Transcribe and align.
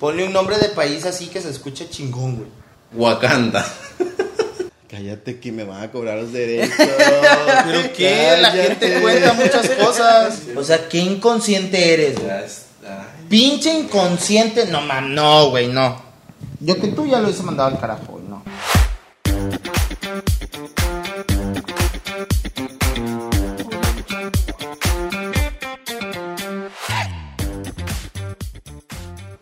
Ponle 0.00 0.24
un 0.24 0.32
nombre 0.32 0.58
de 0.58 0.68
país 0.68 1.04
así 1.06 1.28
que 1.28 1.40
se 1.40 1.50
escuche 1.50 1.88
chingón, 1.88 2.36
güey. 2.36 2.48
Wakanda. 2.94 3.66
Cállate 4.90 5.40
que 5.40 5.52
me 5.52 5.64
van 5.64 5.82
a 5.82 5.90
cobrar 5.90 6.18
los 6.18 6.32
derechos. 6.32 6.74
¿Pero 7.66 7.92
qué? 7.92 8.36
La 8.40 8.50
gente 8.50 9.00
cuenta 9.00 9.32
muchas 9.32 9.68
cosas. 9.70 10.42
O 10.54 10.62
sea, 10.62 10.88
qué 10.88 10.98
inconsciente 10.98 11.92
eres, 11.92 12.18
güey. 12.18 12.30
Pinche 13.28 13.72
inconsciente. 13.72 14.66
No, 14.66 14.80
man, 14.80 15.14
no, 15.14 15.50
güey, 15.50 15.68
no. 15.68 16.00
Yo 16.60 16.80
que 16.80 16.88
tú 16.88 17.06
ya 17.06 17.20
lo 17.20 17.28
hice 17.28 17.42
mandado 17.42 17.70
al 17.70 17.80
carajo, 17.80 18.15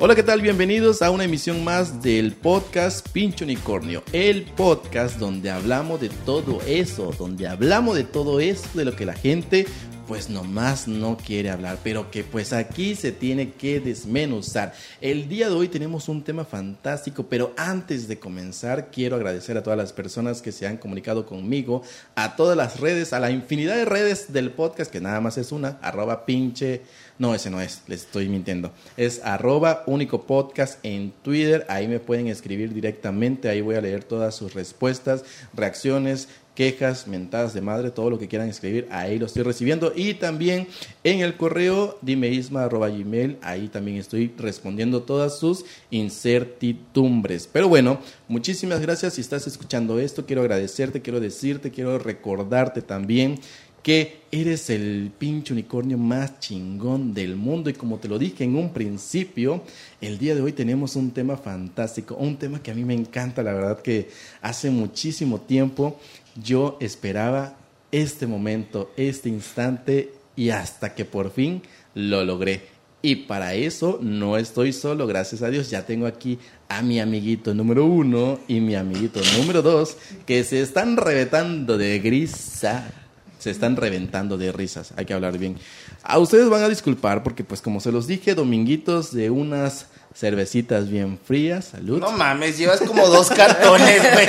Hola, 0.05 0.14
¿qué 0.14 0.23
tal? 0.23 0.43
Bienvenidos 0.43 1.00
a 1.00 1.11
una 1.11 1.25
emisión 1.25 1.64
más 1.64 2.02
del 2.02 2.32
podcast 2.32 3.09
Pincho 3.09 3.47
Unicornio, 3.47 4.02
el 4.12 4.42
podcast 4.42 5.19
donde 5.19 5.51
hablamos 5.51 5.98
de 5.98 6.10
todo 6.10 6.60
eso, 6.66 7.15
donde 7.19 7.48
hablamos 7.48 7.96
de 7.96 8.05
todo 8.05 8.38
eso, 8.38 8.69
de 8.74 8.84
lo 8.84 8.95
que 8.95 9.06
la 9.06 9.15
gente 9.15 9.65
pues 10.06 10.29
nomás 10.29 10.87
no 10.87 11.16
quiere 11.16 11.51
hablar, 11.51 11.79
pero 11.82 12.10
que 12.10 12.24
pues 12.24 12.52
aquí 12.52 12.95
se 12.95 13.12
tiene 13.12 13.52
que 13.52 13.80
desmenuzar. 13.80 14.74
El 15.01 15.29
día 15.29 15.48
de 15.48 15.55
hoy 15.55 15.69
tenemos 15.69 16.10
un 16.10 16.23
tema 16.23 16.45
fantástico, 16.45 17.27
pero 17.29 17.55
antes 17.57 18.07
de 18.07 18.18
comenzar 18.18 18.91
quiero 18.91 19.16
agradecer 19.16 19.57
a 19.57 19.62
todas 19.62 19.79
las 19.79 19.95
personas 19.95 20.43
que 20.43 20.52
se 20.52 20.66
han 20.66 20.77
comunicado 20.77 21.24
conmigo, 21.24 21.82
a 22.15 22.37
todas 22.37 22.57
las 22.57 22.80
redes, 22.80 23.15
a 23.15 23.21
la 23.21 23.30
infinidad 23.30 23.77
de 23.77 23.87
redes 23.87 24.32
del 24.32 24.51
podcast, 24.51 24.91
que 24.91 25.01
nada 25.01 25.23
más 25.23 25.38
es 25.38 25.52
una, 25.52 25.79
arroba 25.80 26.27
pinche 26.27 26.82
no, 27.16 27.32
ese 27.32 27.48
no 27.48 27.60
es, 27.60 27.82
les 27.86 28.02
estoy 28.02 28.28
mintiendo. 28.28 28.73
Es 28.96 29.20
arroba 29.24 29.84
único 29.86 30.23
podcast 30.23 30.84
en 30.84 31.12
Twitter. 31.23 31.64
Ahí 31.68 31.87
me 31.87 32.00
pueden 32.00 32.27
escribir 32.27 32.74
directamente. 32.74 33.48
Ahí 33.48 33.60
voy 33.60 33.77
a 33.77 33.80
leer 33.80 34.02
todas 34.02 34.34
sus 34.34 34.52
respuestas, 34.54 35.24
reacciones, 35.54 36.29
quejas, 36.56 37.06
mentadas 37.06 37.54
de 37.54 37.60
madre, 37.60 37.90
todo 37.90 38.10
lo 38.10 38.18
que 38.18 38.26
quieran 38.26 38.48
escribir. 38.48 38.88
Ahí 38.90 39.18
lo 39.21 39.26
estoy 39.26 39.45
recibiendo. 39.45 39.93
Y 39.95 40.15
también 40.15 40.66
en 41.04 41.21
el 41.21 41.37
correo 41.37 41.98
dimeisma 42.02 42.65
arroba 42.65 42.88
gmail. 42.88 43.38
Ahí 43.43 43.68
también 43.68 43.99
estoy 43.99 44.32
respondiendo 44.37 45.02
todas 45.02 45.38
sus 45.38 45.65
incertidumbres. 45.90 47.49
Pero 47.52 47.68
bueno, 47.68 48.01
muchísimas 48.26 48.80
gracias 48.80 49.15
si 49.15 49.21
estás 49.21 49.46
escuchando 49.46 50.01
esto. 50.01 50.26
Quiero 50.26 50.43
agradecerte, 50.43 51.01
quiero 51.01 51.21
decirte, 51.21 51.71
quiero 51.71 51.96
recordarte 51.99 52.82
también 52.82 53.38
que 53.85 54.23
eres 54.32 54.71
el 54.71 55.13
pinche 55.16 55.52
unicornio 55.52 55.99
más 55.99 56.40
chingón 56.40 57.13
del 57.13 57.37
mundo. 57.37 57.68
Y 57.68 57.74
como 57.74 57.99
te 57.99 58.09
lo 58.09 58.18
dije 58.18 58.43
en 58.43 58.57
un 58.57 58.73
principio, 58.73 59.63
el 60.01 60.18
día 60.18 60.35
de 60.35 60.40
hoy 60.40 60.52
tenemos 60.52 60.96
un 60.96 61.10
tema 61.10 61.37
fantástico, 61.37 62.16
un 62.16 62.38
tema 62.38 62.62
que 62.62 62.71
a 62.71 62.74
mí 62.74 62.82
me 62.82 62.95
encanta, 62.95 63.43
la 63.43 63.52
verdad 63.52 63.82
que 63.82 64.09
hace 64.41 64.71
muchísimo 64.71 65.43
tiempo 65.43 66.00
yo 66.43 66.78
esperaba 66.81 67.59
este 67.93 68.27
momento, 68.27 68.91
este 68.97 69.28
instante 69.28 70.15
y 70.34 70.49
hasta 70.49 70.94
que 70.94 71.05
por 71.05 71.31
fin 71.31 71.60
lo 71.94 72.25
logré. 72.25 72.62
Y 73.03 73.16
para 73.16 73.53
eso 73.53 73.99
no 74.00 74.38
estoy 74.38 74.72
solo, 74.72 75.06
gracias 75.06 75.43
a 75.43 75.50
Dios. 75.50 75.69
Ya 75.69 75.84
tengo 75.84 76.06
aquí 76.06 76.38
a 76.71 76.81
mi 76.81 77.00
amiguito 77.00 77.53
número 77.53 77.84
uno 77.84 78.38
y 78.49 78.60
mi 78.60 78.77
amiguito 78.77 79.21
número 79.37 79.60
dos 79.60 79.99
que 80.25 80.43
se 80.43 80.62
están 80.62 80.97
reventando 80.97 81.77
de 81.77 81.99
grisa 81.99 83.03
se 83.44 83.50
están 83.50 83.76
reventando 83.76 84.38
de 84.38 84.53
risas, 84.53 84.94
hay 84.97 85.04
que 85.04 85.12
hablar 85.12 85.37
bien. 85.37 85.59
A 86.03 86.19
ustedes 86.19 86.48
van 86.48 86.62
a 86.62 86.69
disculpar 86.70 87.22
porque 87.22 87.44
pues 87.44 87.60
como 87.60 87.78
se 87.78 87.92
los 87.92 88.06
dije, 88.06 88.34
dominguitos 88.34 89.12
de 89.12 89.28
unas 89.28 89.88
cervecitas 90.14 90.88
bien 90.88 91.19
frías, 91.22 91.66
salud. 91.66 92.00
No 92.00 92.10
mames, 92.10 92.56
llevas 92.56 92.81
como 92.81 93.06
dos 93.06 93.28
cartones, 93.28 94.00
güey. 94.00 94.28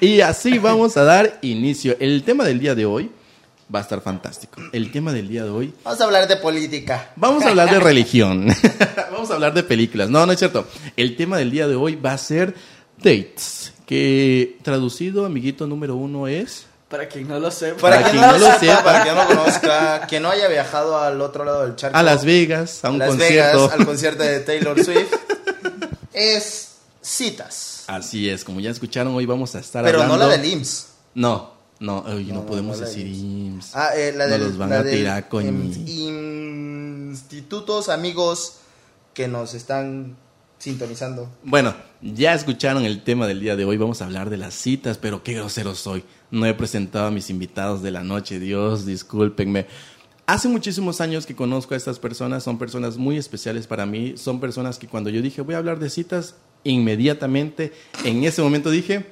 y 0.12 0.20
así 0.20 0.60
vamos 0.60 0.96
a 0.96 1.02
dar 1.02 1.40
inicio. 1.42 1.96
El 1.98 2.22
tema 2.22 2.44
del 2.44 2.60
día 2.60 2.76
de 2.76 2.86
hoy 2.86 3.10
va 3.74 3.80
a 3.80 3.82
estar 3.82 4.00
fantástico. 4.02 4.62
El 4.72 4.92
tema 4.92 5.12
del 5.12 5.26
día 5.26 5.42
de 5.42 5.50
hoy. 5.50 5.74
Vamos 5.82 6.00
a 6.00 6.04
hablar 6.04 6.28
de 6.28 6.36
política. 6.36 7.10
Vamos 7.16 7.42
a 7.42 7.48
hablar 7.48 7.72
de 7.72 7.80
religión. 7.80 8.46
vamos 9.10 9.32
a 9.32 9.34
hablar 9.34 9.52
de 9.52 9.64
películas. 9.64 10.08
No, 10.10 10.24
no 10.26 10.30
es 10.30 10.38
cierto. 10.38 10.64
El 10.96 11.16
tema 11.16 11.38
del 11.38 11.50
día 11.50 11.66
de 11.66 11.74
hoy 11.74 11.96
va 11.96 12.12
a 12.12 12.18
ser 12.18 12.54
dates. 13.02 13.72
Que 13.84 14.58
traducido, 14.62 15.26
amiguito 15.26 15.66
número 15.66 15.96
uno, 15.96 16.28
es. 16.28 16.69
Para 16.90 17.08
quien 17.08 17.28
no 17.28 17.38
lo 17.38 17.50
sepa. 17.52 17.80
Para, 17.80 18.02
quien, 18.10 18.20
no, 18.20 18.36
lo 18.36 18.58
sepa, 18.58 18.82
para 18.84 19.02
quien 19.04 19.14
no 19.14 19.26
conozca, 19.26 20.06
quien 20.08 20.22
no 20.24 20.30
haya 20.30 20.48
viajado 20.48 20.98
al 20.98 21.20
otro 21.20 21.44
lado 21.44 21.62
del 21.64 21.76
charco. 21.76 21.96
A 21.96 22.02
Las 22.02 22.24
Vegas, 22.24 22.84
a 22.84 22.90
un 22.90 22.98
Las 22.98 23.10
concierto. 23.10 23.58
Vegas, 23.62 23.72
al 23.78 23.86
concierto 23.86 24.22
de 24.24 24.40
Taylor 24.40 24.84
Swift. 24.84 25.12
es 26.12 26.68
citas. 27.00 27.84
Así 27.86 28.28
es, 28.28 28.44
como 28.44 28.60
ya 28.60 28.70
escucharon, 28.70 29.14
hoy 29.14 29.24
vamos 29.26 29.54
a 29.54 29.60
estar 29.60 29.84
Pero 29.84 30.02
hablando... 30.02 30.24
no 30.24 30.28
la 30.30 30.36
del 30.36 30.44
IMSS. 30.52 30.86
No, 31.14 31.52
no, 31.78 32.00
oye, 32.00 32.32
no, 32.32 32.40
No, 32.40 32.46
podemos 32.46 32.78
no 32.80 32.86
decir 32.86 33.06
IMSS. 33.06 33.70
Ah, 33.76 33.90
eh, 33.96 34.12
la 34.16 34.26
del, 34.26 34.42
los 34.42 34.58
van 34.58 34.70
la 34.70 34.80
a 34.80 34.84
tirar 34.84 35.28
con... 35.28 35.46
in- 35.46 35.86
institutos, 37.10 37.88
amigos 37.88 38.54
que 39.14 39.28
nos 39.28 39.54
están 39.54 40.16
sintonizando. 40.60 41.28
Bueno, 41.42 41.74
ya 42.02 42.34
escucharon 42.34 42.84
el 42.84 43.02
tema 43.02 43.26
del 43.26 43.40
día 43.40 43.56
de 43.56 43.64
hoy, 43.64 43.78
vamos 43.78 44.02
a 44.02 44.04
hablar 44.04 44.30
de 44.30 44.36
las 44.36 44.54
citas, 44.54 44.98
pero 44.98 45.22
qué 45.22 45.32
grosero 45.32 45.74
soy. 45.74 46.04
No 46.30 46.46
he 46.46 46.54
presentado 46.54 47.06
a 47.06 47.10
mis 47.10 47.30
invitados 47.30 47.82
de 47.82 47.90
la 47.90 48.04
noche, 48.04 48.38
Dios, 48.38 48.84
discúlpenme. 48.86 49.66
Hace 50.26 50.48
muchísimos 50.48 51.00
años 51.00 51.26
que 51.26 51.34
conozco 51.34 51.74
a 51.74 51.76
estas 51.76 51.98
personas, 51.98 52.44
son 52.44 52.58
personas 52.58 52.98
muy 52.98 53.16
especiales 53.16 53.66
para 53.66 53.86
mí, 53.86 54.14
son 54.16 54.38
personas 54.38 54.78
que 54.78 54.86
cuando 54.86 55.10
yo 55.10 55.22
dije 55.22 55.40
voy 55.40 55.54
a 55.54 55.58
hablar 55.58 55.78
de 55.78 55.90
citas, 55.90 56.36
inmediatamente 56.62 57.72
en 58.04 58.22
ese 58.22 58.42
momento 58.42 58.70
dije 58.70 59.06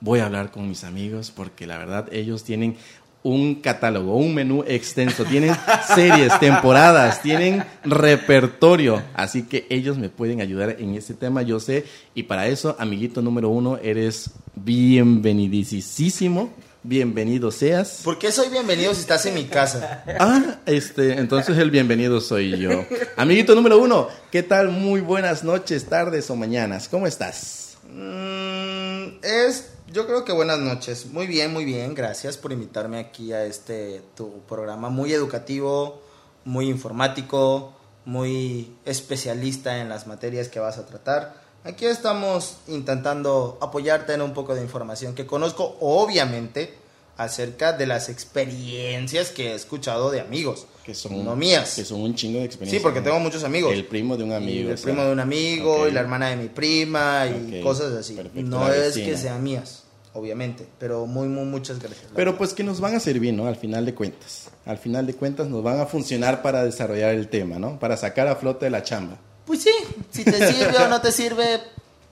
voy 0.00 0.20
a 0.20 0.26
hablar 0.26 0.50
con 0.50 0.68
mis 0.68 0.84
amigos 0.84 1.32
porque 1.34 1.66
la 1.66 1.78
verdad 1.78 2.12
ellos 2.12 2.44
tienen 2.44 2.76
un 3.24 3.54
catálogo, 3.54 4.16
un 4.16 4.34
menú 4.34 4.64
extenso, 4.68 5.24
tienen 5.24 5.56
series, 5.94 6.38
temporadas, 6.40 7.22
tienen 7.22 7.64
repertorio, 7.82 9.02
así 9.14 9.44
que 9.44 9.66
ellos 9.70 9.96
me 9.96 10.10
pueden 10.10 10.42
ayudar 10.42 10.76
en 10.78 10.94
este 10.94 11.14
tema, 11.14 11.40
yo 11.40 11.58
sé, 11.58 11.86
y 12.14 12.24
para 12.24 12.48
eso, 12.48 12.76
amiguito 12.78 13.22
número 13.22 13.48
uno, 13.48 13.78
eres 13.78 14.30
bienvenidísimo, 14.54 16.52
bienvenido 16.82 17.50
seas. 17.50 18.02
¿Por 18.04 18.18
qué 18.18 18.30
soy 18.30 18.50
bienvenido 18.50 18.92
si 18.92 19.00
estás 19.00 19.24
en 19.24 19.34
mi 19.34 19.44
casa? 19.44 20.04
Ah, 20.20 20.58
este, 20.66 21.14
entonces 21.14 21.56
el 21.56 21.70
bienvenido 21.70 22.20
soy 22.20 22.58
yo. 22.58 22.84
Amiguito 23.16 23.54
número 23.54 23.78
uno, 23.78 24.08
¿qué 24.30 24.42
tal? 24.42 24.68
Muy 24.68 25.00
buenas 25.00 25.44
noches, 25.44 25.86
tardes 25.86 26.28
o 26.28 26.36
mañanas, 26.36 26.90
¿cómo 26.90 27.06
estás? 27.06 27.78
Mm, 27.90 29.16
es, 29.22 29.70
yo 29.94 30.06
creo 30.06 30.24
que 30.24 30.32
buenas 30.32 30.58
noches. 30.58 31.06
Muy 31.06 31.26
bien, 31.28 31.52
muy 31.52 31.64
bien. 31.64 31.94
Gracias 31.94 32.36
por 32.36 32.50
invitarme 32.52 32.98
aquí 32.98 33.32
a 33.32 33.44
este 33.46 34.02
tu 34.16 34.40
programa 34.48 34.88
muy 34.90 35.12
educativo, 35.12 36.02
muy 36.44 36.68
informático, 36.68 37.72
muy 38.04 38.74
especialista 38.84 39.78
en 39.78 39.88
las 39.88 40.08
materias 40.08 40.48
que 40.48 40.58
vas 40.58 40.78
a 40.78 40.84
tratar. 40.86 41.42
Aquí 41.62 41.86
estamos 41.86 42.56
intentando 42.66 43.56
apoyarte 43.62 44.12
en 44.14 44.20
un 44.22 44.34
poco 44.34 44.54
de 44.56 44.62
información 44.62 45.14
que 45.14 45.26
conozco, 45.26 45.76
obviamente, 45.80 46.74
acerca 47.16 47.72
de 47.72 47.86
las 47.86 48.08
experiencias 48.08 49.30
que 49.30 49.52
he 49.52 49.54
escuchado 49.54 50.10
de 50.10 50.20
amigos, 50.20 50.66
Que 50.84 50.92
son, 50.94 51.24
no 51.24 51.36
mías. 51.36 51.76
Que 51.76 51.84
son 51.84 52.00
un 52.02 52.16
chingo 52.16 52.40
de 52.40 52.44
experiencia. 52.46 52.80
Sí, 52.80 52.82
porque 52.82 53.00
tengo 53.00 53.20
muchos 53.20 53.44
amigos. 53.44 53.72
El 53.72 53.86
primo 53.86 54.16
de 54.16 54.24
un 54.24 54.32
amigo. 54.32 54.68
El 54.68 54.74
o 54.74 54.76
sea. 54.76 54.84
primo 54.84 55.04
de 55.04 55.12
un 55.12 55.20
amigo 55.20 55.82
Ok. 55.82 55.88
y 55.88 55.92
la 55.92 56.00
hermana 56.00 56.28
de 56.30 56.36
mi 56.36 56.48
prima 56.48 57.26
y 57.28 57.58
Ok, 57.58 57.62
cosas 57.62 57.92
así. 57.92 58.14
perfecto, 58.14 58.42
No 58.50 58.70
es 58.70 58.94
que 58.94 59.16
sean 59.16 59.42
mías, 59.42 59.83
obviamente, 60.14 60.66
pero 60.78 61.06
muy, 61.06 61.28
muy, 61.28 61.44
muchas 61.44 61.78
gracias. 61.78 62.06
Pero 62.14 62.38
pues 62.38 62.54
que 62.54 62.64
nos 62.64 62.80
van 62.80 62.94
a 62.94 63.00
servir, 63.00 63.34
¿no? 63.34 63.46
Al 63.46 63.56
final 63.56 63.84
de 63.84 63.94
cuentas. 63.94 64.50
Al 64.64 64.78
final 64.78 65.06
de 65.06 65.14
cuentas 65.14 65.48
nos 65.48 65.62
van 65.62 65.80
a 65.80 65.86
funcionar 65.86 66.40
para 66.40 66.64
desarrollar 66.64 67.14
el 67.14 67.28
tema, 67.28 67.58
¿no? 67.58 67.78
Para 67.78 67.96
sacar 67.96 68.28
a 68.28 68.36
flote 68.36 68.70
la 68.70 68.82
chamba. 68.82 69.18
Pues 69.44 69.62
sí, 69.62 69.74
si 70.10 70.24
te 70.24 70.52
sirve 70.52 70.78
o 70.78 70.88
no 70.88 71.02
te 71.02 71.12
sirve, 71.12 71.60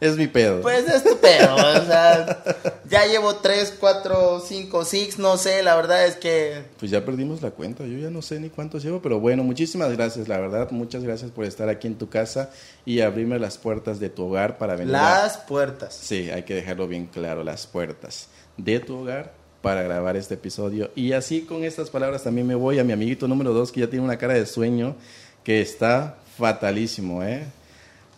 Es 0.02 0.16
mi 0.16 0.26
pedo. 0.26 0.60
pues 0.62 0.86
es 0.88 1.04
tu 1.04 1.16
pedo. 1.18 1.54
O 1.54 1.86
sea, 1.86 2.42
ya 2.90 3.06
llevo 3.06 3.36
3, 3.36 3.74
4, 3.78 4.40
5, 4.46 4.84
6, 4.84 5.18
no 5.18 5.36
sé, 5.36 5.62
la 5.62 5.76
verdad 5.76 6.04
es 6.06 6.16
que... 6.16 6.62
Pues 6.78 6.90
ya 6.90 7.04
perdimos 7.04 7.40
la 7.40 7.50
cuenta, 7.52 7.84
yo 7.86 7.98
ya 7.98 8.10
no 8.10 8.20
sé 8.20 8.40
ni 8.40 8.50
cuántos 8.50 8.82
llevo, 8.82 9.00
pero 9.00 9.20
bueno, 9.20 9.44
muchísimas 9.44 9.92
gracias, 9.92 10.28
la 10.28 10.38
verdad, 10.38 10.70
muchas 10.72 11.02
gracias 11.04 11.30
por 11.30 11.44
estar 11.44 11.68
aquí 11.68 11.86
en 11.86 11.94
tu 11.96 12.08
casa 12.08 12.50
y 12.84 13.00
abrirme 13.00 13.38
las 13.38 13.58
puertas 13.58 14.00
de 14.00 14.10
tu 14.10 14.24
hogar 14.26 14.58
para 14.58 14.74
venir. 14.76 14.94
a- 14.96 15.22
Las 15.22 15.38
puertas. 15.38 15.94
Sí, 15.94 16.30
hay 16.30 16.42
que 16.42 16.54
dejarlo 16.54 16.88
bien 16.88 17.06
claro, 17.06 17.44
las 17.44 17.66
puertas 17.66 18.28
de 18.56 18.80
tu 18.80 18.98
hogar 18.98 19.32
para 19.62 19.82
grabar 19.82 20.16
este 20.16 20.34
episodio. 20.34 20.90
Y 20.96 21.12
así 21.12 21.42
con 21.42 21.62
estas 21.62 21.88
palabras 21.90 22.24
también 22.24 22.46
me 22.48 22.56
voy 22.56 22.80
a 22.80 22.84
mi 22.84 22.92
amiguito 22.92 23.28
número 23.28 23.52
dos 23.52 23.70
que 23.70 23.78
ya 23.80 23.86
tiene 23.88 24.04
una 24.04 24.18
cara 24.18 24.34
de 24.34 24.44
sueño 24.46 24.96
que 25.44 25.60
está 25.60 26.16
fatalísimo, 26.36 27.22
¿eh? 27.22 27.44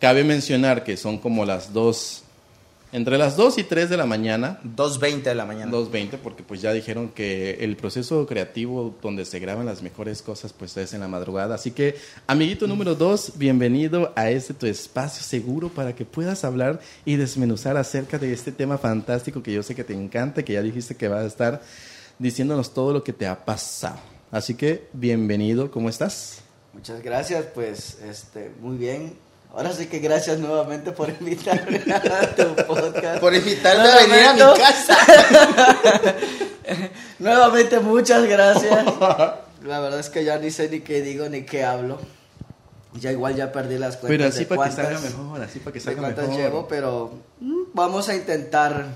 Cabe 0.04 0.22
mencionar 0.22 0.84
que 0.84 0.98
son 0.98 1.16
como 1.16 1.46
las 1.46 1.72
dos 1.72 2.24
Entre 2.92 3.16
las 3.16 3.38
2 3.38 3.56
y 3.56 3.64
3 3.64 3.88
de 3.88 3.96
la 3.96 4.04
mañana, 4.04 4.60
2.20 4.76 5.22
de 5.22 5.34
la 5.34 5.46
mañana. 5.46 5.72
2.20, 5.72 6.18
porque 6.22 6.42
pues 6.42 6.60
ya 6.60 6.74
dijeron 6.74 7.08
que 7.08 7.52
el 7.60 7.74
proceso 7.74 8.26
creativo 8.26 8.94
donde 9.00 9.24
se 9.24 9.38
graban 9.38 9.64
las 9.64 9.80
mejores 9.80 10.20
cosas 10.20 10.52
pues 10.52 10.76
es 10.76 10.92
en 10.92 11.00
la 11.00 11.08
madrugada. 11.08 11.54
Así 11.54 11.70
que, 11.70 11.96
amiguito 12.26 12.66
número 12.66 12.94
2, 12.94 13.38
bienvenido 13.38 14.12
a 14.14 14.28
este 14.28 14.52
tu 14.52 14.66
espacio 14.66 15.22
seguro 15.22 15.70
para 15.70 15.94
que 15.94 16.04
puedas 16.04 16.44
hablar 16.44 16.80
y 17.06 17.16
desmenuzar 17.16 17.78
acerca 17.78 18.18
de 18.18 18.30
este 18.30 18.52
tema 18.52 18.76
fantástico 18.76 19.42
que 19.42 19.54
yo 19.54 19.62
sé 19.62 19.74
que 19.74 19.84
te 19.84 19.94
encanta, 19.94 20.44
que 20.44 20.52
ya 20.52 20.60
dijiste 20.60 20.96
que 20.96 21.08
vas 21.08 21.24
a 21.24 21.28
estar 21.28 21.62
diciéndonos 22.18 22.74
todo 22.74 22.92
lo 22.92 23.02
que 23.02 23.14
te 23.14 23.26
ha 23.26 23.42
pasado. 23.46 24.00
Así 24.30 24.54
que, 24.54 24.86
bienvenido, 24.92 25.70
¿cómo 25.70 25.88
estás? 25.88 26.42
Muchas 26.74 27.02
gracias, 27.02 27.46
pues 27.54 27.98
este, 28.02 28.52
muy 28.60 28.76
bien. 28.76 29.23
Ahora 29.56 29.72
sí 29.72 29.86
que 29.86 30.00
gracias 30.00 30.40
nuevamente 30.40 30.90
por 30.90 31.08
invitarme 31.08 31.80
a 31.94 32.34
tu 32.34 32.56
podcast. 32.66 33.20
Por 33.20 33.34
invitarme 33.34 33.88
a 33.88 33.96
venir 33.98 34.24
a 34.26 34.34
mi 34.34 34.58
casa. 34.58 34.98
nuevamente 37.20 37.78
muchas 37.78 38.24
gracias. 38.24 38.84
La 39.62 39.78
verdad 39.78 40.00
es 40.00 40.10
que 40.10 40.24
ya 40.24 40.38
ni 40.38 40.50
sé 40.50 40.68
ni 40.68 40.80
qué 40.80 41.02
digo 41.02 41.28
ni 41.28 41.42
qué 41.42 41.64
hablo. 41.64 42.00
Ya 42.94 43.12
igual 43.12 43.36
ya 43.36 43.52
perdí 43.52 43.78
las 43.78 43.96
cuentas. 43.96 44.08
Pero 44.08 44.28
así 44.28 44.40
de 44.40 44.46
para 44.46 44.70
que 44.70 44.76
salga 44.76 44.98
mejor, 44.98 45.42
así 45.42 45.58
para 45.60 45.72
que 45.72 45.80
salga 45.80 46.08
mejor. 46.08 46.36
llevo, 46.36 46.68
pero 46.68 47.12
mm, 47.40 47.62
vamos 47.74 48.08
a 48.08 48.16
intentar 48.16 48.86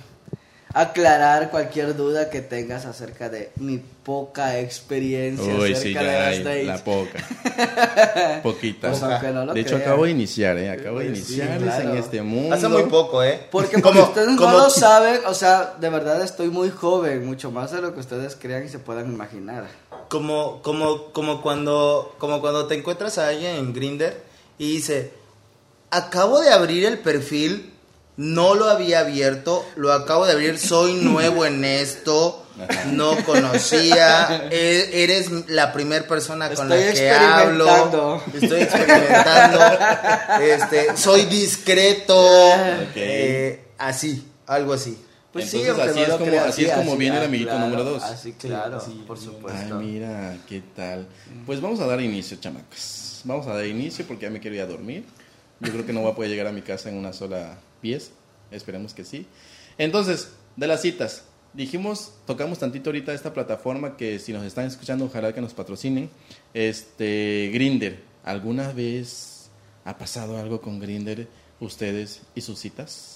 aclarar 0.75 1.51
cualquier 1.51 1.97
duda 1.97 2.31
que 2.31 2.41
tengas 2.43 2.85
acerca 2.85 3.29
de 3.31 3.51
mi 3.57 3.79
poca 3.79 4.59
experiencia 4.59 5.55
Uy, 5.55 5.73
acerca 5.73 5.81
sí, 5.81 5.89
de 5.89 5.95
ya 5.95 6.27
hay, 6.27 6.43
dates. 6.43 6.67
la 6.67 6.85
poca. 6.85 8.41
Poquita. 8.43 8.91
Pues 8.91 9.03
no 9.33 9.55
de 9.55 9.61
hecho, 9.61 9.77
acabo 9.77 10.05
de 10.05 10.11
iniciar, 10.11 10.59
¿eh? 10.59 10.71
Acabo 10.71 10.99
de 10.99 11.07
sí, 11.17 11.35
iniciar 11.35 11.59
claro. 11.59 11.91
en 11.91 11.97
este 11.97 12.23
mundo. 12.23 12.55
Hace 12.55 12.69
muy 12.69 12.85
poco, 12.85 13.23
¿eh? 13.23 13.41
Porque 13.51 13.81
Como- 13.83 14.03
ustedes 14.03 14.29
no 14.29 14.51
lo 14.53 14.71
saben, 14.71 15.21
o 15.27 15.35
sea, 15.35 15.75
de 15.81 15.89
verdad 15.89 16.23
estoy 16.23 16.49
muy 16.49 16.71
joven, 16.71 17.27
mucho 17.27 17.51
más 17.51 17.71
de 17.73 17.81
lo 17.81 17.95
que 17.95 18.01
ustedes 18.01 18.37
crean 18.37 18.65
y 18.65 18.69
se 18.69 18.79
puedan 18.79 19.13
imaginar. 19.13 19.67
Como, 20.09 20.63
como, 20.63 21.13
como 21.13 21.43
cuando, 21.43 22.15
como 22.19 22.41
cuando 22.41 22.67
te 22.67 22.75
encuentras 22.75 23.19
a 23.19 23.29
alguien 23.29 23.57
en 23.57 23.73
Grinder 23.73 24.23
y 24.59 24.73
dice, 24.73 25.13
acabo 25.91 26.41
de 26.41 26.51
abrir 26.51 26.85
el 26.87 26.99
perfil, 26.99 27.73
no 28.19 28.55
lo 28.55 28.69
había 28.69 29.01
abierto, 29.01 29.65
lo 29.77 29.93
acabo 29.93 30.27
de 30.27 30.33
abrir, 30.33 30.59
soy 30.59 30.95
nuevo 31.03 31.47
en 31.47 31.65
esto, 31.65 32.45
no 32.93 33.17
conocía, 33.25 34.49
e- 34.51 34.91
eres 35.05 35.49
la 35.49 35.73
primera 35.73 36.07
persona 36.07 36.51
con 36.51 36.69
la 36.69 36.77
que 36.77 37.11
hablo, 37.11 37.65
experimentando. 37.67 38.23
estoy 38.43 38.61
experimentando, 38.63 39.61
este, 40.43 40.97
soy 40.97 41.25
discreto, 41.27 42.15
eh, 42.95 43.65
así, 43.79 44.27
algo 44.47 44.73
así. 44.75 44.99
Pues 45.33 45.53
Entonces, 45.55 45.69
aunque 45.71 45.91
así 45.91 45.99
no 45.99 46.03
es 46.03 46.09
lo 46.09 46.19
como- 46.19 46.31
creas, 46.31 46.47
así 46.47 46.65
es 46.65 46.73
como 46.73 46.97
viene 46.97 47.17
el 47.19 47.23
ah, 47.23 47.27
amiguito 47.27 47.51
claro, 47.51 47.65
número 47.67 47.85
dos. 47.85 48.03
Así, 48.03 48.33
claro, 48.33 48.81
Sí, 48.81 49.05
por 49.07 49.19
Ay, 49.19 49.25
supuesto. 49.25 49.75
mira, 49.77 50.37
¿qué 50.49 50.63
tal? 50.75 51.07
Pues 51.47 51.61
vamos 51.61 51.79
a 51.81 51.87
dar 51.87 52.01
inicio, 52.01 52.39
chamacos. 52.41 53.21
Vamos 53.25 53.47
a 53.47 53.53
dar 53.55 53.67
inicio 53.67 54.07
porque 54.07 54.23
ya 54.25 54.31
me 54.31 54.41
quiero 54.41 54.57
ir 54.57 54.63
a 54.63 54.67
dormir. 54.67 55.05
Yo 55.61 55.71
creo 55.71 55.85
que 55.85 55.93
no 55.93 56.01
voy 56.01 56.13
a 56.13 56.15
poder 56.15 56.31
llegar 56.31 56.47
a 56.47 56.53
mi 56.53 56.63
casa 56.63 56.89
en 56.89 56.97
una 56.97 57.13
sola 57.13 57.59
pieza. 57.81 58.11
Esperemos 58.51 58.95
que 58.95 59.05
sí. 59.05 59.27
Entonces, 59.79 60.31
de 60.57 60.67
las 60.67 60.83
citas. 60.83 61.25
Dijimos, 61.55 62.13
tocamos 62.27 62.59
tantito 62.59 62.91
ahorita 62.91 63.13
esta 63.13 63.33
plataforma 63.33 63.97
que 63.97 64.19
si 64.19 64.33
nos 64.33 64.45
están 64.45 64.67
escuchando, 64.67 65.07
ojalá 65.07 65.33
que 65.33 65.41
nos 65.41 65.55
patrocinen. 65.55 66.11
Este, 66.55 67.51
Grinder. 67.53 68.03
¿Alguna 68.25 68.73
vez 68.73 69.49
ha 69.85 69.97
pasado 69.97 70.39
algo 70.39 70.61
con 70.61 70.79
Grinder, 70.79 71.27
ustedes 71.61 72.21
y 72.35 72.43
sus 72.43 72.59
citas? 72.59 73.15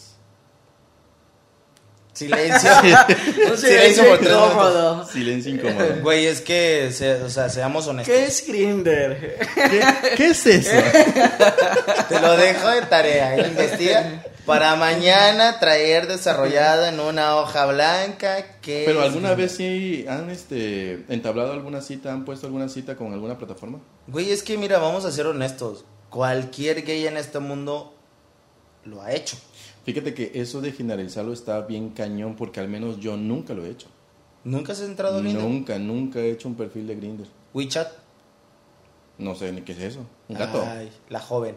Silencio. 2.15 2.71
Un 3.51 3.57
Silencio 3.59 4.05
tres 4.19 4.31
incómodo. 4.31 5.07
Silencio 5.07 5.55
incómodo. 5.55 5.97
Güey, 6.03 6.27
es 6.27 6.41
que, 6.43 6.91
se- 6.93 7.23
o 7.23 7.31
sea, 7.31 7.49
seamos 7.49 7.87
honestos. 7.87 8.15
¿Qué 8.15 8.25
es 8.27 8.47
Grinder? 8.47 9.39
¿Qué, 9.55 9.83
qué 10.17 10.27
es 10.29 10.47
eso? 10.47 10.71
Te 12.09 12.21
lo 12.21 12.37
dejo 12.37 12.69
de 12.69 12.83
tarea, 12.83 13.37
¿eh? 13.37 13.49
investiga. 13.49 14.25
Para 14.47 14.75
mañana 14.75 15.61
traer 15.61 16.09
desarrollado 16.09 16.87
en 16.87 16.99
una 16.99 17.37
hoja 17.37 17.67
blanca 17.67 18.61
que... 18.61 18.83
Pero 18.87 19.03
alguna 19.03 19.35
vez 19.35 19.53
sí 19.53 20.05
han 20.09 20.31
este 20.31 21.05
entablado 21.09 21.53
alguna 21.53 21.81
cita, 21.81 22.13
han 22.13 22.25
puesto 22.25 22.47
alguna 22.47 22.69
cita 22.69 22.97
con 22.97 23.13
alguna 23.13 23.39
plataforma? 23.39 23.81
Güey, 24.09 24.31
es 24.31 24.43
que 24.43 24.59
mira, 24.59 24.79
vamos 24.79 25.05
a 25.05 25.13
ser 25.13 25.27
honestos. 25.27 25.85
Cualquier 26.11 26.85
gay 26.85 27.07
en 27.07 27.17
este 27.17 27.39
mundo 27.39 27.95
lo 28.85 29.01
ha 29.01 29.13
hecho. 29.13 29.37
Fíjate 29.85 30.13
que 30.13 30.33
eso 30.35 30.61
de 30.61 30.73
generalizarlo 30.73 31.33
está 31.33 31.61
bien 31.61 31.91
cañón 31.91 32.35
porque 32.35 32.61
al 32.61 32.69
menos 32.69 32.99
yo 32.99 33.17
nunca 33.17 33.55
lo 33.55 33.65
he 33.65 33.71
hecho. 33.71 33.89
¿Nunca 34.45 34.73
has 34.73 34.81
entrado 34.81 35.19
en 35.19 35.25
Grindr? 35.25 35.43
Nunca, 35.43 35.79
nunca 35.79 36.19
he 36.19 36.33
hecho 36.33 36.49
un 36.49 36.57
perfil 36.57 36.89
de 36.89 36.97
Grinder. 36.97 37.27
WeChat. 37.55 37.93
No 39.19 39.35
sé 39.37 39.53
ni 39.53 39.63
qué 39.63 39.73
es 39.73 39.79
eso. 39.79 40.01
Un 40.29 40.37
gato. 40.37 40.65
Ay, 40.67 40.91
la 41.09 41.21
joven. 41.21 41.57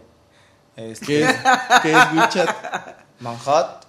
Este, 0.75 1.05
¿Qué 1.05 1.23
es, 1.23 1.35
¿Qué 1.81 1.91
es 1.91 1.97
WeChat? 2.13 2.49
Manhunt. 3.19 3.85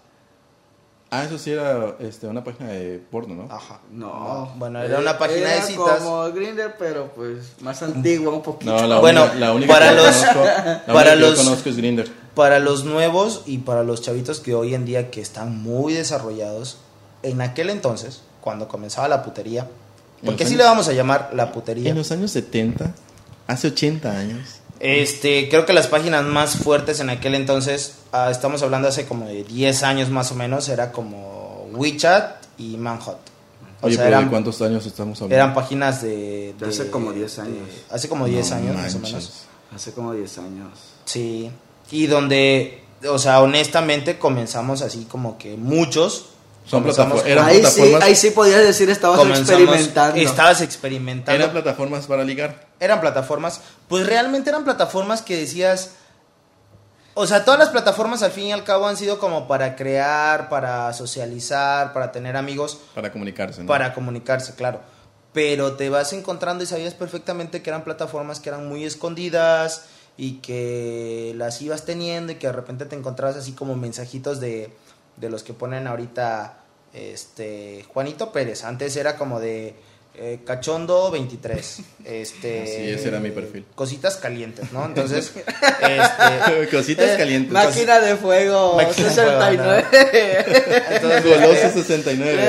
Ah, 1.11 1.23
eso 1.25 1.39
sí 1.39 1.53
era 1.53 1.95
este, 2.01 2.27
una 2.27 2.43
página 2.43 2.69
de 2.71 2.99
porno, 3.11 3.35
¿no? 3.35 3.55
Ajá. 3.55 3.79
No. 3.93 4.53
Bueno, 4.57 4.83
era 4.83 4.99
una 4.99 5.17
página 5.19 5.49
de 5.49 5.57
Era 5.59 5.63
citas. 5.67 6.01
como 6.01 6.25
Grinder, 6.33 6.75
pero 6.79 7.13
pues 7.15 7.53
más 7.61 7.81
antigua 7.83 8.33
un 8.33 8.43
poquito. 8.43 8.73
No, 8.77 8.87
la, 8.87 8.99
Bueno, 8.99 9.23
única, 9.23 9.39
la 9.39 9.53
única 9.53 9.73
para 9.73 9.91
que 9.91 9.95
los- 9.97 10.05
conozco, 10.17 10.45
la 10.45 10.65
única 10.87 10.93
para 10.93 11.15
que 11.15 11.21
yo 11.21 11.31
los- 11.31 11.39
conozco 11.39 11.69
es 11.71 11.77
Grinder. 11.77 12.11
Para 12.35 12.59
los 12.59 12.85
nuevos 12.85 13.43
y 13.47 13.59
para 13.59 13.83
los 13.85 14.03
chavitos 14.03 14.41
que 14.41 14.55
hoy 14.55 14.75
en 14.75 14.85
día 14.85 15.11
que 15.11 15.21
están 15.21 15.57
muy 15.63 15.93
desarrollados, 15.95 16.79
en 17.23 17.41
aquel 17.41 17.71
entonces, 17.71 18.23
cuando 18.41 18.67
comenzaba 18.69 19.09
la 19.09 19.23
putería, 19.23 19.69
porque 20.25 20.43
así 20.45 20.55
años- 20.55 20.59
le 20.59 20.65
vamos 20.71 20.89
a 20.89 20.93
llamar 20.93 21.31
la 21.35 21.53
putería. 21.53 21.91
En 21.91 21.97
los 21.97 22.11
años 22.11 22.33
70, 22.33 22.93
hace 23.47 23.69
80 23.69 24.11
años. 24.11 24.61
Este, 24.81 25.49
creo 25.49 25.65
que 25.67 25.73
las 25.73 25.87
páginas 25.87 26.25
más 26.25 26.57
fuertes 26.57 27.01
en 27.01 27.11
aquel 27.11 27.35
entonces, 27.35 27.95
ah, 28.13 28.31
estamos 28.31 28.63
hablando 28.63 28.89
hace 28.89 29.07
como 29.07 29.27
de 29.27 29.43
10 29.45 29.83
años 29.83 30.11
más 30.11 30.31
o 30.33 30.35
menos, 30.35 30.69
era 30.69 30.93
como 30.93 31.67
WeChat 31.73 32.43
y 32.59 32.77
Manhunt. 32.77 33.19
O 33.83 33.87
Oye, 33.87 33.97
sea, 33.97 34.05
pero 34.05 34.17
¿de 34.17 34.21
eran, 34.23 34.31
cuántos 34.31 34.61
años 34.63 34.87
estamos 34.87 35.19
hablando? 35.21 35.35
eran 35.35 35.55
páginas 35.55 36.03
de, 36.03 36.55
De 36.59 36.67
hace 36.67 36.91
como 36.91 37.13
10 37.13 37.37
de- 37.37 37.43
años. 37.43 37.69
hace 37.91 38.09
como 38.09 38.27
10 38.27 38.51
No 38.51 38.57
años 38.57 38.77
más 38.77 38.95
o 38.95 38.99
manches. 38.99 39.13
menos. 39.13 39.33
Hace 39.75 39.93
como 39.93 40.13
10 40.15 40.39
años. 40.39 40.69
Sí. 41.05 41.51
Y 41.91 42.07
donde, 42.07 42.83
o 43.09 43.19
sea, 43.19 43.41
honestamente 43.43 44.19
comenzamos 44.19 44.83
así 44.83 45.05
como 45.11 45.37
que 45.39 45.57
muchos. 45.57 46.27
Son 46.65 46.83
plataformas- 46.83 47.25
eran 47.27 47.45
Ahí 47.47 47.65
sí, 47.65 47.83
ahí 48.03 48.17
sí 48.17 48.31
podías 48.31 48.61
decir 48.61 48.91
estabas 48.91 49.21
experimentando. 49.39 50.17
Estabas 50.21 50.61
experimentando. 50.63 51.41
Eran 51.41 51.53
plataformas 51.53 52.07
para 52.07 52.25
ligar. 52.25 52.66
Eran 52.81 53.01
plataformas, 53.01 53.61
pues 53.89 54.07
realmente 54.07 54.51
eran 54.51 54.65
plataformas 54.65 55.23
que 55.23 55.37
decías, 55.37 55.93
o 57.15 57.27
sea, 57.27 57.45
todas 57.45 57.59
las 57.59 57.71
plataformas 57.71 58.23
al 58.23 58.31
fin 58.31 58.49
y 58.49 58.53
al 58.53 58.65
cabo 58.65 58.87
han 58.87 58.97
sido 58.97 59.19
como 59.19 59.49
para 59.49 59.77
crear, 59.77 60.49
para 60.49 60.93
socializar, 60.93 61.93
para 61.93 62.13
tener 62.13 62.37
amigos, 62.37 62.81
Para 62.95 63.11
comunicarse, 63.11 63.63
¿no? 63.63 63.67
para 63.67 63.95
comunicarse, 63.95 64.55
claro. 64.55 64.81
Pero 65.33 65.77
te 65.77 65.89
vas 65.91 66.13
encontrando 66.13 66.65
y 66.65 66.67
sabías 66.67 66.95
perfectamente 66.95 67.63
que 67.63 67.71
eran 67.71 67.85
plataformas 67.85 68.41
que 68.41 68.49
eran 68.49 68.69
muy 68.69 68.85
escondidas 68.85 69.87
y 70.17 70.39
que 70.39 71.35
las 71.37 71.61
ibas 71.61 71.85
teniendo 71.85 72.33
y 72.33 72.37
que 72.37 72.47
de 72.47 72.53
repente 72.53 72.87
te 72.87 72.97
encontrabas 72.97 73.37
así 73.37 73.53
como 73.53 73.77
mensajitos 73.77 74.41
de, 74.41 74.75
de 75.17 75.31
los 75.31 75.43
que 75.43 75.53
ponen 75.53 75.87
ahorita 75.87 76.59
este 76.93 77.85
Juanito 77.93 78.33
Pérez. 78.33 78.65
Antes 78.65 78.97
era 78.97 79.17
como 79.17 79.41
de 79.41 79.77
eh, 80.19 80.41
cachondo 80.45 81.11
23. 81.11 81.79
Este, 82.05 82.67
Sí, 82.77 82.91
ese 82.91 83.09
era 83.09 83.21
mi 83.21 83.31
perfil. 83.31 83.65
Cositas 83.75 84.17
calientes, 84.17 84.73
¿no? 84.73 84.85
Entonces, 84.85 85.33
este, 85.81 86.69
Cositas 86.71 87.11
Eh, 87.11 87.15
calientes. 87.17 87.53
Máquina 87.53 88.01
de 88.01 88.17
fuego 88.17 88.77
Máquina 88.77 89.09
de 89.09 89.15
fuego, 89.15 89.83
69. 89.85 89.85
entonces, 90.91 91.25
Goloso 91.25 91.73
69. 91.73 92.43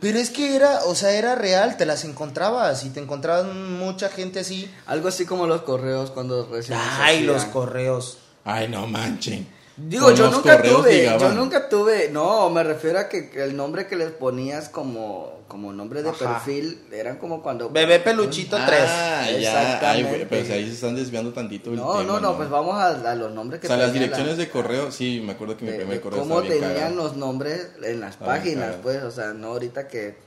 Pero 0.00 0.18
es 0.18 0.30
que 0.30 0.56
era, 0.56 0.84
o 0.84 0.94
sea, 0.94 1.12
era 1.12 1.34
real, 1.34 1.76
te 1.76 1.86
las 1.86 2.04
encontrabas 2.04 2.84
y 2.84 2.90
te 2.90 3.00
encontrabas 3.00 3.46
mucha 3.46 4.08
gente 4.08 4.40
así. 4.40 4.70
Algo 4.86 5.08
así 5.08 5.24
como 5.24 5.46
los 5.46 5.62
correos 5.62 6.10
cuando 6.10 6.46
recién 6.50 6.78
Ay, 7.00 7.22
los 7.22 7.44
correos. 7.46 8.18
Ay, 8.44 8.68
no 8.68 8.86
manchen. 8.86 9.46
Digo, 9.76 10.06
Con 10.06 10.16
yo 10.16 10.30
nunca 10.30 10.56
correos 10.56 10.76
tuve, 10.82 11.04
yo 11.20 11.32
nunca 11.34 11.68
tuve, 11.68 12.08
no, 12.10 12.50
me 12.50 12.64
refiero 12.64 12.98
a 12.98 13.08
que 13.08 13.30
el 13.36 13.56
nombre 13.56 13.86
que 13.86 13.94
les 13.94 14.10
ponías 14.10 14.68
como, 14.68 15.37
como 15.48 15.72
nombre 15.72 16.02
de 16.02 16.10
Ajá. 16.10 16.18
perfil, 16.18 16.82
eran 16.92 17.16
como 17.16 17.42
cuando... 17.42 17.70
Bebé 17.70 17.98
peluchito 18.00 18.56
3. 18.64 18.80
Ah, 18.86 19.22
ya. 19.24 19.30
Ay, 19.30 19.34
Exactamente. 19.44 20.08
güey, 20.10 20.28
pero 20.28 20.44
si 20.44 20.52
ahí 20.52 20.66
se 20.66 20.74
están 20.74 20.94
desviando 20.94 21.32
tantito 21.32 21.70
el 21.70 21.76
No, 21.76 21.90
tema, 21.98 22.04
no, 22.04 22.20
no, 22.20 22.36
pues 22.36 22.50
vamos 22.50 22.74
a, 22.74 22.88
a 23.10 23.14
los 23.14 23.32
nombres 23.32 23.58
O 23.58 23.62
que 23.62 23.66
sea, 23.66 23.76
las 23.78 23.92
direcciones 23.92 24.36
la- 24.36 24.44
de 24.44 24.50
correo, 24.50 24.92
sí, 24.92 25.22
me 25.24 25.32
acuerdo 25.32 25.56
que 25.56 25.64
mi 25.64 25.70
de- 25.70 25.76
primer 25.78 25.96
de 25.96 26.00
correo 26.02 26.20
cómo 26.20 26.42
tenían 26.42 26.74
cagado. 26.74 26.94
los 26.96 27.16
nombres 27.16 27.68
en 27.82 28.00
las 28.00 28.16
páginas, 28.16 28.76
pues, 28.82 29.02
o 29.02 29.10
sea, 29.10 29.28
no 29.32 29.48
ahorita 29.48 29.88
que, 29.88 30.18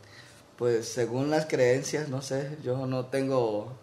pues, 0.58 0.88
según 0.88 1.30
las 1.30 1.46
creencias, 1.46 2.10
no 2.10 2.22
sé, 2.22 2.58
yo 2.64 2.86
no 2.88 3.06
tengo 3.06 3.78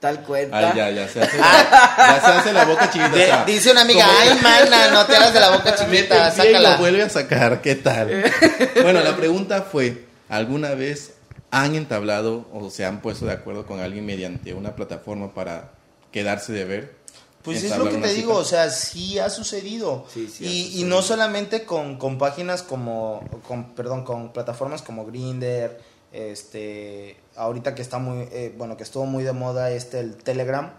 tal 0.00 0.24
cuenta. 0.24 0.58
Ay, 0.58 0.72
ya, 0.76 0.90
ya 0.90 1.08
se 1.08 1.22
hace, 1.22 1.38
ya 1.96 2.20
se 2.24 2.26
hace 2.32 2.52
la 2.52 2.64
boca 2.64 2.90
chiquita. 2.90 3.08
De- 3.10 3.22
o 3.22 3.26
sea, 3.26 3.44
dice 3.44 3.70
una 3.70 3.82
amiga, 3.82 4.04
ay, 4.20 4.36
mana, 4.42 4.90
no 4.90 5.06
te 5.06 5.14
hagas 5.14 5.32
de 5.32 5.38
la 5.38 5.50
boca 5.50 5.74
chiquita, 5.76 6.32
pie 6.34 6.50
y 6.50 6.52
sácala. 6.54 6.76
vuelve 6.78 7.02
a 7.04 7.08
sacar, 7.08 7.60
¿qué 7.62 7.76
tal? 7.76 8.24
bueno, 8.82 9.00
la 9.00 9.14
pregunta 9.16 9.62
fue, 9.62 10.06
¿alguna 10.32 10.74
vez 10.74 11.12
han 11.50 11.74
entablado 11.74 12.46
o 12.52 12.70
se 12.70 12.86
han 12.86 13.02
puesto 13.02 13.26
de 13.26 13.32
acuerdo 13.32 13.66
con 13.66 13.80
alguien 13.80 14.06
mediante 14.06 14.54
una 14.54 14.74
plataforma 14.74 15.34
para 15.34 15.72
quedarse 16.10 16.52
de 16.52 16.64
ver? 16.64 16.94
Pues 17.42 17.62
es 17.62 17.76
lo 17.76 17.84
que 17.84 17.96
te 17.96 18.08
cita? 18.08 18.12
digo, 18.12 18.34
o 18.36 18.44
sea, 18.44 18.70
sí 18.70 19.18
ha 19.18 19.28
sucedido. 19.28 20.06
Sí, 20.12 20.28
sí 20.32 20.46
ha 20.46 20.48
y, 20.48 20.80
y 20.80 20.84
no 20.84 21.02
solamente 21.02 21.64
con, 21.64 21.98
con 21.98 22.16
páginas 22.16 22.62
como, 22.62 23.22
con, 23.46 23.74
perdón, 23.74 24.04
con 24.04 24.32
plataformas 24.32 24.80
como 24.80 25.04
Grinder, 25.04 25.78
este, 26.12 27.16
ahorita 27.36 27.74
que 27.74 27.82
está 27.82 27.98
muy, 27.98 28.28
eh, 28.32 28.54
bueno, 28.56 28.76
que 28.78 28.84
estuvo 28.84 29.04
muy 29.04 29.24
de 29.24 29.32
moda 29.32 29.70
este, 29.70 30.00
el 30.00 30.16
Telegram, 30.16 30.72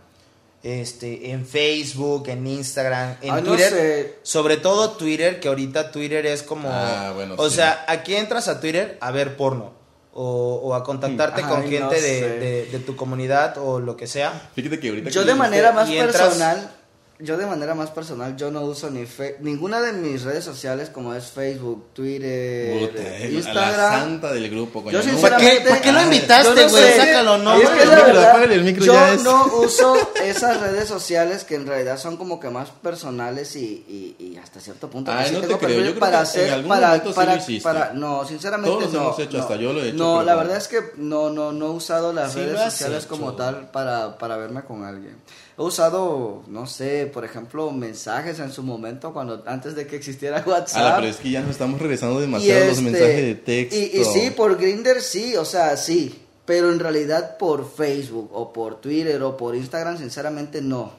este, 0.63 1.31
en 1.31 1.45
Facebook, 1.45 2.29
en 2.29 2.47
Instagram, 2.47 3.17
en 3.21 3.31
Ah, 3.31 3.41
no 3.41 3.43
Twitter, 3.51 3.69
sé. 3.69 4.15
sobre 4.23 4.57
todo 4.57 4.91
Twitter, 4.91 5.39
que 5.39 5.49
ahorita 5.49 5.91
Twitter 5.91 6.25
es 6.25 6.41
como, 6.41 6.69
Ah, 6.71 7.11
bueno, 7.13 7.35
o 7.37 7.49
sí. 7.49 7.57
sea, 7.57 7.85
aquí 7.87 8.15
entras 8.15 8.47
a 8.47 8.59
Twitter 8.61 8.97
a 9.01 9.11
ver 9.11 9.35
porno. 9.37 9.73
O, 10.15 10.61
o 10.63 10.75
a 10.75 10.83
contactarte 10.83 11.41
Ay, 11.43 11.49
con 11.49 11.61
no 11.63 11.67
gente 11.67 11.99
de, 11.99 12.39
de- 12.39 12.65
de 12.67 12.79
tu 12.79 12.95
comunidad 12.95 13.57
o 13.57 13.79
lo 13.79 13.97
que 13.97 14.05
sea. 14.05 14.47
Fíjate 14.55 14.79
que 14.79 14.89
ahorita 14.89 15.09
Yo 15.09 15.21
que 15.21 15.25
de 15.25 15.33
dijiste- 15.33 15.37
manera 15.49 15.71
más 15.71 15.89
personal, 15.89 16.71
yo 17.19 17.37
de 17.37 17.45
manera 17.45 17.73
más 17.75 17.89
personal, 17.91 18.35
yo 18.35 18.51
no 18.51 18.61
uso 18.61 18.89
ni 18.89 19.05
fe- 19.05 19.37
ninguna 19.39 19.79
de 19.81 19.93
mis 19.93 20.23
redes 20.23 20.43
sociales 20.43 20.89
como 20.89 21.13
es 21.13 21.25
Facebook, 21.27 21.85
Twitter, 21.93 22.27
eh, 22.29 23.15
a 23.17 23.19
la 23.27 23.31
Instagram. 23.31 23.99
santa 24.01 24.33
del 24.33 24.49
grupo, 24.49 24.83
coño. 24.83 24.93
Yo 24.99 25.05
no- 25.05 25.11
sinceramente, 25.11 25.51
¿Para 25.51 25.63
qué- 25.63 25.69
para 25.69 25.81
qué 25.81 25.91
lo 25.91 26.01
invitaste, 26.01 26.63
no 26.63 26.69
güey? 26.69 26.83
sé. 26.83 26.97
Sácalo, 26.97 27.37
no, 27.37 27.53
Es 27.53 27.59
que 27.61 27.65
apágale 27.67 27.85
la 27.85 27.93
el 27.93 27.97
micro, 27.97 28.13
verdad, 28.13 28.29
apágale 28.29 28.55
el 28.55 28.63
micro, 28.63 28.85
yo 28.85 28.93
ya 28.93 29.13
es. 29.13 29.23
no 29.23 29.45
uso 29.57 30.09
esas 30.23 30.59
redes 30.59 30.87
sociales 30.89 31.43
que 31.43 31.55
en 31.55 31.67
realidad 31.67 31.97
son 31.99 32.17
como 32.17 32.39
que 32.39 32.49
más 32.49 32.69
personales 32.71 33.55
y, 33.55 33.85
y, 34.19 34.23
y 34.23 34.37
hasta 34.37 34.59
cierto 34.59 34.89
punto. 34.89 35.11
Ay, 35.11 35.31
no 35.31 35.41
te 35.41 35.47
creo, 35.57 35.79
yo 35.79 35.91
creo 35.91 35.99
para 35.99 36.11
que 36.11 36.17
en 36.17 36.23
hacer, 36.23 36.51
algún 36.51 36.69
para, 36.69 36.87
momento 36.87 37.09
sí 37.09 37.15
para, 37.15 37.35
lo 37.35 37.61
para- 37.63 37.93
no, 37.93 38.25
sinceramente 38.25 38.77
Todos 38.77 38.93
no. 38.93 39.01
hemos 39.01 39.19
hecho, 39.19 39.37
no. 39.37 39.43
hasta 39.43 39.55
yo 39.55 39.71
lo 39.73 39.83
he 39.83 39.87
hecho, 39.89 39.97
No, 39.97 40.23
la 40.23 40.35
verdad 40.35 40.57
es 40.57 40.67
que 40.67 40.81
no, 40.97 41.29
no, 41.29 41.51
no 41.51 41.67
he 41.67 41.69
usado 41.69 42.11
las 42.11 42.33
Sí 42.33 42.39
redes 42.39 42.59
sociales 42.71 43.03
hecho. 43.05 43.09
como 43.09 43.33
tal 43.33 43.69
para, 43.71 44.17
para 44.17 44.35
verme 44.37 44.63
con 44.63 44.83
alguien. 44.83 45.15
He 45.57 45.61
usado, 45.61 46.43
no 46.47 46.65
sé, 46.65 47.05
por 47.13 47.25
ejemplo, 47.25 47.71
mensajes 47.71 48.39
en 48.39 48.51
su 48.51 48.63
momento 48.63 49.13
cuando 49.13 49.43
antes 49.45 49.75
de 49.75 49.85
que 49.85 49.95
existiera 49.95 50.43
WhatsApp. 50.47 50.81
Ah, 50.83 50.95
pero 50.97 51.07
es 51.07 51.17
que 51.17 51.29
ya 51.31 51.41
nos 51.41 51.51
estamos 51.51 51.79
regresando 51.79 52.17
Y 52.19 52.21
demasiado 52.21 52.63
a 52.63 52.67
los 52.67 52.77
este, 52.77 52.89
mensajes 52.89 53.21
de 53.21 53.35
texto. 53.35 53.75
Y, 53.75 54.01
y 54.01 54.03
sí, 54.05 54.31
por 54.31 54.57
Grinder 54.57 55.01
sí, 55.01 55.35
o 55.35 55.45
sea, 55.45 55.77
sí. 55.77 56.19
Pero 56.45 56.71
en 56.73 56.79
realidad 56.79 57.37
por 57.37 57.71
Facebook 57.71 58.29
o 58.33 58.51
por 58.51 58.81
Twitter 58.81 59.21
o 59.23 59.37
por 59.37 59.55
Instagram, 59.55 59.97
sinceramente 59.97 60.61
no. 60.61 60.91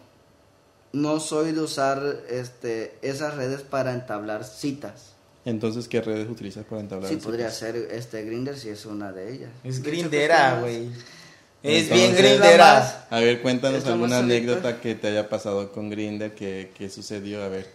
No 0.93 1.19
soy 1.19 1.53
de 1.53 1.61
usar 1.61 2.01
este, 2.31 2.95
esas 3.03 3.35
redes 3.35 3.63
para 3.63 3.93
entablar 3.93 4.45
citas. 4.45 5.11
Entonces, 5.45 5.89
¿qué 5.89 6.01
redes 6.01 6.31
utilizas 6.31 6.65
para 6.65 6.81
entablar 6.81 7.09
Sí, 7.09 7.17
citas? 7.17 7.27
podría 7.27 7.51
ser 7.51 7.77
este 7.91 8.23
Grinder 8.23 8.57
si 8.57 8.69
es 8.71 8.87
una 8.87 9.13
de 9.13 9.35
ellas. 9.35 9.51
Es 9.65 9.83
grindera, 9.83 10.61
güey. 10.61 10.89
Es 11.65 11.85
Entonces, 11.85 12.13
bien 12.13 12.15
grindera. 12.15 13.07
A 13.09 13.21
ver, 13.21 13.41
cuéntanos 13.41 13.87
alguna 13.87 14.19
anécdota 14.19 14.83
que 14.83 14.95
te 14.95 15.09
haya 15.09 15.31
pasado 15.31 15.73
con 15.73 15.89
Grinder, 15.89 16.35
que, 16.35 16.71
que 16.77 16.91
sucedió, 16.91 17.43
a 17.43 17.49
ver. 17.49 17.71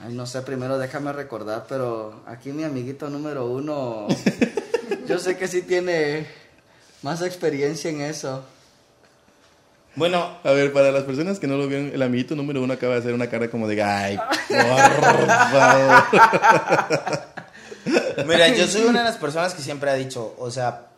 Ay, 0.00 0.12
no 0.14 0.26
sé, 0.26 0.42
primero 0.42 0.78
déjame 0.78 1.12
recordar, 1.12 1.66
pero 1.68 2.24
aquí 2.26 2.50
mi 2.50 2.64
amiguito 2.64 3.08
número 3.08 3.46
uno, 3.46 4.08
yo 5.06 5.20
sé 5.20 5.36
que 5.36 5.46
sí 5.46 5.62
tiene 5.62 6.26
más 7.02 7.22
experiencia 7.22 7.88
en 7.88 8.00
eso. 8.00 8.42
Bueno, 9.94 10.38
A 10.42 10.50
ver, 10.50 10.72
para 10.72 10.90
las 10.90 11.04
personas 11.04 11.38
que 11.38 11.46
no 11.46 11.56
lo 11.56 11.68
vieron, 11.68 11.92
el 11.94 12.02
amiguito 12.02 12.34
número 12.34 12.60
uno 12.60 12.72
acaba 12.72 12.94
de 12.94 12.98
hacer 13.00 13.14
una 13.14 13.30
cara 13.30 13.48
como 13.48 13.68
de, 13.68 13.80
ay, 13.80 14.18
por 14.48 15.26
favor. 15.28 16.04
mira, 18.26 18.48
yo 18.48 18.66
soy 18.68 18.82
una 18.82 19.00
de 19.00 19.04
las 19.04 19.18
personas 19.18 19.54
que 19.54 19.62
siempre 19.62 19.88
ha 19.88 19.94
dicho, 19.94 20.34
o 20.36 20.50
sea, 20.50 20.88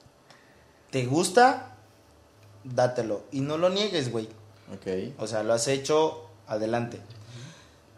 ¿te 0.91 1.05
gusta? 1.05 1.72
Dátelo. 2.65 3.23
Y 3.33 3.41
no 3.41 3.59
lo 3.59 3.69
niegues, 3.71 4.11
güey. 4.11 4.29
Ok. 4.73 5.15
O 5.19 5.27
sea, 5.27 5.43
lo 5.43 5.53
has 5.53 5.69
hecho, 5.69 6.27
adelante. 6.47 7.01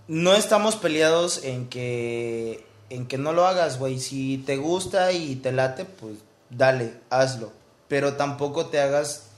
No 0.09 0.35
estamos 0.35 0.77
peleados 0.77 1.45
en 1.45 1.69
que 1.69 2.67
en 2.91 3.07
que 3.07 3.17
no 3.19 3.33
lo 3.33 3.47
hagas, 3.47 3.79
güey. 3.79 3.99
Si 3.99 4.39
te 4.39 4.57
gusta 4.57 5.13
y 5.13 5.37
te 5.37 5.53
late, 5.53 5.85
pues 5.85 6.17
dale, 6.51 6.95
hazlo. 7.11 7.53
Pero 7.89 8.15
tampoco 8.15 8.67
te 8.67 8.81
hagas 8.81 9.29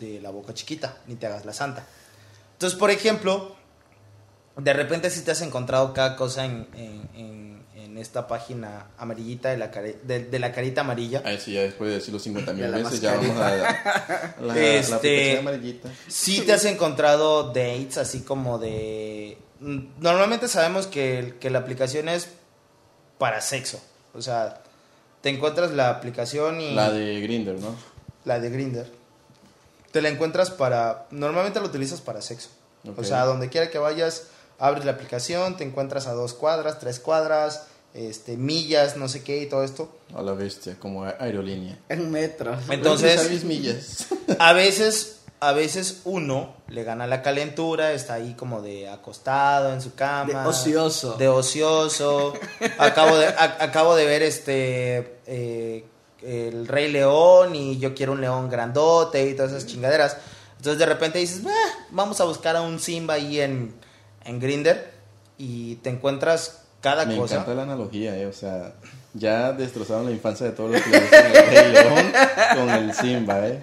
de 0.00 0.20
la 0.20 0.30
boca 0.30 0.54
chiquita, 0.54 0.96
ni 1.08 1.16
te 1.16 1.26
hagas 1.26 1.44
la 1.44 1.52
santa. 1.52 1.84
Entonces, 2.52 2.78
por 2.78 2.90
ejemplo, 2.90 3.56
de 4.56 4.72
repente 4.72 5.10
si 5.10 5.22
te 5.22 5.32
has 5.32 5.40
encontrado 5.40 5.92
cada 5.92 6.14
cosa 6.16 6.44
en, 6.44 6.68
en- 6.74 7.10
en- 7.14 7.61
en 7.92 7.98
esta 7.98 8.26
página 8.26 8.86
amarillita 8.96 9.50
de 9.50 9.58
la, 9.58 9.70
care- 9.70 9.98
de, 10.02 10.24
de 10.24 10.38
la 10.38 10.50
carita 10.52 10.80
amarilla. 10.80 11.20
Ahí 11.26 11.38
sí, 11.38 11.52
ya 11.52 11.60
después 11.62 11.90
de 11.90 11.96
decirlo 11.96 12.18
50 12.18 12.52
mil 12.54 12.62
De 12.72 12.82
veces, 12.82 13.00
ya 13.02 13.14
vamos 13.16 13.36
a 13.36 13.50
la, 13.56 14.34
la, 14.40 14.58
Este- 14.58 14.90
la 14.90 14.96
aplicación 14.96 15.38
amarillita. 15.40 15.88
Sí 16.08 16.40
te 16.40 16.52
has 16.54 16.64
encontrado 16.64 17.48
dates 17.52 17.98
así 17.98 18.20
como 18.22 18.58
de... 18.58 19.36
mm, 19.60 19.78
Normalmente 20.00 20.48
sabemos 20.48 20.86
que, 20.86 21.36
que 21.38 21.50
la 21.50 21.58
aplicación 21.58 22.08
es 22.08 22.28
para 23.18 23.42
sexo. 23.42 23.78
O 24.14 24.22
sea, 24.22 24.62
te 25.20 25.28
encuentras 25.28 25.70
la 25.72 25.90
aplicación 25.90 26.60
y... 26.62 26.74
La 26.74 26.90
de 26.90 27.20
Grinder, 27.20 27.58
¿no? 27.60 27.76
la 28.24 28.38
de 28.40 28.48
Grinder. 28.50 28.90
Te 29.90 30.00
la 30.00 30.08
encuentras 30.08 30.50
para... 30.50 31.06
Normalmente 31.10 31.60
la 31.60 31.66
utilizas 31.66 32.00
para 32.00 32.22
sexo. 32.22 32.48
O 32.96 33.04
sea, 33.04 33.24
donde 33.26 33.48
quiera 33.50 33.68
que 33.70 33.78
vayas, 33.78 34.28
abres 34.58 34.84
la 34.86 34.92
aplicación, 34.92 35.56
te 35.56 35.64
encuentras 35.64 36.06
a 36.06 36.14
dos 36.14 36.32
cuadras, 36.34 36.78
tres 36.80 36.98
cuadras, 36.98 37.66
este, 37.94 38.36
millas, 38.36 38.96
no 38.96 39.08
sé 39.08 39.22
qué 39.22 39.42
y 39.42 39.46
todo 39.46 39.64
esto. 39.64 39.94
A 40.14 40.22
la 40.22 40.32
bestia, 40.32 40.76
como 40.78 41.04
aerolínea. 41.04 41.78
En 41.88 42.10
metros. 42.10 42.58
Entonces- 42.70 43.16
¿Sabes 43.16 43.30
mis 43.30 43.44
millas? 43.44 44.06
A 44.38 44.52
veces, 44.52 45.20
a 45.40 45.52
veces 45.52 46.00
uno 46.04 46.54
le 46.68 46.84
gana 46.84 47.06
la 47.06 47.20
calentura, 47.22 47.92
está 47.92 48.14
ahí 48.14 48.34
como 48.34 48.62
de 48.62 48.88
acostado 48.88 49.72
en 49.72 49.80
su 49.82 49.94
cama. 49.94 50.42
De 50.42 50.48
ocioso. 50.48 51.14
De 51.18 51.28
ocioso. 51.28 52.32
acabo, 52.78 53.16
de, 53.16 53.26
a- 53.26 53.56
acabo 53.60 53.94
de 53.94 54.06
ver 54.06 54.22
este 54.22 55.18
eh, 55.26 55.84
el 56.22 56.68
Rey 56.68 56.90
León 56.90 57.56
y 57.56 57.78
yo 57.78 57.94
quiero 57.94 58.12
un 58.12 58.20
león 58.20 58.48
grandote 58.48 59.28
y 59.28 59.34
todas 59.34 59.50
esas 59.52 59.66
chingaderas. 59.66 60.16
Entonces 60.56 60.78
de 60.78 60.86
repente 60.86 61.18
dices, 61.18 61.42
"Ah, 61.46 61.86
vamos 61.90 62.20
a 62.20 62.24
buscar 62.24 62.54
a 62.54 62.62
un 62.62 62.78
Simba 62.78 63.14
ahí 63.14 63.40
en, 63.40 63.74
en 64.24 64.38
Grinder 64.38 64.92
y 65.36 65.74
te 65.76 65.90
encuentras 65.90 66.61
cada 66.82 67.06
Me 67.06 67.16
cosa. 67.16 67.36
encanta 67.36 67.54
la 67.54 67.62
analogía, 67.62 68.14
eh. 68.18 68.26
O 68.26 68.32
sea, 68.34 68.74
ya 69.14 69.52
destrozaron 69.52 70.04
la 70.04 70.12
infancia 70.12 70.44
de 70.46 70.52
todos 70.52 70.72
los 70.72 70.82
que 70.82 70.90
le 70.90 71.00
gustan 71.00 71.26
el 71.26 71.46
Rey 71.46 71.72
León 71.72 72.12
con 72.56 72.70
el 72.70 72.94
Simba, 72.94 73.46
eh. 73.48 73.60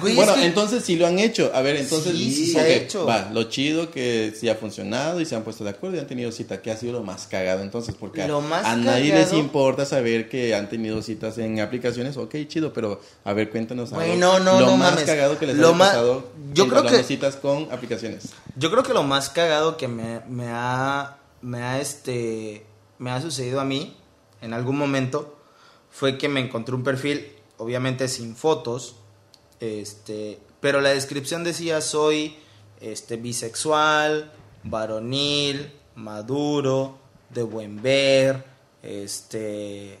Güey, 0.00 0.16
bueno, 0.16 0.34
que- 0.34 0.44
entonces 0.46 0.82
sí 0.84 0.96
lo 0.96 1.06
han 1.06 1.20
hecho. 1.20 1.52
A 1.54 1.60
ver, 1.60 1.76
entonces. 1.76 2.10
Sí, 2.16 2.32
sí 2.34 2.46
se 2.52 2.58
ha 2.58 2.66
hecho. 2.66 3.06
Va, 3.06 3.28
lo 3.32 3.44
chido 3.44 3.92
que 3.92 4.34
sí 4.36 4.48
ha 4.48 4.56
funcionado 4.56 5.20
y 5.20 5.26
se 5.26 5.36
han 5.36 5.44
puesto 5.44 5.62
de 5.62 5.70
acuerdo 5.70 5.94
y 5.96 6.00
han 6.00 6.08
tenido 6.08 6.32
cita. 6.32 6.60
¿Qué 6.62 6.72
ha 6.72 6.76
sido 6.76 6.94
lo 6.94 7.02
más 7.04 7.28
cagado 7.28 7.62
entonces? 7.62 7.94
Porque 7.94 8.22
a- 8.22 8.26
Lo 8.26 8.40
más 8.40 8.64
a 8.64 8.74
nadie 8.74 9.14
les 9.14 9.32
importa 9.32 9.84
saber 9.86 10.28
que 10.28 10.52
han 10.56 10.68
tenido 10.68 11.00
citas 11.00 11.38
en 11.38 11.60
aplicaciones. 11.60 12.16
Ok, 12.16 12.34
chido, 12.48 12.72
pero 12.72 13.00
a 13.24 13.32
ver, 13.34 13.50
cuéntanos 13.50 13.92
algo. 13.92 14.04
Güey, 14.04 14.18
no, 14.18 14.40
no, 14.40 14.58
lo 14.58 14.66
no 14.66 14.76
más 14.78 14.92
mames. 14.92 15.04
cagado 15.04 15.38
que 15.38 15.46
les 15.46 15.56
Lo 15.56 15.68
haya 15.68 15.76
ma- 15.76 15.86
pasado 15.86 16.28
yo 16.54 16.66
creo 16.68 16.82
que- 16.86 17.04
citas 17.04 17.36
con 17.36 17.68
aplicaciones. 17.70 18.30
Yo 18.56 18.72
creo 18.72 18.82
que 18.82 18.94
lo 18.94 19.04
más 19.04 19.28
cagado 19.28 19.76
que 19.76 19.86
me, 19.86 20.20
me 20.28 20.46
ha 20.48 21.18
me 21.44 21.62
ha 21.62 21.78
este 21.78 22.64
me 22.98 23.10
ha 23.10 23.20
sucedido 23.20 23.60
a 23.60 23.64
mí 23.64 23.94
en 24.40 24.54
algún 24.54 24.78
momento 24.78 25.36
fue 25.90 26.16
que 26.16 26.28
me 26.28 26.40
encontré 26.40 26.74
un 26.74 26.82
perfil 26.82 27.32
obviamente 27.58 28.08
sin 28.08 28.34
fotos 28.34 28.96
este 29.60 30.38
pero 30.60 30.80
la 30.80 30.88
descripción 30.88 31.44
decía 31.44 31.82
soy 31.82 32.36
este 32.80 33.16
bisexual 33.16 34.32
varonil 34.62 35.70
maduro 35.94 36.98
de 37.28 37.42
buen 37.42 37.82
ver 37.82 38.42
este 38.82 39.98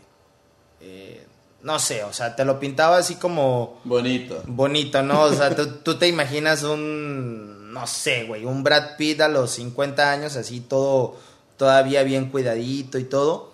eh, 0.80 1.26
no 1.62 1.78
sé 1.78 2.04
o 2.04 2.12
sea 2.14 2.34
te 2.34 2.46
lo 2.46 2.58
pintaba 2.58 2.96
así 2.96 3.16
como 3.16 3.80
Bonito. 3.84 4.42
bonito, 4.46 5.02
¿no? 5.02 5.22
O 5.24 5.32
sea, 5.32 5.54
tú, 5.56 5.66
tú 5.82 5.98
te 5.98 6.08
imaginas 6.08 6.62
un, 6.62 7.72
no 7.72 7.86
sé, 7.86 8.24
güey, 8.24 8.46
un 8.46 8.62
Brad 8.62 8.96
Pitt 8.96 9.20
a 9.20 9.28
los 9.28 9.50
50 9.50 10.10
años, 10.10 10.36
así 10.36 10.60
todo, 10.60 11.16
todavía 11.56 12.02
bien 12.02 12.30
cuidadito 12.30 12.98
y 12.98 13.04
todo. 13.04 13.52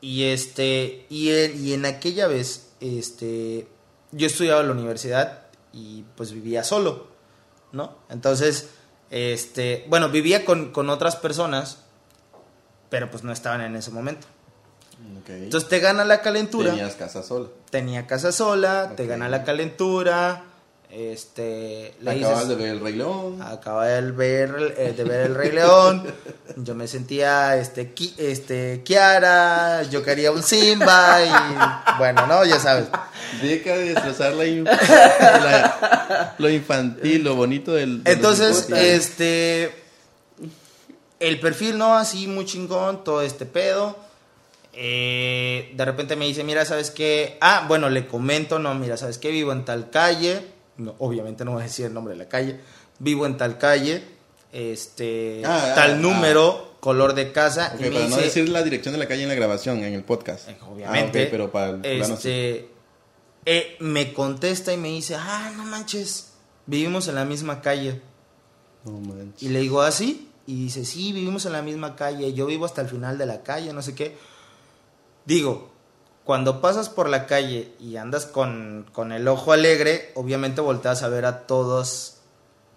Y 0.00 0.24
este, 0.24 1.06
y, 1.10 1.30
en- 1.30 1.64
y 1.66 1.72
en 1.74 1.86
aquella 1.86 2.26
vez, 2.26 2.70
este, 2.80 3.66
yo 4.10 4.26
estudiaba 4.26 4.60
en 4.60 4.66
la 4.66 4.72
universidad 4.72 5.42
y 5.72 6.04
pues 6.16 6.32
vivía 6.32 6.64
solo, 6.64 7.06
¿no? 7.72 7.96
Entonces, 8.10 8.70
este, 9.10 9.84
bueno, 9.88 10.08
vivía 10.08 10.44
con, 10.44 10.72
con 10.72 10.90
otras 10.90 11.16
personas, 11.16 11.78
pero 12.90 13.10
pues 13.10 13.22
no 13.22 13.32
estaban 13.32 13.60
en 13.60 13.76
ese 13.76 13.90
momento. 13.90 14.26
Entonces 15.26 15.68
te 15.68 15.78
gana 15.80 16.04
la 16.04 16.20
calentura 16.20 16.70
Tenías 16.70 16.94
casa 16.94 17.22
sola. 17.22 17.48
tenía 17.70 18.06
casa 18.06 18.30
sola, 18.32 18.94
te 18.96 19.06
gana 19.06 19.28
la 19.28 19.42
calentura, 19.44 20.44
Este, 20.94 21.94
le 22.02 22.10
Acabas 22.10 22.40
dices, 22.40 22.48
de 22.48 22.54
ver 22.56 22.68
el 22.74 22.80
Rey 22.80 22.92
León. 22.92 23.40
acaba 23.40 23.86
de 23.86 24.10
ver, 24.12 24.74
eh, 24.76 24.92
de 24.94 25.04
ver 25.04 25.22
el 25.26 25.34
Rey 25.34 25.50
León. 25.50 26.04
Yo 26.56 26.74
me 26.74 26.86
sentía 26.86 27.56
este, 27.56 27.92
Ki- 27.94 28.14
este 28.18 28.82
Kiara, 28.84 29.84
yo 29.84 30.02
quería 30.02 30.30
un 30.32 30.42
Simba 30.42 31.16
y 31.24 31.96
bueno, 31.98 32.26
no, 32.26 32.44
ya 32.44 32.60
sabes. 32.60 32.88
Deja 33.40 33.70
de 33.70 33.84
destrozar 33.94 34.34
la 34.34 34.44
in- 34.44 34.64
la- 34.64 36.34
lo 36.36 36.50
infantil, 36.50 37.24
lo 37.24 37.36
bonito 37.36 37.72
del. 37.72 38.04
de 38.04 38.12
Entonces, 38.12 38.68
este 38.70 39.74
el 41.20 41.40
perfil 41.40 41.78
no 41.78 41.96
así 41.96 42.26
muy 42.26 42.44
chingón, 42.44 43.02
todo 43.02 43.22
este 43.22 43.46
pedo. 43.46 43.96
Eh, 44.74 45.72
de 45.74 45.84
repente 45.86 46.16
me 46.16 46.26
dice, 46.26 46.44
mira, 46.44 46.66
¿sabes 46.66 46.90
qué? 46.90 47.38
Ah, 47.40 47.64
bueno, 47.66 47.88
le 47.88 48.06
comento, 48.06 48.58
no, 48.58 48.74
mira, 48.74 48.98
¿sabes 48.98 49.16
qué? 49.16 49.30
Vivo 49.30 49.52
en 49.52 49.64
tal 49.64 49.88
calle. 49.88 50.51
No, 50.76 50.94
obviamente 50.98 51.44
no 51.44 51.52
voy 51.52 51.60
a 51.60 51.64
decir 51.64 51.86
el 51.86 51.94
nombre 51.94 52.14
de 52.14 52.18
la 52.18 52.28
calle. 52.28 52.60
Vivo 52.98 53.26
en 53.26 53.36
tal 53.36 53.58
calle. 53.58 54.02
Este, 54.52 55.42
Ah, 55.44 55.70
ah, 55.70 55.74
tal 55.74 55.92
ah. 55.92 55.96
número, 55.96 56.76
color 56.80 57.14
de 57.14 57.32
casa. 57.32 57.74
Y 57.78 57.82
me 57.82 57.90
para 57.90 58.08
no 58.08 58.16
dice, 58.16 58.22
decir 58.22 58.48
la 58.48 58.62
dirección 58.62 58.92
de 58.92 58.98
la 58.98 59.06
calle 59.08 59.22
en 59.22 59.28
la 59.28 59.34
grabación, 59.34 59.82
en 59.82 59.94
el 59.94 60.04
podcast. 60.04 60.48
Eh, 60.48 60.56
Obviamente. 60.68 61.26
Pero 61.26 61.50
para 61.50 61.70
el 61.70 62.04
sí. 62.04 62.12
este, 62.12 62.68
eh, 63.44 63.76
me 63.80 64.12
contesta 64.12 64.72
y 64.72 64.76
me 64.76 64.88
dice, 64.88 65.16
ah, 65.18 65.52
no 65.56 65.64
manches, 65.64 66.32
vivimos 66.66 67.08
en 67.08 67.16
la 67.16 67.24
misma 67.24 67.60
calle. 67.60 68.00
No 68.84 68.92
manches. 68.92 69.42
Y 69.42 69.48
le 69.48 69.60
digo, 69.60 69.82
¿ah, 69.82 69.90
sí? 69.90 70.28
Y 70.46 70.64
dice, 70.64 70.84
sí, 70.84 71.12
vivimos 71.12 71.46
en 71.46 71.52
la 71.52 71.62
misma 71.62 71.96
calle, 71.96 72.32
yo 72.34 72.46
vivo 72.46 72.64
hasta 72.66 72.82
el 72.82 72.88
final 72.88 73.16
de 73.16 73.26
la 73.26 73.42
calle, 73.42 73.72
no 73.72 73.82
sé 73.82 73.94
qué. 73.94 74.16
Digo, 75.24 75.71
cuando 76.24 76.60
pasas 76.60 76.88
por 76.88 77.08
la 77.08 77.26
calle 77.26 77.72
y 77.80 77.96
andas 77.96 78.26
con, 78.26 78.86
con 78.92 79.12
el 79.12 79.26
ojo 79.28 79.52
alegre, 79.52 80.12
obviamente 80.14 80.60
volteas 80.60 81.02
a 81.02 81.08
ver 81.08 81.24
a 81.24 81.46
todos, 81.46 82.18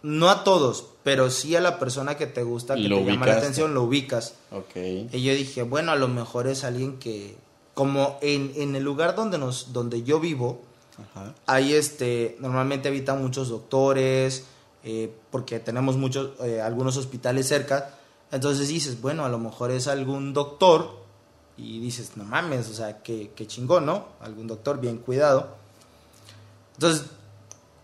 no 0.01 0.29
a 0.29 0.43
todos, 0.43 0.85
pero 1.03 1.29
sí 1.29 1.55
a 1.55 1.61
la 1.61 1.77
persona 1.79 2.15
que 2.15 2.27
te 2.27 2.43
gusta, 2.43 2.75
que 2.75 2.89
te 2.89 3.05
llama 3.05 3.27
la 3.27 3.37
atención, 3.37 3.73
lo 3.73 3.83
ubicas. 3.83 4.35
Ok. 4.51 4.75
Y 5.11 5.23
yo 5.23 5.33
dije, 5.33 5.63
bueno, 5.63 5.91
a 5.91 5.95
lo 5.95 6.07
mejor 6.07 6.47
es 6.47 6.63
alguien 6.63 6.97
que, 6.97 7.35
como 7.73 8.17
en, 8.21 8.51
en 8.55 8.75
el 8.75 8.83
lugar 8.83 9.15
donde, 9.15 9.37
nos, 9.37 9.73
donde 9.73 10.03
yo 10.03 10.19
vivo, 10.19 10.61
Ajá. 10.97 11.33
Ahí 11.45 11.73
este, 11.73 12.37
normalmente 12.39 12.87
habitan 12.87 13.21
muchos 13.21 13.49
doctores, 13.49 14.45
eh, 14.83 15.11
porque 15.31 15.59
tenemos 15.59 15.97
muchos, 15.97 16.39
eh, 16.41 16.61
algunos 16.61 16.97
hospitales 16.97 17.47
cerca. 17.47 17.95
Entonces 18.31 18.67
dices, 18.67 19.01
bueno, 19.01 19.25
a 19.25 19.29
lo 19.29 19.39
mejor 19.39 19.71
es 19.71 19.87
algún 19.87 20.33
doctor 20.33 21.04
y 21.57 21.79
dices, 21.79 22.11
no 22.15 22.23
mames, 22.23 22.69
o 22.69 22.73
sea, 22.73 22.97
qué, 23.01 23.31
qué 23.35 23.47
chingón, 23.47 23.85
¿no? 23.85 24.07
Algún 24.21 24.47
doctor 24.47 24.79
bien 24.79 24.97
cuidado. 24.97 25.55
Entonces, 26.75 27.05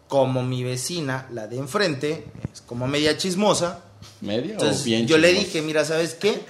como 0.07 0.43
mi 0.43 0.63
vecina, 0.63 1.27
la 1.31 1.47
de 1.47 1.57
enfrente, 1.57 2.25
es 2.53 2.61
como 2.61 2.87
media 2.87 3.17
chismosa, 3.17 3.79
¿Media 4.19 4.53
entonces 4.53 4.81
o 4.81 4.85
bien 4.85 5.07
yo 5.07 5.17
le 5.17 5.29
chismosa? 5.29 5.45
dije, 5.47 5.61
mira, 5.61 5.85
¿sabes 5.85 6.15
qué? 6.15 6.41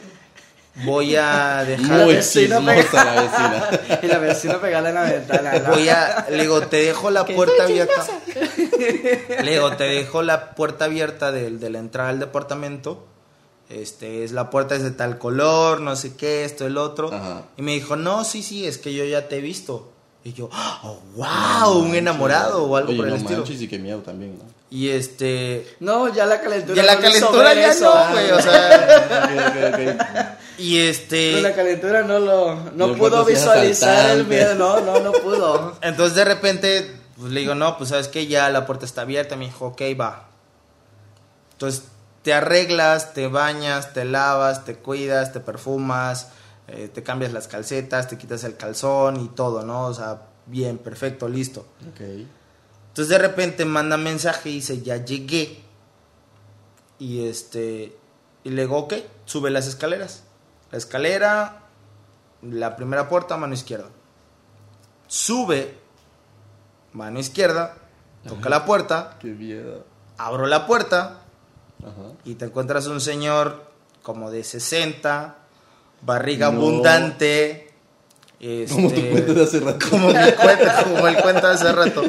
Voy 0.86 1.16
a 1.18 1.64
dejar... 1.66 2.06
Muy 2.06 2.20
chismosa 2.22 3.04
la 3.04 3.22
vecina. 3.22 4.00
Y 4.02 4.08
la 4.08 4.18
vecina 4.20 4.62
pegarle 4.62 4.90
en 4.90 4.96
la 4.96 5.04
ventana. 5.04 5.60
¿no? 5.60 5.70
Voy 5.74 5.90
a, 5.90 6.26
le 6.32 6.42
digo, 6.44 6.62
te 6.68 6.78
dejo 6.78 7.12
la 7.12 7.26
puerta 7.36 7.64
abierta. 7.66 8.08
Le 9.44 9.52
digo, 9.52 9.76
te 9.76 9.84
dejo 9.84 10.22
la 10.24 10.56
puerta 10.56 10.86
abierta 10.86 11.32
del- 11.32 11.60
de, 11.60 11.70
la 11.70 11.80
entrada 11.80 12.10
al 12.10 12.20
departamento. 12.20 13.06
Este, 13.72 14.24
es 14.26 14.32
la 14.34 14.50
puerta 14.50 14.76
es 14.76 14.84
de 14.84 14.92
tal 14.92 15.18
color, 15.18 15.80
no 15.82 15.96
sé 15.96 16.16
qué, 16.16 16.44
esto, 16.46 16.66
el 16.68 16.78
otro. 16.78 17.14
Ajá. 17.14 17.44
Y 17.58 17.62
me 17.62 17.72
dijo, 17.74 17.96
no, 17.96 18.24
sí, 18.26 18.44
sí, 18.44 18.66
es 18.68 18.78
que 18.78 18.94
yo 18.94 19.06
ya 19.06 19.28
te 19.30 19.38
he 19.38 19.42
visto. 19.42 19.92
Y 20.24 20.34
yo, 20.34 20.50
oh, 20.84 21.00
wow, 21.16 21.80
un 21.80 21.96
enamorado 21.96 22.64
o 22.66 22.76
algo 22.76 22.90
Oye, 22.90 22.98
por 22.98 23.06
el 23.08 23.12
no 23.12 23.18
estilo. 23.18 23.40
manches 23.40 23.62
y 23.62 23.68
qué 23.68 23.80
miedo 23.80 24.00
también, 24.00 24.38
¿no? 24.38 24.44
Y 24.70 24.90
este, 24.90 25.66
No, 25.80 26.14
ya 26.14 26.26
la 26.26 26.40
calentura. 26.42 26.76
ya 26.76 26.84
la 26.84 27.00
calentura 27.00 27.54
ya 27.54 27.72
eso. 27.72 27.94
no, 27.94 28.12
güey, 28.12 28.32
o 28.32 28.42
sea, 28.42 29.24
Ok, 29.24 29.74
ok, 29.74 29.74
ok. 29.74 30.60
y 30.60 30.78
este, 30.80 31.34
Con 31.34 31.44
la 31.44 31.54
calentura 31.54 32.04
no 32.04 32.20
lo. 32.20 32.56
No 32.76 32.94
pudo 32.96 33.26
visualizar 33.26 34.12
el 34.12 34.28
miedo. 34.28 34.56
No, 34.56 34.80
no, 34.82 35.00
no 35.00 35.12
pudo. 35.12 35.76
Entonces 35.82 36.16
de 36.16 36.26
repente 36.26 36.96
pues, 37.18 37.32
le 37.32 37.40
digo, 37.42 37.56
no, 37.56 37.78
pues 37.78 37.90
sabes 37.90 38.08
que 38.08 38.28
ya 38.28 38.50
la 38.50 38.66
puerta 38.66 38.86
está 38.86 39.02
abierta. 39.02 39.36
Me 39.36 39.46
dijo, 39.46 39.66
ok, 39.68 39.82
va. 40.00 40.28
Entonces 41.54 41.84
te 42.24 42.34
arreglas, 42.34 43.14
te 43.14 43.28
bañas, 43.28 43.94
te 43.94 44.06
lavas, 44.06 44.64
te 44.66 44.76
cuidas, 44.76 45.34
te 45.34 45.40
perfumas, 45.40 46.30
eh, 46.68 46.88
te 46.88 47.04
cambias 47.04 47.34
las 47.34 47.48
calcetas, 47.48 48.08
te 48.08 48.18
quitas 48.18 48.44
el 48.44 48.58
calzón 48.58 49.20
y 49.20 49.28
todo, 49.30 49.64
¿no? 49.64 49.86
O 49.86 49.94
sea, 49.94 50.22
bien, 50.46 50.78
perfecto, 50.78 51.28
listo. 51.28 51.66
Ok. 51.92 52.02
Entonces 52.90 53.10
de 53.10 53.18
repente 53.18 53.66
manda 53.66 53.98
mensaje 53.98 54.50
y 54.50 54.54
dice, 54.56 54.82
ya 54.82 54.98
llegué. 54.98 55.64
Y 57.00 57.28
este, 57.28 57.98
y 58.44 58.50
le 58.52 58.64
digo, 58.64 58.78
ok, 58.78 58.94
sube 59.26 59.50
las 59.50 59.66
escaleras. 59.68 60.24
La 60.72 60.78
escalera, 60.78 61.64
la 62.42 62.76
primera 62.76 63.10
puerta, 63.10 63.38
mano 63.38 63.54
izquierda. 63.54 63.90
Sube, 65.08 65.78
mano 66.94 67.20
izquierda, 67.20 67.76
toca 68.28 68.50
la 68.50 68.66
puerta, 68.66 69.18
Qué 69.20 69.30
miedo. 69.30 69.86
abro 70.18 70.46
la 70.46 70.68
puerta 70.68 71.21
Ajá. 71.84 72.14
y 72.26 72.36
te 72.36 72.46
encuentras 72.46 72.88
un 72.88 73.02
señor 73.02 73.64
como 74.04 74.32
de 74.32 74.44
60, 74.44 75.36
barriga 76.02 76.50
No. 76.52 76.58
abundante. 76.60 77.68
Este, 78.40 78.74
Como 78.74 78.90
tu 78.92 79.02
cuento 79.12 79.34
de 79.36 79.44
hace 79.44 79.60
rato. 79.60 79.88
como 79.92 80.08
mi 80.08 80.14
cuenta, 80.14 80.84
como 80.84 81.08
el 81.08 81.16
cuento 81.22 81.48
de 81.48 81.54
hace 81.54 81.72
rato. 81.72 82.04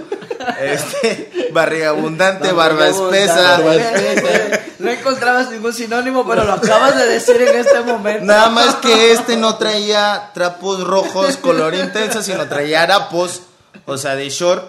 Este, 0.62 1.50
barriga 1.52 1.90
abundante, 1.90 2.52
barba 2.52 2.88
espesa. 2.88 3.58
Barba 3.58 3.74
espesa. 3.74 4.60
No 4.82 4.90
encontrabas 4.90 5.48
ningún 5.52 5.72
sinónimo, 5.72 6.26
pero 6.26 6.42
lo 6.42 6.54
acabas 6.54 6.96
de 6.96 7.06
decir 7.06 7.36
en 7.40 7.56
este 7.56 7.82
momento. 7.82 8.24
Nada 8.24 8.48
más 8.50 8.74
que 8.76 9.12
este 9.12 9.36
no 9.36 9.56
traía 9.56 10.30
trapos 10.34 10.82
rojos 10.82 11.36
color 11.36 11.74
intenso, 11.76 12.20
sino 12.20 12.48
traía 12.48 12.82
harapos, 12.82 13.42
o 13.86 13.96
sea, 13.96 14.16
de 14.16 14.28
short. 14.28 14.64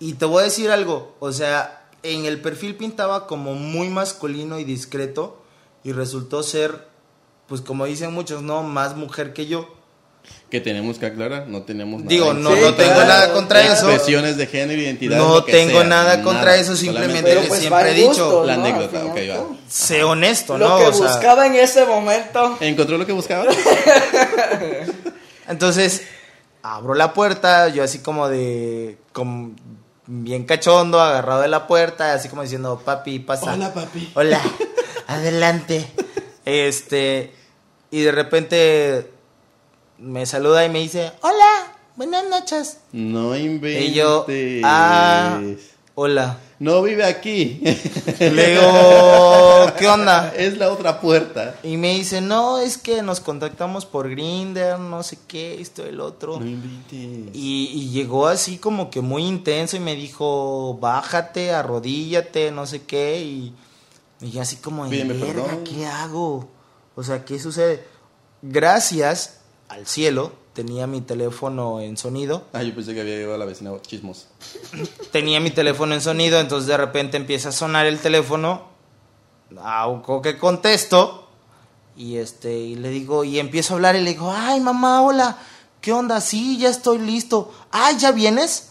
Y 0.00 0.14
te 0.14 0.26
voy 0.26 0.42
a 0.42 0.44
decir 0.44 0.70
algo, 0.70 1.16
o 1.18 1.32
sea, 1.32 1.83
en 2.04 2.24
el 2.26 2.40
perfil 2.40 2.76
pintaba 2.76 3.26
como 3.26 3.54
muy 3.54 3.88
masculino 3.88 4.58
y 4.60 4.64
discreto 4.64 5.42
y 5.82 5.92
resultó 5.92 6.42
ser, 6.42 6.86
pues 7.48 7.60
como 7.60 7.84
dicen 7.86 8.12
muchos, 8.12 8.42
no, 8.42 8.62
más 8.62 8.94
mujer 8.96 9.32
que 9.32 9.46
yo. 9.46 9.68
Que 10.50 10.60
tenemos 10.60 10.98
que 10.98 11.04
aclarar, 11.06 11.48
no 11.48 11.62
tenemos 11.64 11.98
nada. 12.00 12.08
Digo, 12.08 12.32
no, 12.32 12.50
Sí, 12.54 12.60
no 12.62 12.74
tengo 12.74 12.92
claro. 12.94 13.08
nada 13.08 13.32
contra 13.34 13.60
eso. 13.60 13.90
Expresiones 13.90 14.36
de 14.38 14.46
género, 14.46 14.80
identidad. 14.80 15.18
No 15.18 15.34
lo 15.34 15.44
que 15.44 15.52
tengo 15.52 15.80
sea, 15.80 15.84
nada 15.84 16.22
contra 16.22 16.56
eso, 16.56 16.76
simplemente 16.76 17.22
Pero 17.22 17.42
que 17.42 17.48
pues 17.48 17.60
siempre 17.60 17.90
he 17.90 17.94
dicho, 17.94 18.08
gusto, 18.24 18.44
La 18.46 18.56
¿no? 18.56 18.64
anécdota, 18.64 19.04
ok, 19.04 19.16
va. 19.30 19.56
sé 19.68 20.02
honesto, 20.04 20.56
Lo 20.56 20.68
¿no? 20.68 20.78
que 20.78 20.84
O 20.86 20.92
sea, 20.94 21.06
buscaba 21.08 21.46
en 21.46 21.56
ese 21.56 21.84
momento. 21.84 22.56
¿Encontró 22.60 22.96
lo 22.96 23.04
que 23.04 23.12
buscaba? 23.12 23.46
Entonces, 25.48 26.02
abro 26.62 26.94
la 26.94 27.12
puerta, 27.12 27.68
yo 27.68 27.82
así 27.84 27.98
como 27.98 28.28
de, 28.28 28.96
como 29.12 29.54
bien 30.06 30.44
cachondo, 30.44 31.00
agarrado 31.00 31.42
de 31.42 31.48
la 31.48 31.66
puerta, 31.66 32.12
así 32.12 32.28
como 32.28 32.42
diciendo, 32.42 32.80
papi, 32.84 33.18
pasa. 33.20 33.54
Hola, 33.54 33.72
papi. 33.72 34.12
Hola, 34.14 34.40
adelante. 35.06 35.90
Este, 36.44 37.32
y 37.90 38.02
de 38.02 38.12
repente 38.12 39.10
me 39.98 40.26
saluda 40.26 40.64
y 40.64 40.68
me 40.68 40.80
dice, 40.80 41.12
hola, 41.22 41.76
buenas 41.96 42.24
noches. 42.28 42.78
No 42.92 43.36
inventes. 43.36 43.90
Y 43.90 43.94
yo, 43.94 44.26
ah, 44.64 45.40
hola. 45.94 46.38
No 46.60 46.82
vive 46.82 47.04
aquí. 47.04 47.60
Le 48.20 48.50
digo, 48.52 49.72
¿qué 49.78 49.88
onda? 49.88 50.32
Es 50.36 50.56
la 50.56 50.70
otra 50.70 51.00
puerta. 51.00 51.56
Y 51.62 51.76
me 51.76 51.94
dice, 51.94 52.20
no, 52.20 52.58
es 52.58 52.78
que 52.78 53.02
nos 53.02 53.20
contactamos 53.20 53.86
por 53.86 54.08
Grinder, 54.08 54.78
no 54.78 55.02
sé 55.02 55.18
qué, 55.26 55.60
esto, 55.60 55.84
el 55.84 56.00
otro. 56.00 56.38
No 56.38 56.46
inventes. 56.46 57.34
Y, 57.34 57.70
y 57.74 57.90
llegó 57.90 58.28
así 58.28 58.58
como 58.58 58.88
que 58.90 59.00
muy 59.00 59.24
intenso 59.26 59.76
y 59.76 59.80
me 59.80 59.96
dijo, 59.96 60.78
bájate, 60.80 61.52
arrodíllate, 61.52 62.50
no 62.52 62.66
sé 62.66 62.82
qué. 62.82 63.20
Y, 63.20 63.54
y 64.20 64.38
así 64.38 64.56
como, 64.56 64.88
Pídeme 64.88 65.14
"Verga, 65.14 65.42
perdón". 65.44 65.64
¿qué 65.64 65.86
hago? 65.86 66.48
O 66.94 67.02
sea, 67.02 67.24
¿qué 67.24 67.40
sucede? 67.40 67.84
Gracias 68.42 69.40
al 69.68 69.86
cielo, 69.86 70.32
tenía 70.54 70.86
mi 70.86 71.00
teléfono 71.00 71.80
en 71.80 71.96
sonido. 71.96 72.44
Ah, 72.52 72.62
yo 72.62 72.74
pensé 72.74 72.94
que 72.94 73.00
había 73.00 73.16
llegado 73.16 73.36
la 73.36 73.44
vecina 73.44 73.72
chismosa. 73.82 74.28
Tenía 75.12 75.40
mi 75.40 75.50
teléfono 75.50 75.94
en 75.94 76.00
sonido, 76.00 76.40
entonces 76.40 76.68
de 76.68 76.76
repente 76.76 77.16
empieza 77.16 77.50
a 77.50 77.52
sonar 77.52 77.86
el 77.86 77.98
teléfono. 77.98 78.62
Auco 79.60 80.22
que 80.22 80.38
contesto. 80.38 81.28
Y 81.96 82.16
este, 82.16 82.56
y 82.56 82.76
le 82.76 82.88
digo, 82.88 83.24
y 83.24 83.38
empiezo 83.38 83.74
a 83.74 83.76
hablar 83.76 83.96
y 83.96 84.00
le 84.00 84.10
digo, 84.10 84.32
ay 84.32 84.60
mamá, 84.60 85.02
hola, 85.02 85.38
¿qué 85.80 85.92
onda? 85.92 86.20
Sí, 86.20 86.58
ya 86.58 86.70
estoy 86.70 86.98
listo. 86.98 87.52
Ay, 87.70 87.96
¿ya 87.98 88.10
vienes? 88.12 88.70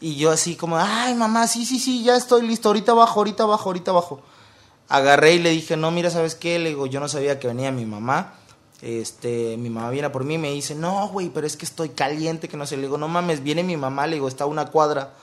Y 0.00 0.16
yo 0.16 0.30
así 0.30 0.54
como, 0.56 0.78
ay 0.78 1.14
mamá, 1.14 1.46
sí, 1.48 1.64
sí, 1.64 1.78
sí, 1.78 2.02
ya 2.02 2.16
estoy 2.16 2.46
listo, 2.46 2.68
ahorita 2.68 2.92
bajo, 2.92 3.20
ahorita 3.20 3.44
bajo, 3.46 3.68
ahorita 3.68 3.92
bajo. 3.92 4.20
Agarré 4.88 5.34
y 5.34 5.38
le 5.38 5.50
dije, 5.50 5.76
no, 5.76 5.90
mira, 5.90 6.10
¿sabes 6.10 6.34
qué? 6.34 6.58
Le 6.58 6.70
digo, 6.70 6.86
yo 6.86 7.00
no 7.00 7.08
sabía 7.08 7.40
que 7.40 7.48
venía 7.48 7.72
mi 7.72 7.86
mamá. 7.86 8.34
Este, 8.82 9.56
mi 9.56 9.70
mamá 9.70 9.90
viene 9.90 10.10
por 10.10 10.24
mí 10.24 10.34
y 10.34 10.38
me 10.38 10.52
dice, 10.52 10.74
no, 10.74 11.08
güey, 11.08 11.30
pero 11.30 11.46
es 11.46 11.56
que 11.56 11.64
estoy 11.64 11.90
caliente, 11.90 12.48
que 12.48 12.56
no 12.56 12.66
sé. 12.66 12.76
Le 12.76 12.82
digo, 12.82 12.98
no 12.98 13.08
mames, 13.08 13.42
viene 13.42 13.62
mi 13.62 13.76
mamá, 13.76 14.06
le 14.06 14.14
digo, 14.14 14.28
está 14.28 14.44
a 14.44 14.48
una 14.48 14.66
cuadra. 14.66 15.14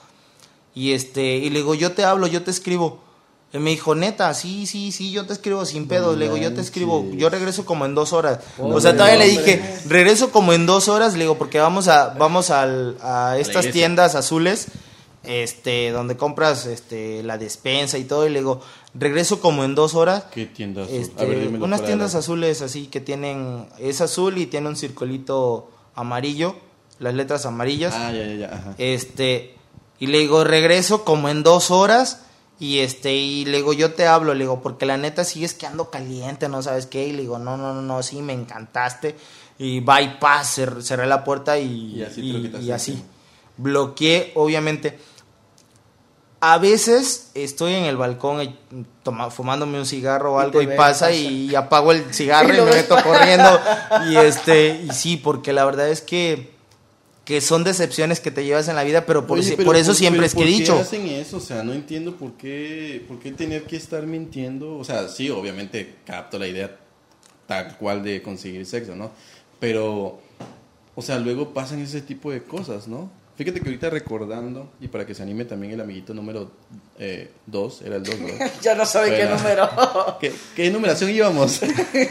Y 0.74 0.92
este, 0.92 1.36
y 1.36 1.50
le 1.50 1.60
digo, 1.60 1.74
yo 1.74 1.92
te 1.92 2.04
hablo, 2.04 2.26
yo 2.26 2.42
te 2.42 2.50
escribo. 2.50 3.00
Y 3.52 3.58
me 3.58 3.70
dijo, 3.70 3.94
neta, 3.94 4.34
sí, 4.34 4.66
sí, 4.66 4.90
sí, 4.90 5.12
yo 5.12 5.26
te 5.26 5.32
escribo 5.32 5.64
sin 5.64 5.86
pedo. 5.86 6.16
le 6.16 6.24
digo, 6.24 6.36
yo 6.36 6.52
te 6.52 6.60
escribo, 6.60 7.06
yo 7.12 7.28
regreso 7.30 7.64
como 7.64 7.86
en 7.86 7.94
dos 7.94 8.12
horas. 8.12 8.40
Hombre, 8.58 8.78
o 8.78 8.80
sea, 8.80 8.94
todavía 8.94 9.16
le 9.16 9.28
dije, 9.28 9.78
regreso 9.86 10.32
como 10.32 10.52
en 10.52 10.66
dos 10.66 10.88
horas. 10.88 11.12
Le 11.12 11.20
digo, 11.20 11.38
porque 11.38 11.60
vamos 11.60 11.86
a, 11.86 12.08
vamos 12.08 12.50
al, 12.50 12.98
a 13.00 13.36
estas 13.38 13.70
tiendas 13.70 14.16
azules, 14.16 14.66
este, 15.26 15.90
donde 15.90 16.16
compras, 16.16 16.66
este, 16.66 17.22
la 17.22 17.38
despensa 17.38 17.98
y 17.98 18.04
todo. 18.04 18.26
Y 18.26 18.30
le 18.30 18.40
digo, 18.40 18.60
regreso 18.94 19.40
como 19.40 19.64
en 19.64 19.74
dos 19.74 19.94
horas. 19.94 20.24
¿Qué 20.32 20.46
tiendas? 20.46 20.88
Este, 20.90 21.22
A 21.22 21.26
ver, 21.26 21.40
dímelo 21.40 21.64
unas 21.64 21.80
tiendas 21.86 22.14
azules 22.14 22.62
así 22.62 22.86
que 22.86 23.00
tienen, 23.00 23.66
es 23.78 24.00
azul 24.00 24.38
y 24.38 24.46
tiene 24.46 24.68
un 24.68 24.76
circulito 24.76 25.70
amarillo, 25.94 26.56
las 26.98 27.14
letras 27.14 27.46
amarillas. 27.46 27.94
Ah, 27.96 28.12
ya, 28.12 28.24
ya, 28.26 28.34
ya. 28.34 28.46
Ajá. 28.54 28.74
Este, 28.78 29.54
y 29.98 30.06
le 30.08 30.18
digo, 30.18 30.44
regreso 30.44 31.04
como 31.04 31.28
en 31.28 31.42
dos 31.42 31.70
horas. 31.70 32.20
Y 32.60 32.78
este, 32.78 33.14
y 33.16 33.44
le 33.46 33.56
digo, 33.58 33.72
yo 33.72 33.94
te 33.94 34.06
hablo, 34.06 34.32
le 34.32 34.44
digo, 34.44 34.62
porque 34.62 34.86
la 34.86 34.96
neta 34.96 35.24
sigues 35.24 35.54
que 35.54 35.66
ando 35.66 35.90
caliente, 35.90 36.48
no 36.48 36.62
sabes 36.62 36.86
qué. 36.86 37.08
Y 37.08 37.12
le 37.12 37.22
digo, 37.22 37.38
no, 37.40 37.56
no, 37.56 37.74
no, 37.74 37.82
no, 37.82 38.02
sí, 38.04 38.22
me 38.22 38.32
encantaste. 38.32 39.16
Y 39.58 39.80
cer- 40.42 40.80
cerré 40.82 41.06
la 41.06 41.24
puerta 41.24 41.58
y, 41.58 41.96
Y 41.96 42.02
así 42.02 42.20
y- 42.22 42.30
y. 42.92 43.02
Bloqueé, 43.56 44.32
obviamente. 44.36 44.98
A 46.46 46.58
veces 46.58 47.30
estoy 47.34 47.72
en 47.74 47.84
el 47.84 47.96
balcón 47.96 48.54
toma- 49.02 49.30
fumándome 49.30 49.78
un 49.78 49.86
cigarro 49.86 50.34
o 50.34 50.40
Y 50.40 50.44
algo 50.44 50.60
y 50.62 50.66
pasa 50.66 51.10
y 51.10 51.54
apago 51.54 51.92
el 51.92 52.04
cigarro 52.14 52.52
Y 52.52 52.58
y, 52.58 52.60
me 52.60 52.70
meto 52.70 52.96
corriendo. 53.02 53.60
Y 54.10 54.16
este, 54.16 54.82
y 54.84 54.90
sí, 54.90 55.16
porque 55.16 55.52
la 55.54 55.64
verdad 55.64 55.88
es 55.88 56.02
que, 56.02 56.52
que 57.24 57.40
son 57.40 57.64
decepciones 57.64 58.20
que 58.20 58.30
te 58.30 58.44
llevas 58.44 58.68
en 58.68 58.76
la 58.76 58.84
vida, 58.84 59.06
pero 59.06 59.26
por, 59.26 59.38
Oye, 59.38 59.48
si- 59.50 59.56
pero 59.56 59.66
por 59.66 59.76
eso 59.76 59.92
¿por- 59.92 59.96
siempre 59.96 60.26
es 60.26 60.34
que 60.34 60.40
he 60.40 60.44
¿por 60.44 60.52
qué 60.52 60.58
dicho. 60.58 60.78
hacen 60.78 61.06
eso? 61.06 61.38
O 61.38 61.40
sea, 61.40 61.62
no 61.62 61.72
entiendo 61.72 62.16
por 62.16 62.32
qué, 62.34 63.02
por 63.08 63.18
qué 63.18 63.32
tener 63.32 63.62
que 63.64 63.76
estar 63.76 64.02
mintiendo. 64.06 64.76
O 64.76 64.84
sea, 64.84 65.08
sí, 65.08 65.30
obviamente 65.30 65.94
capto 66.04 66.38
la 66.38 66.46
idea 66.46 66.76
tal 67.46 67.76
cual 67.78 68.02
de 68.02 68.20
conseguir 68.22 68.66
sexo, 68.66 68.94
¿no? 68.94 69.10
Pero, 69.60 70.18
o 70.94 71.00
sea, 71.02 71.18
luego 71.18 71.54
pasan 71.54 71.78
ese 71.80 72.02
tipo 72.02 72.30
de 72.30 72.42
cosas, 72.42 72.86
¿no? 72.86 73.10
Fíjate 73.36 73.60
que 73.60 73.66
ahorita 73.68 73.90
recordando, 73.90 74.70
y 74.80 74.86
para 74.86 75.04
que 75.04 75.12
se 75.14 75.22
anime 75.24 75.44
también 75.44 75.72
el 75.72 75.80
amiguito 75.80 76.14
número 76.14 76.52
2, 77.46 77.82
era 77.82 77.96
el 77.96 78.02
2, 78.04 78.20
¿verdad? 78.22 78.52
Ya 78.62 78.74
no 78.76 78.86
sabe 78.86 79.10
qué 79.10 79.24
Bueno. 79.26 79.36
número. 79.36 80.16
¿Qué, 80.20 80.32
qué 80.54 80.70
numeración 80.70 81.10
íbamos? 81.10 81.60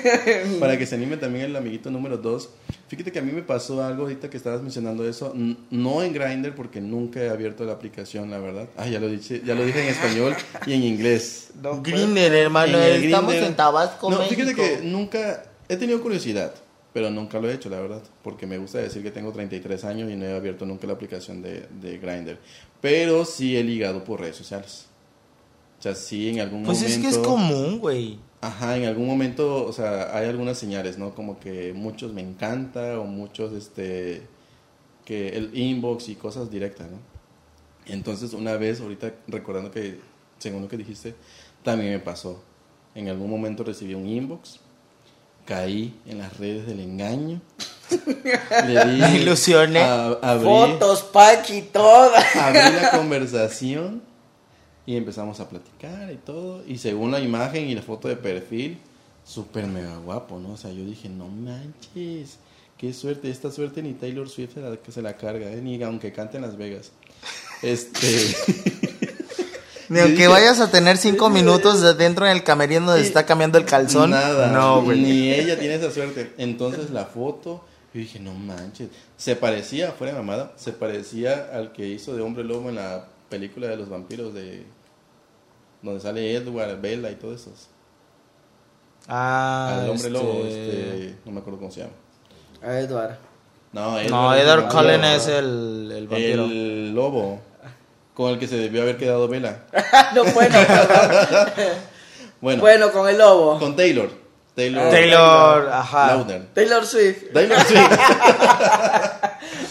Para 0.60 0.78
que 0.78 0.86
se 0.86 0.96
anime 0.96 1.16
también 1.18 1.46
el 1.46 1.56
amiguito 1.56 1.90
número 1.90 2.18
2. 2.18 2.50
Fíjate 2.90 3.12
que 3.12 3.20
a 3.20 3.22
mí 3.22 3.32
me 3.32 3.42
pasó 3.42 3.82
algo 3.84 4.04
ahorita 4.04 4.30
que 4.30 4.36
estabas 4.38 4.62
mencionando 4.62 5.08
eso. 5.08 5.34
No 5.72 6.04
en 6.04 6.14
Grindr 6.14 6.54
porque 6.54 6.82
nunca 6.82 7.22
he 7.22 7.30
abierto 7.30 7.64
la 7.64 7.72
aplicación, 7.74 8.30
la 8.30 8.40
verdad. 8.40 8.68
Ah, 8.78 8.88
ya 8.88 9.00
lo 9.00 9.08
dije, 9.08 9.42
ya 9.46 9.56
lo 9.56 9.66
dije 9.66 9.82
en 9.82 9.88
español 9.88 10.36
y 10.68 10.74
en 10.74 10.84
inglés. 10.84 11.52
No, 11.62 11.82
Grindr, 11.82 12.20
hermano, 12.36 12.78
En 12.78 13.04
estamos 13.04 13.34
Grindr- 13.34 13.48
en 13.48 13.56
Tabasco, 13.56 14.12
No, 14.12 14.18
fíjate 14.24 14.54
México. 14.54 14.62
que 14.62 14.86
nunca 14.86 15.44
he 15.70 15.78
tenido 15.78 16.02
curiosidad, 16.02 16.54
pero 16.93 17.10
nunca 17.10 17.39
lo 17.39 17.49
he 17.49 17.53
hecho, 17.56 17.69
la 17.69 17.79
verdad, 17.79 18.03
porque 18.23 18.45
me 18.45 18.58
gusta 18.58 18.77
decir 18.77 19.01
que 19.03 19.12
tengo 19.12 19.32
33 19.32 19.84
años 19.86 20.12
y 20.12 20.15
no 20.15 20.25
he 20.25 20.36
abierto 20.36 20.65
nunca 20.65 20.86
la 20.88 20.93
aplicación 20.93 21.41
de, 21.41 21.67
de 21.82 21.97
Grindr. 21.97 22.38
Pero 22.82 23.25
sí 23.25 23.58
he 23.58 23.63
ligado 23.63 24.03
por 24.03 24.19
redes 24.21 24.36
sociales. 24.36 24.88
O 25.79 25.82
sea, 25.82 25.95
sí 25.95 26.29
en 26.29 26.39
algún 26.39 26.63
Pues 26.63 26.79
momento. 26.79 26.95
es 26.95 27.01
que 27.03 27.10
es 27.10 27.17
común, 27.17 27.79
güey. 27.79 28.19
Ajá, 28.41 28.77
en 28.77 28.86
algún 28.86 29.08
momento, 29.08 29.65
o 29.65 29.73
sea, 29.73 30.15
hay 30.17 30.27
algunas 30.27 30.58
señales, 30.58 30.97
¿no? 30.97 31.15
Como 31.15 31.39
que 31.39 31.73
muchos 31.73 32.13
me 32.13 32.21
encanta 32.21 32.99
o 32.99 33.06
muchos, 33.06 33.53
este, 33.53 34.21
que 35.06 35.29
el 35.29 35.58
inbox 35.58 36.10
y 36.10 36.15
cosas 36.15 36.51
directas, 36.51 36.89
¿no? 36.91 36.99
Entonces, 37.86 38.34
una 38.34 38.56
vez, 38.56 38.79
ahorita 38.82 39.13
recordando 39.27 39.71
que, 39.71 39.99
según 40.39 40.62
lo 40.62 40.67
que 40.67 40.77
dijiste, 40.77 41.15
también 41.63 41.91
me 41.91 41.99
pasó. 41.99 42.41
En 42.95 43.10
algún 43.10 43.29
momento 43.29 43.63
recibí 43.63 43.93
un 43.93 44.08
inbox, 44.08 44.60
caí 45.45 45.93
en 46.06 46.19
las 46.19 46.38
redes 46.38 46.65
del 46.67 46.79
engaño, 46.79 47.41
le 48.67 48.86
di... 48.86 49.01
Me 49.01 49.15
ilusioné. 49.17 49.79
a- 49.82 50.19
abrí- 50.21 50.43
Fotos, 50.43 51.03
Pachi, 51.03 51.62
todas. 51.63 52.36
abrí 52.36 52.60
la 52.82 52.91
conversación 52.97 54.01
y 54.86 54.95
empezamos 54.97 55.39
a 55.39 55.49
platicar 55.49 56.12
y 56.12 56.15
todo. 56.17 56.63
Y 56.67 56.77
según 56.77 57.12
la 57.12 57.19
imagen 57.19 57.67
y 57.69 57.75
la 57.75 57.82
foto 57.82 58.08
de 58.08 58.15
perfil, 58.15 58.77
súper 59.25 59.65
mega 59.67 59.95
guapo, 59.97 60.39
¿no? 60.39 60.53
O 60.53 60.58
sea, 60.58 60.71
yo 60.71 60.84
dije, 60.86 61.08
no 61.10 61.27
manches, 61.27 62.38
qué 62.77 62.93
suerte. 62.93 63.29
Esta 63.29 63.51
suerte 63.51 63.82
ni 63.82 63.93
Taylor 63.93 64.29
Swift 64.29 64.56
se 64.56 64.60
la, 64.62 64.75
que 64.77 64.91
se 64.91 65.01
la 65.01 65.15
carga, 65.15 65.51
¿eh? 65.51 65.62
ni 65.62 65.82
aunque 65.84 66.12
cante 66.12 66.38
en 66.38 66.43
Las 66.43 66.58
Vegas. 66.58 66.91
Este. 67.62 68.36
Ni 69.93 69.99
aunque 69.99 70.15
dije- 70.15 70.27
vayas 70.27 70.60
a 70.60 70.69
tener 70.71 70.97
cinco 70.97 71.29
minutos 71.29 71.82
de 71.82 71.93
dentro 71.93 72.25
en 72.25 72.32
el 72.34 72.43
camerino 72.43 72.88
donde 72.88 73.01
está 73.06 73.25
cambiando 73.25 73.58
el 73.58 73.65
calzón. 73.65 74.10
Nada, 74.12 74.47
No, 74.51 74.82
güey. 74.84 74.99
ni 75.01 75.32
ella 75.32 75.58
tiene 75.60 75.75
esa 75.75 75.91
suerte. 75.91 76.34
Entonces 76.38 76.89
la 76.91 77.06
foto, 77.06 77.63
yo 77.93 77.99
dije, 77.99 78.19
no 78.19 78.34
manches. 78.34 78.89
Se 79.17 79.36
parecía, 79.36 79.91
fuera 79.91 80.13
de 80.13 80.19
mamada, 80.19 80.51
se 80.58 80.71
parecía 80.73 81.49
al 81.53 81.71
que 81.71 81.88
hizo 81.88 82.15
de 82.15 82.21
hombre 82.21 82.43
lobo 82.43 82.69
en 82.69 82.75
la 82.75 83.06
película 83.29 83.67
de 83.67 83.77
los 83.77 83.89
vampiros 83.89 84.34
de. 84.34 84.65
donde 85.82 85.99
sale 85.99 86.34
Edward, 86.36 86.79
Bella 86.82 87.10
y 87.12 87.15
todos 87.15 87.41
esos. 87.41 87.67
Ah, 89.08 89.79
al 89.82 89.89
hombre 89.89 89.95
este, 90.08 90.10
lobo, 90.10 90.45
este. 90.45 91.15
no 91.25 91.32
me 91.34 91.39
acuerdo 91.41 91.60
cómo 91.60 91.71
se 91.71 91.82
llama. 91.82 91.93
A 92.62 92.79
Eduardo. 92.79 93.17
No, 93.73 93.91
No, 94.10 94.34
es 94.34 94.41
el 94.41 94.47
Edward. 94.47 94.69
Cullen 94.71 95.03
es 95.03 95.27
el, 95.27 95.91
el 95.93 96.08
vampiro. 96.08 96.45
El 96.45 96.93
lobo. 96.95 97.41
Con 98.13 98.32
el 98.32 98.39
que 98.39 98.47
se 98.47 98.58
debió 98.58 98.84
haber 98.84 98.97
quedado 98.97 99.28
Bella. 99.28 99.63
no, 100.15 100.23
bueno. 100.26 100.56
Bueno, 102.41 102.60
bueno, 102.60 102.91
con 102.91 103.08
el 103.08 103.17
lobo. 103.17 103.58
con 103.58 103.73
Taylor. 103.73 104.12
Taylor. 104.54 104.89
Taylor, 104.91 105.69
ajá. 105.71 106.08
Lautner. 106.08 106.47
Taylor 106.54 106.86
Swift. 106.86 107.32
Taylor 107.32 107.58
Swift. 107.65 107.99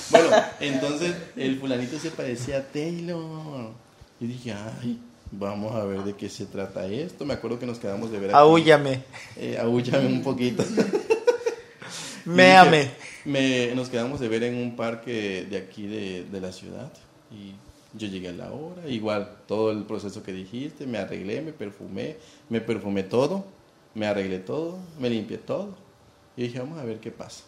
bueno, 0.09 0.37
entonces 0.59 1.15
el 1.37 1.61
fulanito 1.61 1.99
se 1.99 2.11
parecía 2.11 2.57
a 2.57 2.63
Taylor. 2.63 3.73
Y 4.21 4.27
dije, 4.27 4.55
ay, 4.55 4.99
vamos 5.31 5.75
a 5.75 5.85
ver 5.85 5.99
de 6.03 6.15
qué 6.15 6.31
se 6.31 6.47
trata 6.47 6.87
esto. 6.87 7.27
Me 7.27 7.35
acuerdo 7.35 7.59
que 7.59 7.67
nos 7.67 7.79
quedamos 7.79 8.11
de 8.11 8.19
ver. 8.21 8.35
Ahúllame. 8.35 9.03
Eh, 9.37 9.59
ahúllame 9.61 10.07
un 10.07 10.23
poquito. 10.23 10.65
Méame. 12.25 12.91
me, 13.27 13.75
nos 13.75 13.91
quedamos 13.91 14.19
de 14.19 14.29
ver 14.29 14.45
en 14.45 14.57
un 14.57 14.77
parque 14.77 15.47
de 15.49 15.59
aquí 15.59 15.87
de, 15.87 16.25
de 16.25 16.41
la 16.41 16.53
ciudad. 16.53 16.91
Y 17.31 17.53
yo 17.95 18.09
llegué 18.09 18.29
a 18.29 18.33
la 18.33 18.53
hora. 18.53 18.89
Igual, 18.89 19.37
todo 19.47 19.71
el 19.71 19.85
proceso 19.85 20.23
que 20.23 20.33
dijiste. 20.33 20.87
Me 20.87 20.99
arreglé, 20.99 21.41
me 21.43 21.53
perfumé. 21.53 22.17
Me 22.49 22.61
perfumé 22.61 23.03
todo. 23.03 23.45
Me 23.95 24.07
arreglé 24.07 24.39
todo. 24.39 24.79
Me 24.99 25.11
limpié 25.11 25.39
todo. 25.39 25.75
Y 26.37 26.45
dije, 26.45 26.59
vamos 26.59 26.79
a 26.79 26.85
ver 26.85 26.99
qué 27.01 27.11
pasa. 27.11 27.45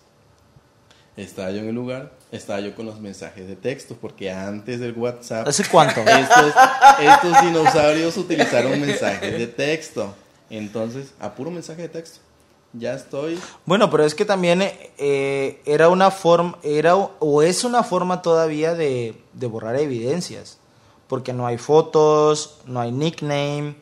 Estaba 1.17 1.51
yo 1.51 1.59
en 1.59 1.69
el 1.69 1.75
lugar. 1.75 2.13
Estaba 2.33 2.61
yo 2.61 2.75
con 2.75 2.87
los 2.87 3.01
mensajes 3.01 3.47
de 3.47 3.57
texto. 3.57 3.97
Porque 4.01 4.31
antes 4.31 4.81
del 4.81 4.93
WhatsApp. 4.93 5.49
¿Hace 5.49 5.65
cuánto? 5.69 6.01
Estos, 6.07 6.55
estos 7.01 7.43
dinosaurios 7.43 8.17
utilizaron 8.17 8.81
mensajes 8.81 9.39
de 9.39 9.47
texto. 9.47 10.15
Entonces, 10.51 11.15
a 11.21 11.35
puro 11.35 11.51
mensaje 11.51 11.83
de 11.83 11.89
texto. 11.89 12.21
Ya 12.77 12.95
estoy. 12.95 13.39
Bueno, 13.67 13.89
pero 13.89 14.05
es 14.05 14.15
que 14.15 14.25
también 14.25 14.61
eh, 14.63 15.61
era 15.65 15.89
una 15.89 16.11
forma, 16.11 16.59
era 16.63 16.97
o 16.97 17.43
es 17.43 17.63
una 17.65 17.85
forma 17.85 18.21
todavía 18.21 18.75
de, 18.75 19.15
de 19.33 19.47
borrar 19.47 19.77
evidencias. 19.77 20.59
Porque 21.07 21.33
no 21.33 21.47
hay 21.47 21.59
fotos, 21.59 22.59
no 22.67 22.81
hay 22.81 22.91
nickname, 22.91 23.77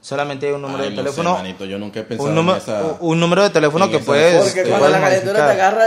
solamente 0.00 0.46
hay 0.48 0.52
un 0.52 0.62
número 0.62 0.82
Ay, 0.82 0.90
de 0.90 0.96
no 0.96 1.02
sé, 1.02 1.02
teléfono. 1.02 1.34
manito, 1.34 1.64
yo 1.64 1.78
nunca 1.78 2.00
he 2.00 2.02
pensado 2.02 2.28
un, 2.28 2.34
número, 2.34 2.56
en 2.56 2.62
esa. 2.62 2.96
un 3.00 3.20
número 3.20 3.42
de 3.42 3.50
teléfono 3.50 3.90
que 3.90 3.98
puedes. 4.00 4.42
Porque 4.44 4.62
que 4.64 4.68
cuando 4.68 4.88
la 4.88 5.00
calentura 5.00 5.46
te 5.46 5.52
agarra, 5.52 5.86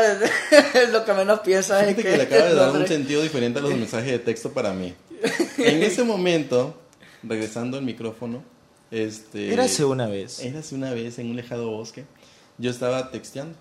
lo 0.92 1.06
que 1.06 1.14
menos 1.14 1.40
piensas 1.42 1.84
es 1.84 1.96
Fíjate 1.96 2.04
que, 2.04 2.12
que 2.12 2.18
le 2.18 2.24
acaba 2.24 2.50
de 2.50 2.56
dar 2.56 2.72
un 2.72 2.88
sentido 2.88 3.22
diferente 3.22 3.60
a 3.60 3.62
los 3.62 3.74
mensajes 3.74 4.12
de 4.12 4.20
texto 4.20 4.52
para 4.52 4.74
mí. 4.74 4.94
En 5.58 5.84
ese 5.84 6.04
momento, 6.06 6.76
regresando 7.24 7.78
al 7.78 7.84
micrófono, 7.84 8.44
este. 8.92 9.52
Érase 9.54 9.86
una 9.86 10.08
vez. 10.08 10.40
Érase 10.40 10.76
una 10.76 10.94
vez 10.94 11.18
en 11.20 11.30
un 11.30 11.36
lejano 11.36 11.68
bosque. 11.68 12.06
Yo 12.58 12.70
estaba 12.72 13.12
texteando. 13.12 13.58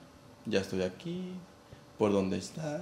Ya 0.46 0.61
estoy 0.61 0.83
aquí. 0.83 1.33
¿Por 1.98 2.12
dónde 2.12 2.38
está? 2.38 2.81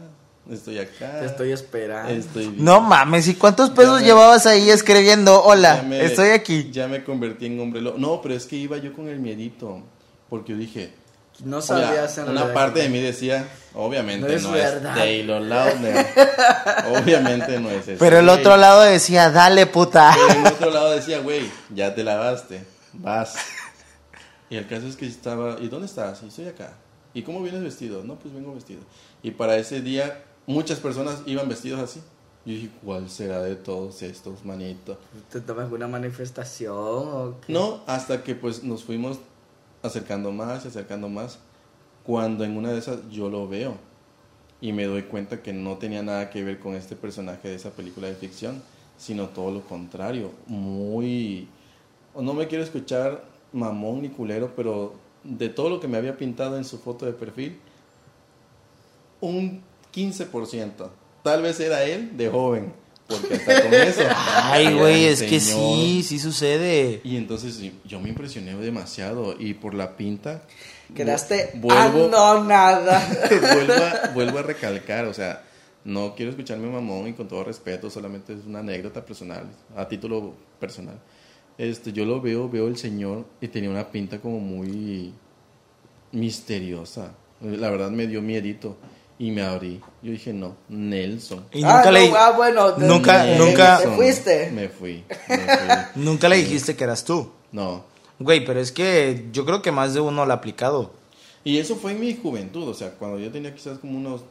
Estoy 0.50 0.78
acá. 0.78 1.20
Te 1.20 1.26
estoy 1.26 1.52
esperando. 1.52 2.10
Estoy. 2.10 2.48
No 2.56 2.80
mames, 2.80 3.28
¿y 3.28 3.34
cuántos 3.34 3.70
pesos 3.70 4.00
me- 4.00 4.06
llevabas 4.06 4.46
ahí 4.46 4.70
escribiendo? 4.70 5.42
Hola, 5.44 5.82
me- 5.86 6.04
estoy 6.04 6.30
aquí. 6.30 6.70
Ya 6.72 6.88
me 6.88 7.04
convertí 7.04 7.46
en 7.46 7.60
hombre 7.60 7.80
lobo. 7.82 7.98
No, 7.98 8.20
pero 8.22 8.34
es 8.34 8.46
que 8.46 8.56
iba 8.56 8.76
yo 8.78 8.92
con 8.94 9.08
el 9.08 9.18
miedito. 9.20 9.82
Porque 10.28 10.52
yo 10.52 10.58
dije. 10.58 10.94
No 11.44 11.62
sabías 11.62 12.18
en 12.18 12.28
una 12.28 12.52
parte 12.52 12.80
que- 12.80 12.82
de 12.84 12.88
mí 12.90 13.00
decía, 13.00 13.46
obviamente 13.74 14.26
No 14.36 14.50
no 14.50 14.56
es 14.56 14.64
es, 14.64 14.72
verdad. 14.74 14.94
Taylor 14.94 15.40
Lautner. 15.42 16.06
obviamente 17.02 17.58
no 17.60 17.70
es 17.70 17.82
ese. 17.82 17.96
Pero 17.98 18.18
el 18.18 18.28
otro 18.28 18.56
lado 18.56 18.82
decía, 18.82 19.30
dale 19.30 19.66
puta. 19.66 20.14
Pero 20.14 20.40
en 20.40 20.46
otro 20.46 20.70
lado 20.70 20.90
decía, 20.90 21.20
güey, 21.20 21.50
ya 21.74 21.94
te 21.94 22.04
lavaste, 22.04 22.64
vas. 22.92 23.36
Y 24.50 24.56
el 24.56 24.66
caso 24.66 24.86
es 24.86 24.96
que 24.96 25.06
estaba, 25.06 25.58
¿y 25.60 25.68
dónde 25.68 25.86
estás? 25.86 26.22
Y 26.22 26.26
estoy 26.26 26.46
acá. 26.46 26.74
¿Y 27.14 27.22
cómo 27.22 27.42
vienes 27.42 27.62
vestido? 27.62 28.04
No, 28.04 28.16
pues 28.16 28.34
vengo 28.34 28.52
vestido. 28.54 28.80
Y 29.22 29.30
para 29.30 29.56
ese 29.56 29.80
día 29.80 30.24
muchas 30.46 30.80
personas 30.80 31.22
iban 31.26 31.48
vestidos 31.48 31.80
así. 31.80 32.00
Yo 32.44 32.54
dije, 32.54 32.70
¿cuál 32.84 33.08
será 33.08 33.42
de 33.42 33.54
todos 33.54 34.02
estos, 34.02 34.44
manito? 34.44 34.98
¿Te 35.30 35.40
tomas 35.40 35.70
una 35.70 35.86
manifestación 35.86 36.74
o 36.74 37.36
qué? 37.46 37.52
No, 37.52 37.82
hasta 37.86 38.24
que 38.24 38.34
pues 38.34 38.64
nos 38.64 38.82
fuimos 38.82 39.18
acercando 39.82 40.32
más 40.32 40.64
y 40.64 40.68
acercando 40.68 41.08
más. 41.08 41.38
Cuando 42.04 42.44
en 42.44 42.56
una 42.56 42.72
de 42.72 42.78
esas 42.78 43.08
yo 43.10 43.28
lo 43.28 43.46
veo 43.46 43.76
y 44.60 44.72
me 44.72 44.86
doy 44.86 45.02
cuenta 45.02 45.42
que 45.42 45.52
no 45.52 45.76
tenía 45.76 46.02
nada 46.02 46.30
que 46.30 46.42
ver 46.42 46.58
con 46.58 46.74
este 46.74 46.96
personaje 46.96 47.48
de 47.48 47.54
esa 47.54 47.70
película 47.70 48.08
de 48.08 48.14
ficción, 48.14 48.62
sino 48.96 49.28
todo 49.28 49.50
lo 49.50 49.60
contrario. 49.62 50.32
Muy. 50.46 51.46
No 52.18 52.34
me 52.34 52.48
quiero 52.48 52.64
escuchar 52.64 53.29
mamón 53.52 54.02
ni 54.02 54.08
culero, 54.08 54.52
pero 54.54 54.94
de 55.24 55.48
todo 55.48 55.70
lo 55.70 55.80
que 55.80 55.88
me 55.88 55.98
había 55.98 56.16
pintado 56.16 56.56
en 56.56 56.64
su 56.64 56.78
foto 56.78 57.06
de 57.06 57.12
perfil, 57.12 57.58
un 59.20 59.62
15%. 59.94 60.90
Tal 61.22 61.42
vez 61.42 61.60
era 61.60 61.84
él 61.84 62.16
de 62.16 62.28
joven, 62.28 62.72
porque 63.06 63.34
hasta 63.34 63.62
con 63.62 63.74
eso. 63.74 64.02
Ay, 64.44 64.74
güey, 64.74 65.04
es 65.04 65.22
que 65.22 65.40
sí, 65.40 66.02
sí 66.02 66.18
sucede. 66.18 67.00
Y 67.04 67.16
entonces 67.16 67.60
yo 67.84 68.00
me 68.00 68.08
impresioné 68.08 68.54
demasiado 68.56 69.34
y 69.38 69.54
por 69.54 69.74
la 69.74 69.96
pinta 69.96 70.42
Quedaste 70.94 71.52
vuelvo, 71.54 72.08
nada. 72.44 73.06
vuelvo, 73.30 73.72
a, 73.72 74.08
vuelvo 74.12 74.38
a 74.38 74.42
recalcar, 74.42 75.06
o 75.06 75.14
sea, 75.14 75.42
no 75.84 76.14
quiero 76.14 76.30
escucharme 76.30 76.68
mamón 76.68 77.08
y 77.08 77.12
con 77.12 77.28
todo 77.28 77.44
respeto, 77.44 77.90
solamente 77.90 78.32
es 78.32 78.44
una 78.46 78.60
anécdota 78.60 79.04
personal, 79.04 79.44
a 79.76 79.88
título 79.88 80.34
personal. 80.58 80.98
Este, 81.60 81.92
yo 81.92 82.06
lo 82.06 82.22
veo, 82.22 82.48
veo 82.48 82.68
el 82.68 82.78
señor 82.78 83.26
y 83.40 83.48
tenía 83.48 83.68
una 83.68 83.90
pinta 83.90 84.18
como 84.18 84.40
muy 84.40 85.12
misteriosa. 86.12 87.12
La 87.42 87.70
verdad 87.70 87.90
me 87.90 88.06
dio 88.06 88.22
miedito 88.22 88.76
y 89.18 89.30
me 89.30 89.42
abrí. 89.42 89.80
Yo 90.02 90.12
dije, 90.12 90.32
no, 90.32 90.56
Nelson. 90.70 91.44
Y 91.52 91.62
ah, 91.62 91.76
nunca 91.76 91.84
no, 91.86 91.90
le 91.92 92.12
ah, 92.16 92.30
bueno, 92.36 92.72
te- 92.74 92.84
nunca- 92.86 93.24
nunca- 93.36 93.78
¿Te 93.82 93.88
fuiste? 93.88 94.50
Me 94.52 94.68
fui. 94.68 95.04
me 95.28 95.36
fui. 95.36 95.68
nunca 96.02 96.28
le 96.28 96.36
dijiste 96.36 96.74
que 96.76 96.84
eras 96.84 97.04
tú. 97.04 97.30
No. 97.52 97.84
Güey, 98.18 98.44
pero 98.44 98.60
es 98.60 98.72
que 98.72 99.26
yo 99.32 99.44
creo 99.44 99.60
que 99.62 99.70
más 99.72 99.92
de 99.94 100.00
uno 100.00 100.24
lo 100.24 100.32
ha 100.32 100.36
aplicado. 100.36 100.92
Y 101.44 101.58
eso 101.58 101.76
fue 101.76 101.92
en 101.92 102.00
mi 102.00 102.14
juventud, 102.16 102.68
o 102.68 102.74
sea, 102.74 102.90
cuando 102.92 103.18
yo 103.18 103.30
tenía 103.30 103.54
quizás 103.54 103.78
como 103.78 103.98
unos 103.98 104.22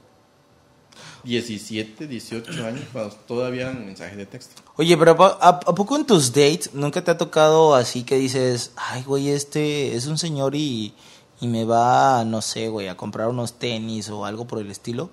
17, 1.23 2.07
18 2.07 2.65
años, 2.65 2.83
cuando 2.91 3.15
todavía 3.15 3.63
eran 3.63 3.85
mensajes 3.85 4.17
de 4.17 4.25
texto. 4.25 4.61
Oye, 4.75 4.97
pero 4.97 5.15
¿a, 5.19 5.59
poco 5.59 5.95
en 5.95 6.05
tus 6.05 6.31
dates 6.31 6.73
nunca 6.73 7.03
te 7.03 7.11
ha 7.11 7.17
tocado 7.17 7.75
así 7.75 8.03
que 8.03 8.17
dices, 8.17 8.71
ay, 8.75 9.03
güey, 9.03 9.29
este 9.29 9.95
es 9.95 10.07
un 10.07 10.17
señor 10.17 10.55
y, 10.55 10.93
y 11.41 11.47
me 11.47 11.65
va, 11.65 12.23
no 12.23 12.41
sé, 12.41 12.69
güey, 12.69 12.87
a 12.87 12.97
comprar 12.97 13.27
unos 13.27 13.53
tenis 13.53 14.09
o 14.09 14.25
algo 14.25 14.47
por 14.47 14.59
el 14.59 14.71
estilo? 14.71 15.09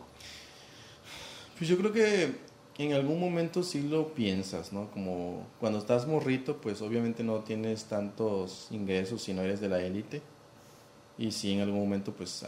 Pues 1.59 1.69
yo 1.69 1.77
creo 1.79 1.93
que 1.93 2.47
en 2.79 2.93
algún 2.93 3.19
momento 3.19 3.63
sí 3.63 3.83
lo 3.83 4.13
piensas, 4.13 4.73
¿no? 4.73 4.91
Como 4.91 5.47
cuando 5.61 5.79
estás 5.79 6.07
morrito, 6.07 6.59
pues 6.59 6.83
obviamente 6.83 7.25
no 7.25 7.41
tienes 7.41 7.85
tantos 7.85 8.69
ingresos 8.71 9.23
si 9.23 9.33
no 9.33 9.43
eres 9.43 9.61
de 9.61 9.69
la 9.69 9.81
élite. 9.81 10.21
Y 11.17 11.33
sí, 11.33 11.53
en 11.53 11.63
algún 11.63 11.81
momento, 11.81 12.13
pues 12.13 12.45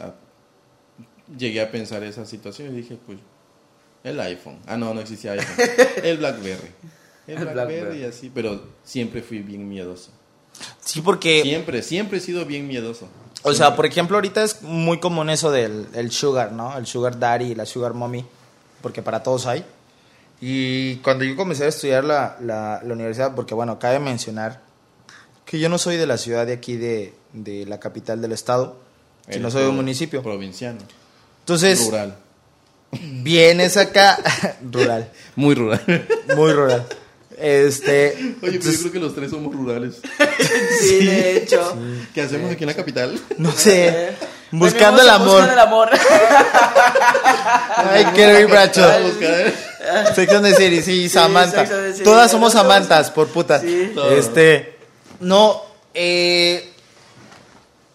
llegué 1.37 1.61
a 1.61 1.71
pensar 1.71 2.03
esa 2.03 2.25
situación 2.25 2.73
y 2.73 2.77
dije, 2.81 2.97
pues, 3.05 3.19
el 4.03 4.19
iPhone. 4.19 4.59
Ah, 4.65 4.77
no, 4.77 4.93
no 4.93 5.01
existía 5.01 5.33
iPhone. 5.33 5.55
El 6.03 6.17
Blackberry. 6.17 6.67
El 7.27 7.37
El 7.37 7.43
Blackberry 7.45 7.53
Blackberry. 7.81 8.01
y 8.01 8.03
así, 8.05 8.31
pero 8.33 8.63
siempre 8.83 9.21
fui 9.21 9.39
bien 9.39 9.67
miedoso. 9.67 10.11
Sí, 10.79 11.01
porque, 11.01 11.41
Siempre, 11.43 11.81
siempre 11.81 12.17
he 12.17 12.21
sido 12.21 12.45
bien 12.45 12.67
miedoso. 12.67 13.07
o 13.43 13.53
sea, 13.53 13.75
por 13.75 13.85
ejemplo, 13.85 14.17
ahorita 14.17 14.43
es 14.43 14.61
muy 14.63 14.99
común 14.99 15.29
eso 15.29 15.51
del 15.51 15.87
el 15.93 16.11
sugar, 16.11 16.51
¿no? 16.53 16.77
El 16.77 16.85
sugar 16.85 17.19
daddy 17.19 17.51
y 17.51 17.55
la 17.55 17.65
sugar 17.65 17.93
mommy, 17.93 18.25
porque 18.81 19.01
para 19.01 19.21
todos 19.23 19.45
hay. 19.45 19.63
Y 20.41 20.95
cuando 20.97 21.23
yo 21.25 21.35
comencé 21.35 21.65
a 21.65 21.67
estudiar 21.67 22.03
la, 22.03 22.37
la, 22.41 22.81
la 22.83 22.93
universidad, 22.93 23.35
porque 23.35 23.53
bueno, 23.53 23.77
cabe 23.79 23.99
mencionar 23.99 24.61
que 25.45 25.59
yo 25.59 25.67
no 25.69 25.77
soy 25.77 25.97
de 25.97 26.07
la 26.07 26.17
ciudad 26.17 26.45
de 26.47 26.53
aquí, 26.53 26.77
de, 26.77 27.13
de 27.33 27.65
la 27.65 27.79
capital 27.79 28.21
del 28.21 28.31
estado, 28.31 28.77
sino 29.27 29.41
Eres 29.47 29.53
soy 29.53 29.63
de 29.63 29.69
un 29.69 29.75
municipio. 29.75 30.23
Provinciano. 30.23 30.79
Entonces, 31.49 31.83
rural. 31.87 32.15
vienes 32.91 33.75
acá, 33.75 34.19
rural, 34.71 35.11
Muy 35.35 35.55
rural. 35.55 35.81
muy 36.35 36.53
rural. 36.53 36.85
Este, 37.37 38.35
Oye, 38.43 38.59
pero 38.61 38.71
yo 38.71 38.79
creo 38.79 38.91
que 38.91 38.99
los 38.99 39.15
tres 39.15 39.31
somos 39.31 39.55
rurales. 39.55 39.95
Sí, 40.81 41.05
de 41.05 41.37
hecho. 41.37 41.75
¿Qué 42.13 42.21
hacemos 42.21 42.51
aquí 42.51 42.63
en 42.63 42.67
la 42.67 42.75
capital? 42.75 43.19
no 43.37 43.51
sé, 43.51 44.11
buscando 44.51 45.01
el 45.01 45.09
amor. 45.09 45.41
busca 45.41 45.47
del 45.47 45.59
amor. 45.59 45.89
Ay, 47.75 48.05
quiero 48.13 48.39
ir, 48.39 48.47
bracho. 48.47 48.85
Sex 50.13 50.31
and 50.33 50.45
the 50.45 50.53
City, 50.55 50.81
sí, 50.83 51.09
Samantha. 51.09 51.65
City. 51.65 52.03
Todas 52.03 52.29
somos 52.29 52.53
Samantas, 52.53 53.09
por 53.09 53.27
puta. 53.29 53.59
Sí. 53.59 53.91
Este, 54.11 54.77
no, 55.19 55.63
eh, 55.95 56.71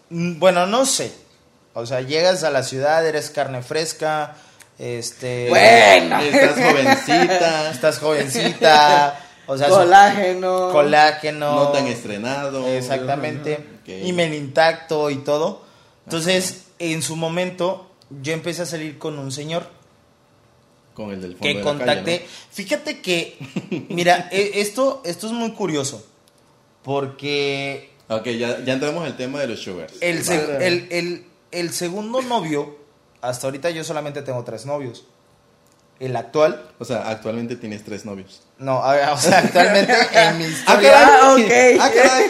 mm, 0.09 0.39
bueno, 0.39 0.65
no 0.67 0.85
sé. 0.85 1.24
O 1.77 1.85
sea, 1.85 1.99
llegas 2.01 2.43
a 2.43 2.49
la 2.49 2.63
ciudad, 2.63 3.05
eres 3.05 3.29
carne 3.29 3.61
fresca, 3.61 4.35
este, 4.79 5.49
Bueno. 5.49 6.19
Estás 6.21 6.55
jovencita. 6.55 7.69
estás 7.71 7.99
jovencita, 7.99 9.19
o 9.45 9.57
sea, 9.57 9.67
Colágeno. 9.67 10.71
colágeno, 10.71 11.55
No 11.55 11.67
tan 11.73 11.85
estrenado. 11.87 12.65
Exactamente. 12.67 13.55
Ok. 13.81 13.89
Y 14.05 14.13
men 14.13 14.33
intacto 14.33 15.09
y 15.09 15.17
todo. 15.17 15.63
Entonces, 16.05 16.63
en 16.79 17.01
su 17.01 17.17
momento, 17.17 17.91
yo 18.21 18.31
empecé 18.33 18.61
a 18.61 18.65
salir 18.65 18.97
con 18.97 19.19
un 19.19 19.31
señor 19.31 19.67
Con 20.93 21.11
el 21.11 21.21
del 21.21 21.31
fondo 21.33 21.43
que 21.43 21.49
de 21.49 21.55
la 21.55 21.63
contacté. 21.63 22.25
Fíjate 22.51 23.01
que, 23.01 23.37
mira, 23.89 24.29
e- 24.31 24.51
esto, 24.61 25.01
esto 25.05 25.27
es 25.27 25.33
muy 25.33 25.51
curioso. 25.51 26.05
Porque. 26.83 27.91
Ok, 28.07 28.27
ya, 28.29 28.63
ya 28.63 28.73
entramos 28.73 29.03
al 29.03 29.17
tema 29.17 29.41
de 29.41 29.47
los 29.47 29.61
sugars. 29.61 29.93
el- 29.99 31.25
el 31.51 31.71
segundo 31.73 32.21
novio, 32.21 32.77
hasta 33.21 33.47
ahorita 33.47 33.69
yo 33.69 33.83
solamente 33.83 34.21
tengo 34.21 34.43
tres 34.43 34.65
novios. 34.65 35.05
El 35.97 36.13
actual, 36.17 36.61
O 36.77 36.83
sea, 36.83 37.07
actualmente 37.09 37.55
tienes 37.55 37.85
tres 37.85 38.03
novios. 38.03 38.41
no, 38.57 38.83
a- 38.83 39.13
o 39.13 39.17
sea, 39.17 39.37
actualmente 39.39 39.93
en 40.13 40.37
mi 40.37 40.43
Ah, 40.43 40.47
historia. 40.49 40.91
Ah, 40.93 41.35
ok. 41.35 41.51
Ah, 41.79 41.89
caray. 41.95 42.25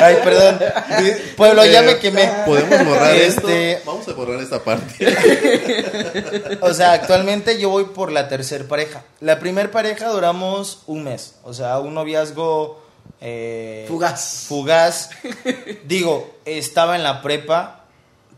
Ay, 0.00 0.16
perdón. 0.24 0.58
Pueblo, 1.36 1.66
ya 1.66 1.80
Eh, 1.80 1.86
me 1.86 1.98
quemé. 1.98 2.26
Podemos 2.46 2.86
borrar 2.86 3.14
Este- 3.14 3.72
esto. 3.72 3.90
Vamos 3.90 4.08
a 4.08 4.12
borrar 4.14 4.40
esta 4.40 4.64
parte. 4.64 6.58
O 6.62 6.72
sea, 6.72 6.92
actualmente 6.92 7.58
yo 7.60 7.68
voy 7.68 7.84
por 7.84 8.10
la 8.10 8.26
tercer 8.28 8.66
pareja. 8.66 9.04
La 9.20 9.38
primer 9.38 9.70
pareja 9.70 10.08
duramos 10.08 10.82
un 10.86 11.04
mes. 11.04 11.34
O 11.42 11.52
sea, 11.52 11.78
un 11.78 11.92
noviazgo... 11.94 12.82
eh, 13.20 13.84
Fugaz. 13.86 14.46
Fugaz. 14.48 15.10
Digo, 15.84 16.38
estaba 16.46 16.96
en 16.96 17.02
la 17.02 17.20
prepa. 17.20 17.79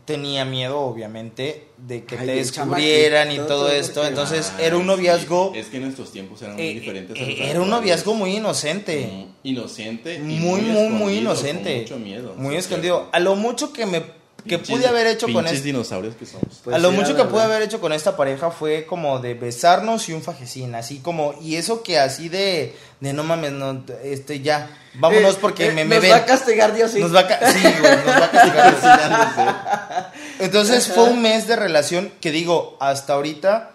Tenía 0.05 0.43
miedo, 0.43 0.79
obviamente, 0.81 1.67
de 1.77 2.03
que 2.03 2.17
Ay, 2.17 2.25
te 2.25 2.35
descubrieran 2.35 3.31
y 3.31 3.37
todo 3.37 3.47
todo 3.47 3.71
esto. 3.71 3.93
porque- 4.01 4.07
Entonces, 4.09 4.51
Ah, 4.57 4.61
era 4.61 4.75
un 4.77 4.85
noviazgo... 4.85 5.51
sí, 5.53 5.59
Es 5.59 5.67
que 5.67 5.79
nuestros 5.79 6.11
tiempos 6.11 6.41
eran 6.41 6.55
muy 6.55 6.63
eh, 6.65 6.73
diferentes. 6.73 7.15
a 7.17 7.19
eh, 7.23 7.35
los 7.39 7.47
era 7.49 7.61
un 7.61 7.69
noviazgo 7.69 8.13
muy 8.13 8.35
inocente. 8.35 9.09
Mm, 9.09 9.47
Inocente. 9.47 10.15
y 10.15 10.19
Muy, 10.19 10.61
muy, 10.61 10.89
muy 10.89 11.17
inocente. 11.19 11.73
Con 11.73 11.81
mucho 11.83 11.97
miedo. 11.99 12.35
Muy 12.35 12.55
escondido. 12.57 13.07
A 13.13 13.19
lo 13.19 13.35
mucho 13.35 13.71
que 13.71 13.85
me 13.85 14.03
que 14.47 14.57
Pinches- 14.59 14.67
pude 14.69 14.87
haber 14.87 15.07
hecho 15.07 15.27
con 15.31 15.45
este 15.47 15.61
dinosaurios 15.61 16.15
que 16.15 16.25
somos. 16.25 16.61
Pues 16.63 16.75
a 16.75 16.79
lo 16.79 16.89
sí, 16.91 16.95
mucho 16.97 17.15
que 17.15 17.23
pude 17.25 17.41
haber 17.43 17.61
hecho 17.61 17.79
con 17.79 17.93
esta 17.93 18.15
pareja 18.17 18.51
fue 18.51 18.85
como 18.85 19.19
de 19.19 19.33
besarnos 19.33 20.07
y 20.09 20.13
un 20.13 20.21
fajecín, 20.21 20.75
así 20.75 20.99
como, 20.99 21.33
y 21.41 21.55
eso 21.55 21.81
que 21.83 21.99
así 21.99 22.29
de, 22.29 22.75
de 22.99 23.13
no 23.13 23.23
mames, 23.23 23.51
no, 23.53 23.83
este 24.03 24.41
ya, 24.41 24.69
vámonos 24.95 25.35
Eh, 25.35 25.39
porque 25.41 25.67
eh, 25.67 25.71
me, 25.71 25.85
me 25.85 25.95
Nos 25.95 26.01
ven. 26.03 26.11
va 26.11 26.15
a 26.17 26.25
castigar 26.25 26.73
Dios, 26.75 26.91
sí. 26.91 26.99
Nos 26.99 27.13
va 27.15 27.21
a, 27.21 27.27
ca- 27.27 27.51
sí, 27.51 27.59
güey, 27.61 27.95
nos 27.97 28.07
va 28.07 28.25
a 28.25 28.31
castigar. 28.31 30.13
Entonces 30.39 30.87
fue 30.87 31.03
un 31.05 31.21
mes 31.21 31.47
de 31.47 31.55
relación 31.55 32.11
que 32.21 32.31
digo, 32.31 32.77
hasta 32.79 33.13
ahorita 33.13 33.71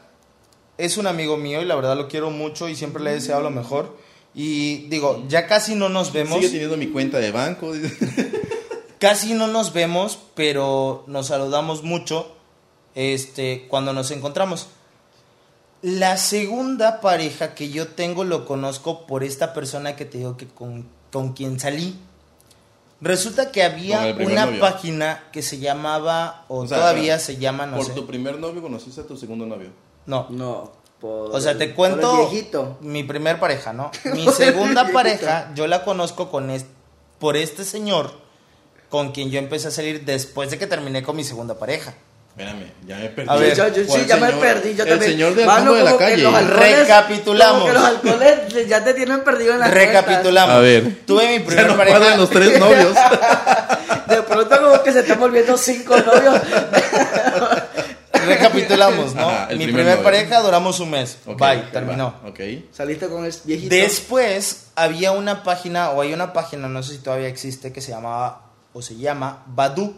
es 0.76 0.96
un 0.96 1.06
amigo 1.06 1.36
mío 1.36 1.62
y 1.62 1.64
la 1.64 1.74
verdad 1.76 1.96
lo 1.96 2.08
quiero 2.08 2.30
mucho 2.30 2.68
y 2.68 2.76
siempre 2.76 3.02
le 3.02 3.10
he 3.10 3.14
deseado 3.14 3.40
lo 3.42 3.50
mejor. 3.50 3.96
Y 4.34 4.86
digo, 4.88 5.24
ya 5.28 5.46
casi 5.46 5.74
no 5.74 5.88
nos 5.88 6.12
vemos. 6.12 6.36
Sigue 6.36 6.50
teniendo 6.50 6.76
mi 6.76 6.88
cuenta 6.88 7.18
de 7.18 7.32
banco. 7.32 7.72
Casi 8.98 9.34
no 9.34 9.46
nos 9.46 9.72
vemos, 9.72 10.18
pero 10.34 11.04
nos 11.06 11.28
saludamos 11.28 11.82
mucho 11.84 12.32
este, 12.94 13.66
cuando 13.68 13.92
nos 13.92 14.10
encontramos. 14.10 14.68
La 15.82 16.16
segunda 16.16 17.00
pareja 17.00 17.54
que 17.54 17.70
yo 17.70 17.88
tengo 17.88 18.24
lo 18.24 18.44
conozco 18.44 19.06
por 19.06 19.22
esta 19.22 19.54
persona 19.54 19.94
que 19.94 20.04
te 20.04 20.18
digo 20.18 20.36
que 20.36 20.48
con, 20.48 20.88
con 21.12 21.32
quien 21.34 21.60
salí. 21.60 21.96
Resulta 23.00 23.52
que 23.52 23.62
había 23.62 24.12
una 24.18 24.46
novio. 24.46 24.60
página 24.60 25.22
que 25.30 25.40
se 25.42 25.58
llamaba, 25.60 26.44
o, 26.48 26.62
O 26.62 26.66
sea, 26.66 26.78
todavía 26.78 27.20
se 27.20 27.36
llama, 27.36 27.64
no 27.66 27.76
Por 27.76 27.86
sé. 27.86 27.92
tu 27.92 28.06
primer 28.08 28.40
novio 28.40 28.60
conociste 28.60 29.02
a 29.02 29.06
tu 29.06 29.16
segundo 29.16 29.46
novio. 29.46 29.70
No, 30.06 30.26
No. 30.30 30.76
Por 31.00 31.32
o 31.32 31.40
sea, 31.40 31.56
te 31.56 31.74
cuento 31.76 32.10
el 32.24 32.28
viejito. 32.28 32.76
mi 32.80 33.04
primer 33.04 33.38
pareja, 33.38 33.72
¿no? 33.72 33.92
Mi 34.14 34.26
segunda 34.32 34.90
pareja, 34.92 35.52
yo 35.54 35.68
la 35.68 35.84
conozco 35.84 36.28
con 36.28 36.50
es- 36.50 36.66
por 37.20 37.36
este 37.36 37.62
señor 37.62 38.10
con 38.88 39.12
quien 39.12 39.30
yo 39.30 39.38
empecé 39.38 39.68
a 39.68 39.70
salir 39.70 40.04
después 40.04 40.50
de 40.50 40.58
que 40.58 40.66
terminé 40.66 41.02
con 41.02 41.16
mi 41.16 41.24
segunda 41.24 41.58
pareja. 41.58 41.94
Espérame, 42.30 42.70
ya 42.86 42.96
me 42.98 43.08
perdí. 43.08 43.28
A 43.28 43.34
ver, 43.36 43.56
yo, 43.56 43.66
yo 43.74 43.84
¿Cuál 43.86 44.00
sí, 44.00 44.06
ya 44.06 44.16
me 44.16 44.26
señor? 44.28 44.40
perdí. 44.40 44.74
Yo 44.76 44.82
el 44.84 44.88
también. 44.90 45.10
señor 45.12 45.34
del 45.34 45.46
Mano, 45.46 45.74
de 45.74 45.82
la 45.82 45.96
calle. 45.96 46.24
Recapitulamos. 46.46 47.62
como 47.62 47.66
que 47.66 47.72
los 47.72 47.82
halcones 47.84 48.68
ya 48.68 48.84
te 48.84 48.94
tienen 48.94 49.24
perdido 49.24 49.54
en 49.54 49.58
la 49.60 49.66
Recapitulamos. 49.68 50.54
A 50.54 50.58
ver. 50.60 50.98
Tuve 51.04 51.26
mi 51.28 51.38
Ya 51.40 51.44
primer 51.44 51.66
no 51.66 51.76
pareja. 51.76 52.16
los 52.16 52.30
tres 52.30 52.60
novios. 52.60 52.94
De 54.08 54.22
pronto 54.22 54.62
como 54.62 54.82
que 54.82 54.92
se 54.92 55.00
están 55.00 55.18
volviendo 55.20 55.56
cinco 55.58 55.96
novios. 55.98 56.40
Recapitulamos, 58.12 59.14
¿no? 59.14 59.28
Ajá, 59.28 59.46
el 59.50 59.58
mi 59.58 59.66
primer 59.66 60.02
pareja 60.02 60.40
duramos 60.40 60.80
un 60.80 60.90
mes. 60.90 61.18
Bye, 61.26 61.34
va, 61.36 61.70
terminó. 61.72 62.14
Ok. 62.26 62.40
Saliste 62.72 63.08
con 63.08 63.24
el 63.24 63.34
viejito. 63.44 63.74
Después 63.74 64.66
había 64.76 65.12
una 65.12 65.42
página, 65.42 65.90
o 65.90 66.00
hay 66.02 66.12
una 66.12 66.32
página, 66.32 66.68
no 66.68 66.82
sé 66.82 66.92
si 66.94 66.98
todavía 66.98 67.28
existe, 67.28 67.72
que 67.72 67.80
se 67.80 67.90
llamaba, 67.90 68.47
o 68.72 68.82
se 68.82 68.96
llama 68.96 69.44
Badu. 69.46 69.94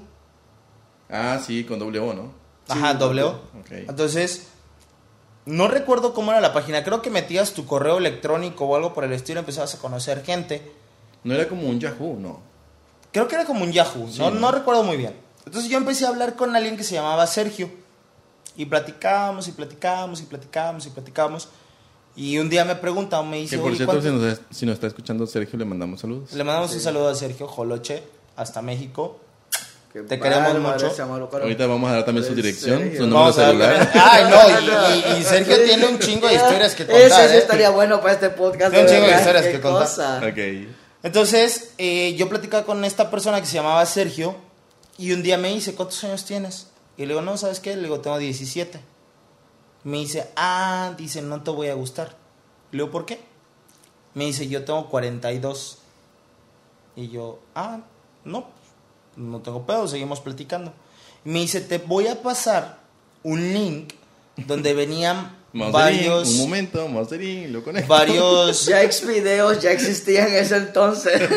Ah, 1.09 1.41
sí, 1.45 1.65
con 1.65 1.79
doble 1.79 1.99
O, 1.99 2.13
¿no? 2.15 2.33
Ajá, 2.69 2.95
doble 2.95 3.23
O. 3.25 3.31
Ok. 3.61 3.71
Entonces, 3.89 4.49
no 5.47 5.69
recuerdo 5.69 6.15
cómo 6.15 6.31
era 6.31 6.41
la 6.41 6.53
página. 6.53 6.85
Creo 6.85 7.03
que 7.03 7.11
metías 7.11 7.53
tu 7.53 7.67
correo 7.67 7.99
electrónico 7.99 8.65
o 8.67 8.77
algo 8.77 8.95
por 8.95 9.05
el 9.05 9.13
estilo, 9.13 9.41
empezabas 9.41 9.75
a 9.75 9.79
conocer 9.79 10.23
gente. 10.25 10.73
No 11.25 11.35
era 11.35 11.49
como 11.49 11.69
un 11.69 11.81
Yahoo, 11.81 12.17
¿no? 12.19 12.41
Creo 13.13 13.27
que 13.27 13.35
era 13.35 13.45
como 13.45 13.65
un 13.65 13.73
Yahoo, 13.73 14.09
Sí, 14.09 14.19
no, 14.21 14.31
¿no? 14.31 14.39
no 14.41 14.53
recuerdo 14.53 14.85
muy 14.85 14.97
bien. 14.97 15.15
Entonces 15.45 15.71
yo 15.71 15.79
empecé 15.79 16.07
a 16.07 16.11
hablar 16.11 16.37
con 16.37 16.55
alguien 16.55 16.77
que 16.77 16.85
se 16.85 16.95
llamaba 16.95 17.27
Sergio. 17.27 17.71
Y 18.57 18.67
platicábamos 18.67 19.49
y 19.49 19.53
platicábamos 19.53 20.21
y 20.21 20.25
platicábamos 20.25 20.87
y 20.87 20.91
platicábamos. 20.91 21.49
Y 22.15 22.39
un 22.39 22.49
día 22.51 22.65
me 22.65 22.75
pregunta, 22.77 23.21
me 23.23 23.39
dice, 23.39 23.57
Que 23.57 23.63
por 23.63 23.69
"Oye, 23.69 23.77
cierto, 23.79 23.93
¿cuánto-" 24.01 24.09
si 24.21 24.27
nos, 24.27 24.41
si 24.51 24.67
nos 24.67 24.75
está 24.75 24.87
escuchando 24.87 25.27
Sergio, 25.27 25.59
le 25.59 25.65
mandamos 25.65 26.01
saludos. 26.01 26.33
le 26.33 26.45
mandamos 26.45 26.73
un 26.75 26.81
saludo 26.81 27.09
a 27.09 27.15
Sergio 27.15 27.47
Joloche, 27.49 28.03
hasta 28.37 28.63
México. 28.63 29.21
Qué 29.93 30.03
Te 30.03 30.21
queremos 30.21 30.55
mucho. 30.61 30.93
Ahorita 31.33 31.67
vamos 31.67 31.91
a 31.91 31.95
dar 31.95 32.05
también 32.05 32.25
su 32.25 32.31
¿En 32.31 32.37
dirección, 32.37 32.93
su 32.97 33.07
número 33.09 33.33
celular. 33.33 33.91
Ay, 33.93 34.25
no, 34.31 34.49
y, 34.49 35.15
y- 35.17 35.21
y 35.21 35.25
Sergio 35.25 35.65
tiene 35.65 35.87
un 35.89 35.99
chingo 35.99 36.29
de 36.29 36.35
historias 36.35 36.75
que 36.77 36.87
contar. 36.87 37.03
Ese 37.03 37.29
sí 37.29 37.35
¿eh? 37.35 37.39
estaría 37.39 37.71
bueno 37.71 38.01
para 38.01 38.13
este 38.15 38.31
podcast. 38.31 38.73
Tiene 38.73 38.89
un 38.89 38.95
chingo 38.95 39.07
de 39.09 39.15
historias 39.19 39.45
que 39.47 39.61
contar. 39.61 39.83
cosa. 39.83 40.19
Ok. 40.25 40.69
Entonces, 41.03 41.73
eh, 41.79 42.15
yo 42.17 42.29
platicaba 42.29 42.65
con 42.65 42.85
esta 42.85 43.11
persona 43.11 43.41
que 43.41 43.47
se 43.47 43.55
llamaba 43.55 43.85
Sergio 43.87 44.37
y 44.97 45.11
un 45.13 45.23
día 45.25 45.37
me 45.39 45.49
dice, 45.49 45.75
¿cuántos 45.75 46.05
años 46.05 46.25
tienes? 46.25 46.69
Y 46.97 47.03
le 47.03 47.09
digo, 47.09 47.23
no, 47.23 47.37
¿sabes 47.37 47.59
qué? 47.59 47.75
Le 47.75 47.83
digo, 47.83 48.01
tengo 48.01 48.19
17. 48.19 48.79
Me 49.83 49.97
dice, 49.97 50.29
ah, 50.37 50.93
dice, 50.97 51.21
no 51.23 51.43
te 51.43 51.51
voy 51.51 51.69
a 51.69 51.75
gustar. 51.75 52.15
Le 52.71 52.79
digo, 52.83 52.91
¿por 52.93 53.07
qué? 53.07 53.19
Me 54.15 54.27
dice, 54.27 54.47
yo 54.47 54.65
tengo 54.65 54.89
42. 54.89 55.79
Y 56.97 57.09
yo, 57.09 57.41
ah, 57.55 57.81
no, 58.25 58.47
no 59.17 59.41
tengo 59.41 59.67
pedo, 59.67 59.87
seguimos 59.89 60.21
platicando. 60.21 60.73
Me 61.25 61.41
dice, 61.41 61.61
te 61.61 61.79
voy 61.79 62.07
a 62.07 62.23
pasar 62.23 62.79
un 63.23 63.53
link 63.53 63.93
donde 64.37 64.73
venían 64.75 65.37
varios, 65.53 66.29
un 66.31 66.39
momento, 66.39 66.89
lo 66.89 67.63
conecto. 67.65 67.89
varios, 67.89 68.67
Ya 68.67 68.83
ex 68.83 69.07
videos 69.07 69.61
ya 69.61 69.73
existían 69.73 70.29
en 70.29 70.35
ese 70.37 70.57
entonces. 70.57 71.21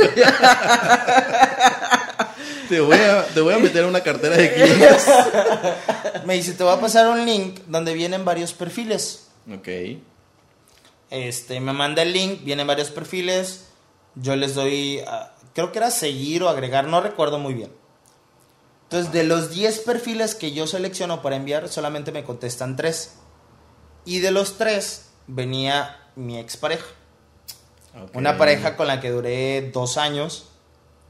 Te 2.70 2.80
voy 2.80 2.98
a, 2.98 3.26
te 3.28 3.42
voy 3.42 3.54
a 3.54 3.60
meter 3.60 3.86
una 3.86 4.02
cartera 4.02 4.36
de 4.38 4.54
clientes. 4.54 5.06
me 6.26 6.36
dice, 6.36 6.54
te 6.54 6.64
voy 6.64 6.74
a 6.74 6.80
pasar 6.80 7.08
un 7.10 7.26
link 7.26 7.60
donde 7.68 7.94
vienen 7.94 8.26
varios 8.26 8.54
perfiles. 8.54 9.28
ok. 9.54 9.68
Este, 11.12 11.60
me 11.60 11.74
manda 11.74 12.02
el 12.02 12.12
link, 12.14 12.44
vienen 12.44 12.66
varios 12.66 12.90
perfiles, 12.90 13.66
yo 14.16 14.36
les 14.36 14.56
doy, 14.56 15.00
a- 15.02 15.33
creo 15.54 15.72
que 15.72 15.80
era 15.80 15.92
seguir 15.92 16.44
o 16.44 16.50
agregar, 16.50 16.88
no 16.88 17.02
recuerdo 17.02 17.40
muy 17.40 17.54
bien. 17.54 17.72
Entonces, 18.84 19.12
de 19.12 19.24
los 19.24 19.50
10 19.50 19.80
perfiles 19.80 20.36
que 20.36 20.52
yo 20.52 20.68
selecciono 20.68 21.22
para 21.22 21.36
enviar, 21.36 21.68
solamente 21.70 22.12
me 22.12 22.24
contestan 22.24 22.76
3. 22.76 23.16
Y 24.06 24.20
de 24.20 24.32
los 24.32 24.58
3 24.58 25.10
venía 25.28 25.98
mi 26.16 26.38
expareja. 26.38 26.86
ok. 27.96 28.16
Una 28.16 28.38
pareja 28.38 28.76
con 28.76 28.88
la 28.88 29.02
que 29.02 29.10
duré 29.10 29.72
dos 29.72 29.98
años. 29.98 30.50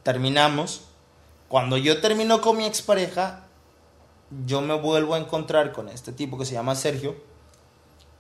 Terminamos. 0.03 0.85
Cuando 1.49 1.75
yo 1.77 1.99
termino 1.99 2.39
con 2.39 2.57
mi 2.57 2.65
expareja, 2.65 3.47
yo 4.45 4.61
me 4.61 4.75
vuelvo 4.75 5.15
a 5.15 5.19
encontrar 5.19 5.73
con 5.73 5.89
este 5.89 6.11
tipo 6.11 6.37
que 6.37 6.45
se 6.45 6.53
llama 6.53 6.75
Sergio. 6.75 7.15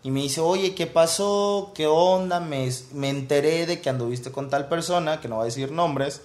Y 0.03 0.11
me 0.11 0.21
dice, 0.21 0.41
oye, 0.41 0.75
¿qué 0.75 0.85
pasó? 0.85 1.71
¿Qué 1.73 1.87
onda? 1.87 2.41
Me, 2.41 2.69
me 2.93 3.09
enteré 3.09 3.65
de 3.65 3.79
que 3.79 3.89
anduviste 3.89 4.31
con 4.31 4.49
tal 4.49 4.67
persona, 4.67 5.21
que 5.21 5.29
no 5.29 5.37
va 5.37 5.43
a 5.43 5.45
decir 5.45 5.71
nombres. 5.71 6.21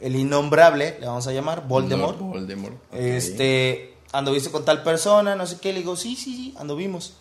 El 0.00 0.16
innombrable, 0.16 0.96
le 1.00 1.06
vamos 1.06 1.26
a 1.28 1.32
llamar, 1.32 1.68
Voldemort. 1.68 2.18
No, 2.18 2.26
Voldemort. 2.26 2.74
Este, 2.92 3.94
anduviste 4.12 4.50
con 4.50 4.64
tal 4.64 4.82
persona, 4.82 5.36
no 5.36 5.46
sé 5.46 5.58
qué. 5.60 5.72
Le 5.72 5.78
digo, 5.78 5.96
sí, 5.96 6.16
sí, 6.16 6.36
sí, 6.36 6.54
anduvimos. 6.58 7.14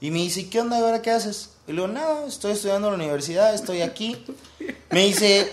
Y 0.00 0.10
me 0.10 0.18
dice, 0.18 0.48
¿qué 0.48 0.60
onda? 0.60 0.78
¿Y 0.78 0.82
ahora 0.82 1.02
qué 1.02 1.10
haces? 1.10 1.50
Y 1.66 1.72
le 1.72 1.82
digo, 1.82 1.88
nada, 1.92 2.26
estoy 2.26 2.52
estudiando 2.52 2.88
en 2.88 2.98
la 2.98 3.04
universidad, 3.04 3.52
estoy 3.54 3.80
aquí. 3.80 4.24
Me 4.90 5.06
dice, 5.06 5.52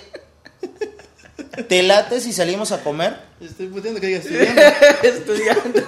¿te 1.68 1.84
late 1.84 2.20
si 2.22 2.34
salimos 2.34 2.72
a 2.72 2.84
comer? 2.84 3.18
Estoy 3.40 3.68
puteando 3.68 4.00
que 4.00 4.08
digas 4.08 4.26
estudiando. 4.26 4.62
Estudiando. 5.04 5.82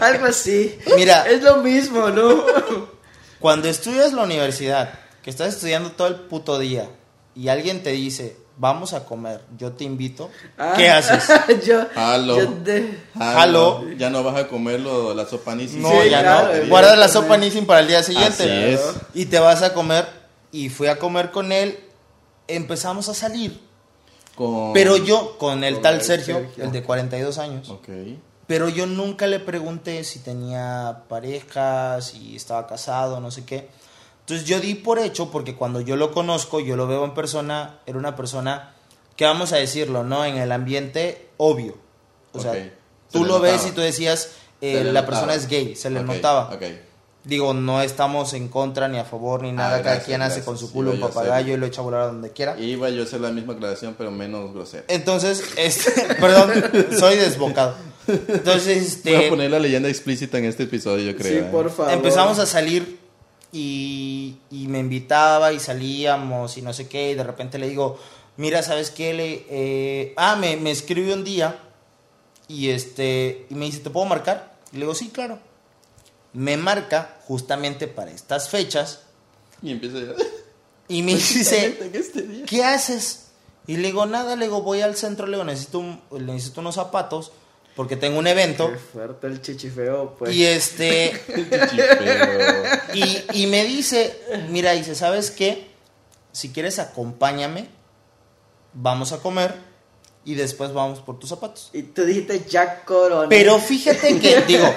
Algo 0.00 0.26
así. 0.26 0.78
Mira. 0.96 1.26
Es 1.28 1.42
lo 1.42 1.56
mismo, 1.58 2.08
¿no? 2.10 2.44
Cuando 3.38 3.68
estudias 3.68 4.12
la 4.12 4.22
universidad, 4.24 4.92
que 5.22 5.30
estás 5.30 5.54
estudiando 5.54 5.92
todo 5.92 6.08
el 6.08 6.14
puto 6.16 6.58
día, 6.58 6.88
y 7.34 7.48
alguien 7.48 7.82
te 7.82 7.90
dice, 7.90 8.36
vamos 8.58 8.92
a 8.92 9.04
comer, 9.06 9.40
yo 9.56 9.72
te 9.72 9.84
invito, 9.84 10.30
Ah. 10.58 10.74
¿qué 10.76 10.90
haces? 10.90 11.24
yo, 11.66 11.86
Jalo. 11.94 13.84
Ya 13.96 14.10
no 14.10 14.22
vas 14.22 14.36
a 14.36 14.48
comer 14.48 14.80
lo- 14.80 15.14
la 15.14 15.26
sopa 15.26 15.54
ni 15.54 15.64
No, 15.66 15.90
Sí, 16.02 16.10
ya 16.10 16.20
claro, 16.20 16.56
no. 16.62 16.68
Guardas 16.68 16.98
la 16.98 17.08
sopa. 17.08 17.36
Nissin 17.36 17.66
para 17.66 17.80
el 17.80 17.88
día 17.88 18.02
siguiente. 18.02 18.42
Así 18.42 18.74
es. 18.74 18.80
Y 19.14 19.26
te 19.26 19.38
vas 19.38 19.62
a 19.62 19.72
comer. 19.72 20.06
Y 20.52 20.68
fui 20.68 20.88
a 20.88 20.98
comer 20.98 21.30
con 21.30 21.52
él. 21.52 21.78
Empezamos 22.48 23.08
a 23.08 23.14
salir. 23.14 23.60
Con... 24.40 24.72
Pero 24.72 24.96
yo, 24.96 25.36
con 25.36 25.64
el 25.64 25.74
Con 25.74 25.82
tal 25.82 25.94
el 25.96 26.00
Sergio, 26.00 26.36
Sergio. 26.36 26.64
el 26.64 26.72
de 26.72 26.82
42 26.82 27.36
años. 27.36 27.74
Pero 28.46 28.70
yo 28.70 28.86
nunca 28.86 29.26
le 29.26 29.38
pregunté 29.38 30.02
si 30.02 30.20
tenía 30.20 31.02
pareja, 31.10 32.00
si 32.00 32.36
estaba 32.36 32.66
casado, 32.66 33.20
no 33.20 33.30
sé 33.30 33.44
qué. 33.44 33.68
Entonces 34.20 34.46
yo 34.46 34.58
di 34.58 34.76
por 34.76 34.98
hecho, 34.98 35.30
porque 35.30 35.54
cuando 35.56 35.82
yo 35.82 35.94
lo 35.96 36.10
conozco, 36.10 36.58
yo 36.58 36.74
lo 36.74 36.86
veo 36.86 37.04
en 37.04 37.12
persona, 37.12 37.80
era 37.84 37.98
una 37.98 38.16
persona 38.16 38.72
que 39.14 39.26
vamos 39.26 39.52
a 39.52 39.56
decirlo, 39.56 40.04
¿no? 40.04 40.24
En 40.24 40.38
el 40.38 40.52
ambiente 40.52 41.28
obvio. 41.36 41.76
O 42.32 42.40
sea. 42.40 42.54
Se 42.54 42.72
tú 43.12 43.26
lo 43.26 43.40
ves 43.40 43.66
y 43.66 43.72
tú 43.72 43.82
decías, 43.82 44.30
eh, 44.62 44.84
la 44.84 44.84
notaba. 44.84 45.06
persona 45.06 45.34
es 45.34 45.48
gay, 45.48 45.76
se 45.76 45.90
le 45.90 46.02
notaba. 46.02 46.50
Ok. 46.54 46.62
Digo, 47.30 47.54
no 47.54 47.80
estamos 47.80 48.34
en 48.34 48.48
contra 48.48 48.88
ni 48.88 48.98
a 48.98 49.04
favor 49.04 49.42
ni 49.42 49.52
nada, 49.52 49.68
cada 49.68 49.78
Ah, 49.78 49.82
gracias, 49.82 50.06
quien 50.06 50.20
hace 50.20 50.42
con 50.42 50.58
su 50.58 50.66
Sí, 50.66 50.72
culo 50.72 50.90
un 50.90 50.98
papagayo 50.98 51.54
y 51.54 51.56
lo 51.56 51.64
echa 51.64 51.80
a 51.80 51.84
volar 51.84 52.00
a 52.00 52.06
donde 52.06 52.32
quiera. 52.32 52.58
Iba 52.58 52.90
yo 52.90 53.02
a 53.02 53.04
hacer 53.04 53.20
la 53.20 53.30
misma 53.30 53.52
aclaración, 53.52 53.94
pero 53.96 54.10
menos 54.10 54.52
grosera. 54.52 54.82
Entonces, 54.88 55.44
este, 55.56 56.12
perdón, 56.20 56.50
soy 56.98 57.14
desbocado. 57.14 57.76
Entonces, 58.08 59.04
Voy 59.04 59.14
a 59.14 59.18
este, 59.20 59.28
poner 59.30 59.48
la 59.52 59.60
leyenda 59.60 59.88
explícita 59.88 60.38
en 60.38 60.46
este 60.46 60.64
episodio, 60.64 61.12
yo 61.12 61.16
creo. 61.16 61.30
Sí, 61.30 61.38
¿eh? 61.38 61.48
por 61.52 61.70
favor. 61.70 61.92
empezamos 61.92 62.40
a 62.40 62.46
salir 62.46 62.98
y, 63.52 64.38
y 64.50 64.66
me 64.66 64.80
invitaba 64.80 65.52
y 65.52 65.60
salíamos 65.60 66.58
y 66.58 66.62
no 66.62 66.72
sé 66.72 66.88
qué, 66.88 67.12
y 67.12 67.14
de 67.14 67.22
repente 67.22 67.58
le 67.58 67.68
digo, 67.68 67.96
mira, 68.38 68.64
¿sabes 68.64 68.90
qué? 68.90 69.14
Le, 69.14 69.46
eh, 69.48 70.14
ah, 70.16 70.34
me, 70.34 70.56
me 70.56 70.72
escribió 70.72 71.14
un 71.14 71.22
día 71.22 71.60
y, 72.48 72.70
este, 72.70 73.46
y 73.48 73.54
me 73.54 73.66
dice, 73.66 73.78
¿te 73.78 73.90
puedo 73.90 74.06
marcar? 74.06 74.56
Y 74.72 74.78
le 74.78 74.80
digo, 74.80 74.96
sí, 74.96 75.10
claro. 75.10 75.38
Me 76.32 76.56
marca 76.56 77.16
justamente 77.26 77.88
para 77.88 78.10
estas 78.10 78.48
fechas 78.48 79.00
Y 79.62 79.72
empieza 79.72 79.98
a 79.98 80.14
y 80.88 81.02
me 81.02 81.14
dice, 81.14 81.78
este 81.92 82.22
día. 82.22 82.44
¿qué 82.46 82.64
haces? 82.64 83.26
Y 83.66 83.76
le 83.76 83.88
digo, 83.88 84.06
nada, 84.06 84.34
le 84.34 84.46
digo, 84.46 84.62
voy 84.62 84.80
al 84.80 84.96
centro, 84.96 85.26
le 85.26 85.32
digo, 85.36 85.44
necesito, 85.44 85.78
un- 85.78 86.00
le 86.10 86.32
necesito 86.32 86.60
unos 86.60 86.74
zapatos 86.74 87.30
porque 87.76 87.96
tengo 87.96 88.18
un 88.18 88.26
evento. 88.26 88.70
Qué 88.72 88.78
fuerte 88.78 89.26
el 89.28 89.40
chichifeo, 89.40 90.16
pues. 90.18 90.34
Y 90.34 90.44
este, 90.44 91.12
y, 92.94 93.42
y 93.42 93.46
me 93.46 93.64
dice, 93.64 94.20
mira, 94.48 94.72
dice, 94.72 94.94
¿sabes 94.96 95.30
qué? 95.30 95.70
Si 96.32 96.50
quieres, 96.50 96.78
acompáñame, 96.80 97.68
vamos 98.74 99.12
a 99.12 99.18
comer 99.18 99.54
y 100.24 100.34
después 100.34 100.72
vamos 100.72 101.00
por 101.00 101.18
tus 101.18 101.30
zapatos. 101.30 101.70
Y 101.72 101.82
tú 101.82 102.04
dijiste 102.04 102.44
Jack 102.48 102.84
Corona. 102.84 103.28
Pero 103.28 103.58
fíjate 103.58 104.18
que, 104.20 104.40
digo, 104.46 104.72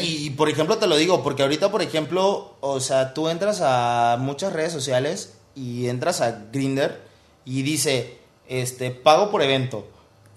y 0.00 0.30
por 0.30 0.48
ejemplo 0.48 0.78
te 0.78 0.86
lo 0.86 0.96
digo, 0.96 1.22
porque 1.22 1.42
ahorita, 1.42 1.70
por 1.70 1.82
ejemplo, 1.82 2.54
o 2.60 2.80
sea, 2.80 3.14
tú 3.14 3.28
entras 3.28 3.60
a 3.62 4.16
muchas 4.18 4.52
redes 4.52 4.72
sociales 4.72 5.34
y 5.54 5.88
entras 5.88 6.20
a 6.20 6.44
Grinder 6.52 7.00
y 7.44 7.62
dice, 7.62 8.18
este, 8.48 8.90
pago 8.90 9.30
por 9.30 9.42
evento, 9.42 9.86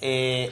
eh, 0.01 0.51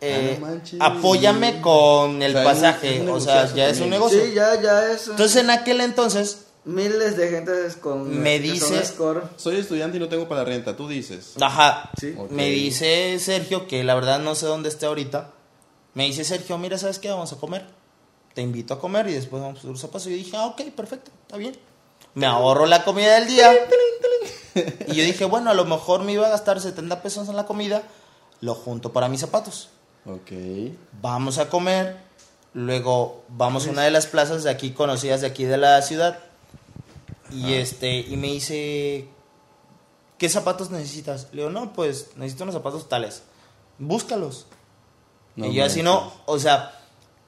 eh, 0.00 0.36
Ah, 0.36 0.40
no 0.40 0.46
manches. 0.46 0.80
apóyame 0.80 1.60
con 1.60 2.22
el 2.22 2.30
O 2.36 2.38
sea, 2.40 2.44
pasaje, 2.44 3.08
o 3.08 3.20
sea, 3.20 3.52
ya 3.54 3.68
es 3.68 3.80
un 3.80 3.90
negocio. 3.90 4.24
Sí, 4.24 4.32
ya, 4.34 4.60
ya 4.60 4.92
es. 4.92 5.08
Entonces 5.08 5.42
en 5.42 5.50
aquel 5.50 5.80
entonces, 5.80 6.46
Miles 6.64 7.16
de 7.16 7.28
gente 7.30 7.52
con. 7.80 8.20
Me 8.22 8.38
dice- 8.38 8.84
score. 8.84 9.22
Soy 9.36 9.56
estudiante 9.56 9.96
y 9.96 10.00
no 10.00 10.08
tengo 10.08 10.28
para 10.28 10.42
la 10.42 10.48
renta, 10.48 10.76
tú 10.76 10.86
dices. 10.88 11.34
ajá, 11.40 11.90
Sí. 11.98 12.14
Me 12.30 12.50
dice 12.50 13.18
Sergio 13.18 13.66
que 13.66 13.84
la 13.84 13.94
verdad 13.94 14.18
no 14.18 14.34
sé 14.34 14.46
dónde 14.46 14.68
esté 14.68 14.86
ahorita. 14.86 15.30
Me 15.94 16.04
dice 16.04 16.24
Sergio, 16.24 16.58
mira, 16.58 16.76
¿sabes 16.78 16.98
qué? 16.98 17.08
Vamos 17.08 17.32
a 17.32 17.36
comer. 17.36 17.66
Te 18.34 18.42
invito 18.42 18.74
a 18.74 18.78
comer 18.80 19.08
y 19.08 19.14
después 19.14 19.42
vamos 19.42 19.64
a 19.64 19.66
los 19.66 19.80
zapatos. 19.80 20.06
Y 20.06 20.10
yo 20.10 20.16
dije, 20.16 20.36
ah, 20.36 20.46
ok, 20.46 20.62
perfecto, 20.76 21.10
está 21.22 21.36
bien. 21.36 21.56
Me 22.14 22.26
ahorro 22.26 22.66
la 22.66 22.84
comida 22.84 23.14
del 23.18 23.26
día. 23.28 23.50
Y 24.88 24.94
yo 24.94 25.04
dije, 25.04 25.24
bueno, 25.24 25.50
a 25.50 25.54
lo 25.54 25.64
mejor 25.64 26.02
me 26.04 26.12
iba 26.12 26.26
a 26.26 26.30
gastar 26.30 26.60
70 26.60 27.02
pesos 27.02 27.28
en 27.28 27.36
la 27.36 27.46
comida. 27.46 27.82
Lo 28.40 28.54
junto 28.54 28.92
para 28.92 29.08
mis 29.08 29.20
zapatos. 29.20 29.70
Ok. 30.06 30.32
Vamos 31.00 31.38
a 31.38 31.48
comer. 31.48 31.96
Luego 32.54 33.22
vamos 33.28 33.66
a 33.66 33.70
una 33.70 33.82
de 33.82 33.90
las 33.90 34.06
plazas 34.06 34.42
de 34.44 34.50
aquí 34.50 34.70
conocidas 34.72 35.20
de 35.20 35.26
aquí 35.28 35.44
de 35.44 35.58
la 35.58 35.80
ciudad. 35.82 36.18
Y 37.30 37.54
este, 37.54 37.98
y 38.00 38.16
me 38.16 38.28
dice, 38.28 39.08
¿qué 40.18 40.28
zapatos 40.28 40.70
necesitas? 40.70 41.28
Le 41.32 41.42
digo, 41.42 41.50
no, 41.50 41.72
pues 41.72 42.10
necesito 42.16 42.44
unos 42.44 42.54
zapatos 42.54 42.88
tales. 42.88 43.22
Búscalos. 43.78 44.46
No 45.36 45.46
y 45.46 45.54
yo 45.54 45.64
así 45.64 45.82
no, 45.82 46.12
o 46.26 46.38
sea, 46.38 46.74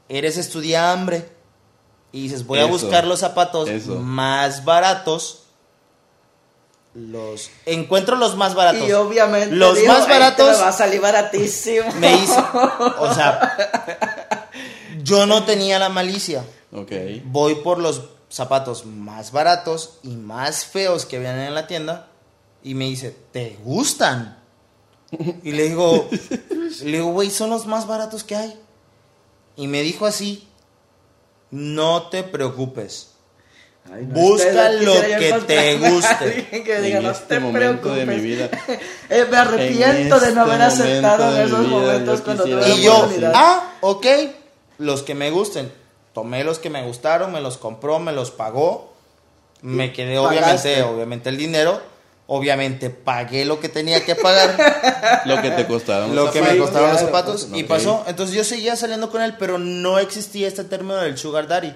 eres 0.08 0.36
estudiambre. 0.36 1.28
Y 2.12 2.22
dices, 2.22 2.44
voy 2.46 2.58
a 2.58 2.64
buscar 2.66 3.06
los 3.06 3.20
zapatos 3.20 3.68
eso. 3.68 3.96
más 3.96 4.64
baratos. 4.64 5.44
Los 6.92 7.50
encuentro 7.66 8.16
los 8.16 8.36
más 8.36 8.56
baratos. 8.56 8.88
Y 8.88 8.90
obviamente 8.92 9.54
los 9.54 9.80
más 9.84 10.00
"Este 10.00 10.10
baratos 10.12 10.56
me 10.56 10.62
va 10.62 10.68
a 10.68 10.72
salir 10.72 11.00
baratísimo. 11.00 11.92
me 12.00 12.14
hizo, 12.16 12.44
o 12.98 13.14
sea, 13.14 14.48
yo 15.04 15.24
no 15.26 15.44
tenía 15.44 15.78
la 15.78 15.88
malicia. 15.88 16.44
Ok. 16.72 16.90
Voy 17.26 17.54
por 17.56 17.78
los 17.78 18.02
zapatos 18.30 18.86
más 18.86 19.32
baratos 19.32 19.98
y 20.02 20.10
más 20.16 20.64
feos 20.64 21.04
que 21.04 21.18
vienen 21.18 21.40
en 21.40 21.54
la 21.54 21.66
tienda 21.66 22.08
y 22.62 22.74
me 22.74 22.84
dice, 22.86 23.14
¿te 23.32 23.58
gustan? 23.62 24.38
Y 25.42 25.52
le 25.52 25.64
digo, 25.68 26.08
le 26.82 26.92
digo, 26.98 27.10
güey, 27.12 27.30
son 27.30 27.50
los 27.50 27.66
más 27.66 27.86
baratos 27.88 28.22
que 28.24 28.36
hay. 28.36 28.58
Y 29.56 29.66
me 29.66 29.82
dijo 29.82 30.06
así, 30.06 30.46
no 31.50 32.04
te 32.08 32.22
preocupes. 32.22 33.08
Ay, 33.92 34.06
no, 34.06 34.14
Busca 34.14 34.70
este- 34.72 34.84
lo 34.84 34.92
que 34.92 35.32
te 35.46 35.78
guste. 35.78 36.62
que 36.64 36.80
diga, 36.80 36.98
en 36.98 37.04
no 37.04 37.10
este 37.10 37.24
te 37.26 37.40
momento 37.40 37.92
de 37.92 38.06
mi 38.06 38.20
preocupes". 38.20 38.22
vida. 38.22 38.50
Eh, 39.10 39.26
me 39.28 39.36
arrepiento 39.38 40.16
En 40.18 40.22
de 40.22 40.32
no 40.36 40.42
haber 40.42 40.60
este 40.60 40.82
aceptado 40.84 41.36
en 41.36 41.42
esos 41.46 41.66
momentos 41.66 42.18
yo 42.20 42.24
cuando 42.24 42.44
tuve 42.44 42.68
Y 42.70 42.82
yo, 42.84 43.08
ah, 43.34 43.72
ok, 43.80 44.06
los 44.78 45.02
que 45.02 45.16
me 45.16 45.30
gusten. 45.32 45.72
Tomé 46.12 46.42
los 46.44 46.58
que 46.58 46.70
me 46.70 46.82
gustaron, 46.84 47.32
me 47.32 47.40
los 47.40 47.56
compró, 47.58 47.98
me 47.98 48.12
los 48.12 48.30
pagó. 48.30 48.92
Me 49.62 49.92
quedé 49.92 50.18
obviamente, 50.18 50.46
Pagaste. 50.46 50.82
obviamente 50.82 51.28
el 51.28 51.36
dinero. 51.36 51.80
Obviamente 52.32 52.90
pagué 52.90 53.44
lo 53.44 53.58
que 53.58 53.68
tenía 53.68 54.04
que 54.04 54.14
pagar, 54.14 55.22
Lo 55.26 55.42
que 55.42 55.50
te 55.50 55.66
costaron. 55.66 56.14
lo 56.14 56.30
que 56.30 56.40
me 56.40 56.56
costaron 56.58 56.90
los 56.90 57.00
zapatos 57.00 57.48
y 57.52 57.64
pasó. 57.64 58.04
Entonces 58.06 58.36
yo 58.36 58.44
seguía 58.44 58.76
saliendo 58.76 59.10
con 59.10 59.20
él, 59.20 59.34
pero 59.36 59.58
no 59.58 59.98
existía 59.98 60.46
este 60.46 60.62
término 60.62 60.94
del 60.98 61.18
sugar 61.18 61.48
daddy. 61.48 61.74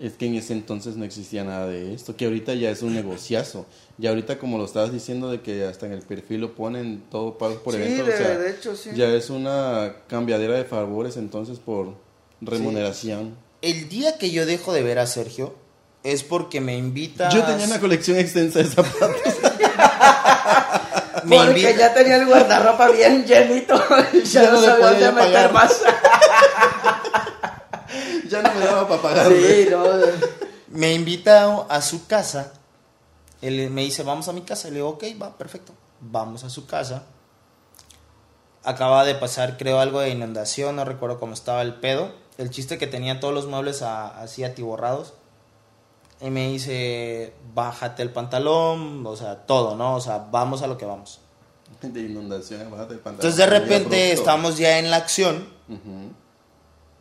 Es 0.00 0.12
que 0.12 0.26
en 0.26 0.36
ese 0.36 0.52
entonces 0.52 0.94
no 0.94 1.04
existía 1.04 1.42
nada 1.42 1.66
de 1.66 1.92
esto, 1.92 2.14
que 2.14 2.26
ahorita 2.26 2.54
ya 2.54 2.70
es 2.70 2.82
un 2.82 2.94
negociazo. 2.94 3.66
Y 4.00 4.06
ahorita 4.06 4.38
como 4.38 4.58
lo 4.58 4.64
estabas 4.64 4.92
diciendo 4.92 5.28
de 5.28 5.40
que 5.40 5.64
hasta 5.66 5.86
en 5.86 5.92
el 5.92 6.02
perfil 6.02 6.40
lo 6.42 6.54
ponen 6.54 7.02
todo 7.10 7.36
pago 7.36 7.56
por 7.64 7.74
Sí, 7.74 7.80
evento, 7.82 8.04
de- 8.04 8.14
o 8.14 8.16
sea, 8.16 8.38
de 8.38 8.50
hecho, 8.52 8.76
sí. 8.76 8.90
ya 8.94 9.08
es 9.08 9.28
una 9.28 9.92
cambiadera 10.06 10.54
de 10.54 10.64
favores 10.66 11.16
entonces 11.16 11.58
por 11.58 11.94
remuneración. 12.40 13.36
El 13.62 13.88
día 13.88 14.18
que 14.18 14.30
yo 14.30 14.46
dejo 14.46 14.72
de 14.72 14.82
ver 14.82 14.98
a 14.98 15.06
Sergio 15.06 15.54
es 16.04 16.22
porque 16.22 16.60
me 16.60 16.76
invita. 16.76 17.28
Yo 17.30 17.42
tenía 17.44 17.66
una 17.66 17.80
colección 17.80 18.18
extensa 18.18 18.60
de 18.60 18.66
zapatos. 18.66 19.00
me 21.24 21.36
Porque 21.36 21.50
invita- 21.60 21.76
ya 21.76 21.94
tenía 21.94 22.16
el 22.16 22.26
guardarropa 22.26 22.88
bien 22.90 23.24
llenito. 23.26 23.76
ya, 24.24 24.42
Ya 24.44 24.50
no 24.52 24.62
sabía 24.62 24.90
podía 24.92 25.06
dónde 25.10 25.24
meter 25.26 25.50
pagar. 25.50 25.52
más. 25.52 25.80
ya 28.28 28.42
no 28.42 28.54
me 28.54 28.60
daba 28.64 28.88
para 28.88 29.02
pagar. 29.02 29.32
sí, 29.32 29.66
no. 29.70 29.84
me 30.68 30.92
invita 30.94 31.66
a 31.68 31.82
su 31.82 32.06
casa. 32.06 32.52
Él 33.40 33.70
me 33.70 33.82
dice, 33.82 34.02
vamos 34.02 34.28
a 34.28 34.32
mi 34.32 34.42
casa. 34.42 34.68
Le 34.68 34.76
digo, 34.76 34.88
ok, 34.90 35.04
va, 35.20 35.36
perfecto. 35.36 35.72
Vamos 36.00 36.44
a 36.44 36.50
su 36.50 36.66
casa. 36.66 37.04
Acaba 38.64 39.04
de 39.04 39.14
pasar, 39.14 39.56
creo, 39.56 39.80
algo 39.80 40.00
de 40.00 40.10
inundación. 40.10 40.76
No 40.76 40.84
recuerdo 40.84 41.18
cómo 41.20 41.34
estaba 41.34 41.62
el 41.62 41.74
pedo. 41.74 42.12
El 42.38 42.50
chiste 42.50 42.78
que 42.78 42.86
tenía 42.86 43.20
todos 43.20 43.34
los 43.34 43.46
muebles 43.46 43.82
a- 43.82 44.20
así 44.20 44.44
atiborrados. 44.44 45.12
Y 46.20 46.30
me 46.30 46.48
dice, 46.48 47.32
bájate 47.54 48.02
el 48.02 48.10
pantalón. 48.10 49.04
O 49.06 49.16
sea, 49.16 49.44
todo, 49.46 49.76
¿no? 49.76 49.94
O 49.96 50.00
sea, 50.00 50.26
vamos 50.30 50.62
a 50.62 50.66
lo 50.66 50.78
que 50.78 50.84
vamos. 50.86 51.20
De 51.82 52.00
inundación, 52.00 52.70
bájate 52.70 52.94
el 52.94 53.00
pantalón. 53.00 53.32
Entonces, 53.32 53.36
de 53.36 53.46
repente, 53.46 54.12
estamos 54.12 54.56
ya 54.56 54.78
en 54.78 54.90
la 54.90 54.96
acción. 54.96 55.48
Ujú. 55.68 56.12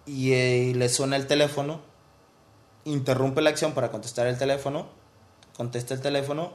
y 0.05 0.33
eh, 0.33 0.73
le 0.75 0.87
suena 0.89 1.15
el 1.17 1.25
teléfono, 1.27 1.79
interrumpe 2.85 3.41
la 3.41 3.49
acción 3.49 3.73
para 3.73 3.91
contestar 3.91 4.25
el 4.27 4.37
teléfono, 4.37 4.87
contesta 5.55 5.93
el 5.93 6.01
teléfono, 6.01 6.51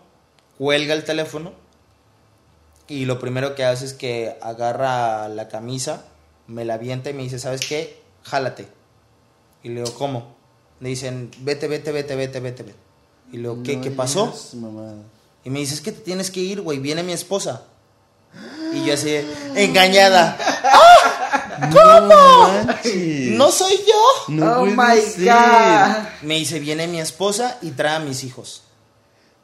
cuelga 0.59 0.93
el 0.95 1.05
teléfono 1.05 1.53
y 2.89 3.05
lo 3.07 3.18
primero 3.18 3.55
que 3.55 3.64
hace 3.64 3.85
es 3.87 3.95
que 3.95 4.37
agarra 4.43 5.28
la 5.28 5.49
camisa, 5.49 6.05
me 6.47 6.64
la 6.64 6.74
avienta 6.74 7.11
y 7.11 7.14
me 7.14 7.22
dice, 7.22 7.39
¿sabes 7.39 7.61
qué? 7.66 8.02
Jálate. 8.23 8.68
Y 9.62 9.68
le 9.68 9.83
digo, 9.83 9.95
¿cómo? 9.95 10.35
Le 10.81 10.89
dicen, 10.89 11.31
vete, 11.41 11.68
vete, 11.68 11.93
vete, 11.93 12.14
vete, 12.16 12.41
vete, 12.41 12.62
vete. 12.62 12.75
Y 13.31 13.37
le 13.37 13.49
digo, 13.49 13.62
¿qué, 13.62 13.77
No 13.77 13.83
¿qué 13.83 13.91
pasó? 13.91 14.35
Y 15.45 15.51
me 15.51 15.61
dice, 15.61 15.75
es 15.75 15.81
que 15.81 15.93
te 15.93 16.01
tienes 16.01 16.31
que 16.31 16.41
ir, 16.41 16.61
güey, 16.61 16.79
viene 16.79 17.03
mi 17.03 17.12
esposa. 17.12 17.64
Y 18.75 18.85
yo 18.85 18.95
así, 18.95 19.20
engañada. 19.55 20.39
No 21.70 22.03
manches. 22.09 23.31
No 23.33 23.51
soy 23.53 23.77
yo. 23.87 24.35
No 24.35 24.62
oh 24.62 24.66
my 24.66 25.01
ser. 25.01 25.27
god. 25.27 26.09
Me 26.23 26.35
dice, 26.37 26.59
viene 26.59 26.87
mi 26.89 27.01
esposa 27.01 27.59
y 27.62 27.70
trae 27.73 27.97
a 27.97 27.99
mis 28.01 28.25
hijos. 28.25 28.62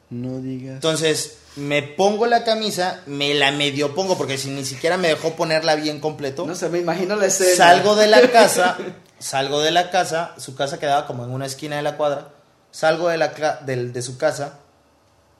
No 0.09 0.39
digas. 0.39 0.75
Entonces, 0.75 1.37
me 1.55 1.83
pongo 1.83 2.25
la 2.25 2.43
camisa, 2.43 3.01
me 3.05 3.33
la 3.35 3.51
medio 3.51 3.93
pongo, 3.93 4.17
porque 4.17 4.37
si 4.37 4.49
ni 4.49 4.65
siquiera 4.65 4.97
me 4.97 5.09
dejó 5.09 5.35
ponerla 5.35 5.75
bien 5.75 5.99
completo. 5.99 6.45
No 6.47 6.55
sé, 6.55 6.69
me 6.69 6.79
imagino 6.79 7.15
la 7.15 7.27
escena. 7.27 7.55
salgo 7.55 7.95
de 7.95 8.07
la 8.07 8.21
casa, 8.31 8.77
salgo 9.19 9.61
de 9.61 9.71
la 9.71 9.91
casa, 9.91 10.33
su 10.37 10.55
casa 10.55 10.79
quedaba 10.79 11.05
como 11.05 11.23
en 11.25 11.31
una 11.31 11.45
esquina 11.45 11.75
de 11.75 11.81
la 11.83 11.95
cuadra. 11.97 12.29
Salgo 12.71 13.09
de, 13.09 13.17
la, 13.17 13.35
cla- 13.35 13.59
del- 13.61 13.93
de 13.93 14.01
su 14.01 14.17
casa, 14.17 14.59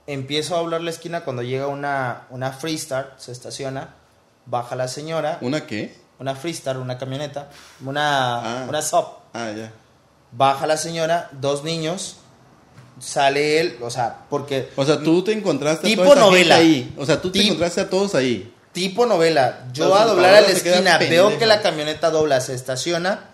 empiezo 0.07 0.55
a 0.55 0.59
hablar 0.59 0.81
la 0.81 0.89
esquina 0.89 1.23
cuando 1.23 1.41
llega 1.43 1.67
una, 1.67 2.27
una 2.29 2.51
Freestar, 2.51 3.13
se 3.17 3.31
estaciona, 3.31 3.95
baja 4.45 4.75
la 4.75 4.87
señora, 4.87 5.37
¿Una 5.41 5.65
qué? 5.67 5.95
una 6.19 6.35
Freestar, 6.35 6.77
una 6.77 6.97
camioneta, 6.97 7.49
una, 7.85 8.63
Ah. 8.63 8.65
una 8.67 8.81
Sub. 8.81 9.05
Ah, 9.33 9.51
ya. 9.55 9.71
Baja 10.31 10.65
la 10.67 10.77
señora, 10.77 11.29
dos 11.31 11.63
niños, 11.63 12.17
sale 12.99 13.59
él, 13.61 13.77
o 13.81 13.89
sea, 13.89 14.17
porque 14.29 14.69
O 14.75 14.85
sea, 14.85 14.99
tú 15.01 15.23
te 15.23 15.31
encontraste 15.31 15.87
Tipo 15.87 16.01
a 16.01 16.05
toda 16.05 16.17
esa 16.17 16.25
novela. 16.25 16.55
gente 16.57 16.67
ahí. 16.69 16.93
O 16.97 17.05
sea, 17.05 17.21
tú 17.21 17.31
te 17.31 17.41
encontraste 17.41 17.81
a 17.81 17.89
todos 17.89 18.15
ahí. 18.15 18.53
tipo 18.73 19.05
novela, 19.05 19.65
yo 19.73 19.85
Entonces, 19.85 20.01
a 20.01 20.05
doblar 20.05 20.35
a 20.35 20.41
la 20.41 20.47
esquina, 20.49 20.97
veo 20.99 21.37
que 21.39 21.45
la 21.45 21.61
camioneta 21.61 22.11
dobla, 22.11 22.39
se 22.41 22.53
estaciona, 22.53 23.31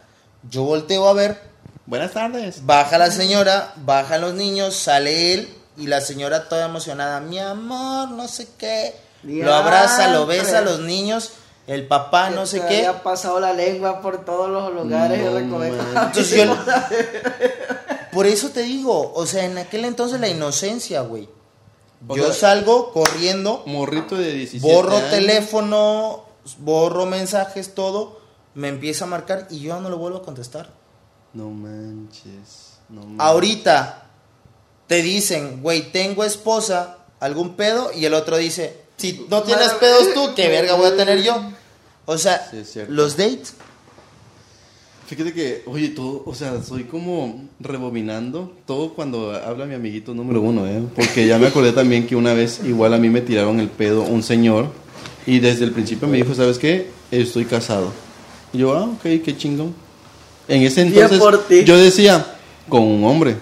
yo 0.50 0.64
volteo 0.64 1.08
a 1.08 1.14
ver, 1.14 1.40
Buenas 1.86 2.12
tardes. 2.14 2.66
baja 2.66 2.98
la 2.98 3.12
señora, 3.12 3.74
bajan 3.78 4.22
los 4.22 4.34
niños, 4.34 4.76
sale 4.76 5.34
él 5.34 5.54
y 5.78 5.88
la 5.88 6.00
señora 6.02 6.48
toda 6.48 6.66
emocionada, 6.66 7.20
mi 7.20 7.38
amor, 7.38 8.10
no 8.12 8.28
sé 8.28 8.48
qué, 8.58 8.96
lo 9.24 9.54
abraza, 9.54 10.08
lo 10.14 10.26
besa 10.26 10.60
a 10.60 10.62
los 10.62 10.80
niños, 10.80 11.32
el 11.68 11.86
papá, 11.88 12.30
Que 12.30 12.36
no 12.36 12.46
sé 12.46 12.62
qué. 12.62 12.78
había 12.88 13.04
pasado 13.04 13.40
la 13.40 13.52
lengua 13.52 14.00
por 14.02 14.24
todos 14.24 14.50
los 14.50 14.72
lugares 14.74 15.20
No 15.22 15.32
y. 15.40 15.84
Entonces 16.06 16.46
yo- 16.46 16.56
Por 18.16 18.26
eso 18.28 18.50
te 18.50 18.64
digo, 18.64 19.14
o 19.14 19.26
sea, 19.28 19.46
en 19.46 19.58
aquel 19.60 19.86
entonces 19.86 20.20
la 20.20 20.28
inocencia, 20.28 21.02
güey. 21.02 21.30
O 22.08 22.16
Yo 22.16 22.26
sea, 22.32 22.50
salgo 22.52 22.92
corriendo, 22.92 23.64
Morrito 23.68 24.16
de 24.16 24.32
17 24.32 24.74
borro 24.74 24.98
años. 24.98 25.10
teléfono, 25.12 26.26
borro 26.60 27.06
mensajes, 27.06 27.76
todo, 27.76 28.20
me 28.54 28.70
empieza 28.70 29.06
a 29.06 29.08
marcar 29.08 29.48
y 29.50 29.60
yo 29.60 29.80
no 29.82 29.90
le 29.90 29.96
vuelvo 29.96 30.18
a 30.20 30.24
contestar. 30.24 30.70
No 31.34 31.50
manches. 31.50 32.78
No 32.90 33.02
manches. 33.02 33.20
Ahorita 33.20 34.06
te 34.88 35.02
dicen, 35.02 35.62
güey, 35.62 35.92
tengo 35.92 36.24
esposa, 36.24 36.98
algún 37.20 37.56
pedo, 37.56 37.92
y 37.94 38.06
el 38.06 38.14
otro 38.14 38.38
dice, 38.38 38.82
si 38.98 39.26
no 39.30 39.44
tienes 39.44 39.72
pedos 39.74 40.14
tú, 40.14 40.34
¿qué 40.36 40.48
verga 40.48 40.76
voy 40.76 40.88
a 40.88 40.96
tener 40.96 41.22
yo? 41.24 41.36
O 42.06 42.18
sea, 42.18 42.48
Sí, 42.52 42.82
los 42.88 43.18
dates, 43.18 43.56
Fíjate 45.08 45.34
que, 45.34 45.62
oye, 45.68 45.90
todo, 45.90 46.24
o 46.26 46.34
sea, 46.34 46.64
soy 46.64 46.86
como 46.86 47.44
rebobinando 47.60 48.52
todo 48.66 48.94
cuando 48.94 49.34
habla 49.34 49.66
mi 49.66 49.76
amiguito 49.76 50.16
número 50.16 50.42
uno, 50.42 50.66
¿eh? 50.66 50.82
Porque 50.96 51.28
ya 51.28 51.38
me 51.38 51.46
acordé 51.46 51.74
también 51.74 52.08
que 52.08 52.16
una 52.16 52.34
vez 52.34 52.62
igual 52.66 52.92
a 52.94 52.98
mí 52.98 53.10
me 53.10 53.22
tiraron 53.22 53.60
el 53.60 53.70
pedo 53.70 54.02
un 54.02 54.24
señor 54.24 54.70
y 55.28 55.40
desde 55.40 55.64
el 55.64 55.72
principio 55.72 56.08
me 56.08 56.18
dijo, 56.18 56.34
¿sabes 56.34 56.58
qué? 56.58 56.90
Estoy 57.12 57.46
casado. 57.46 57.92
Y 58.52 58.60
yo, 58.60 58.76
ah, 58.76 58.86
ok, 58.86 59.24
qué 59.24 59.38
chingón. 59.38 59.76
En 60.48 60.64
ese 60.64 60.82
entonces 60.82 61.20
yo 61.66 61.78
decía, 61.78 62.26
con 62.68 62.82
un 62.82 63.04
hombre. 63.04 63.36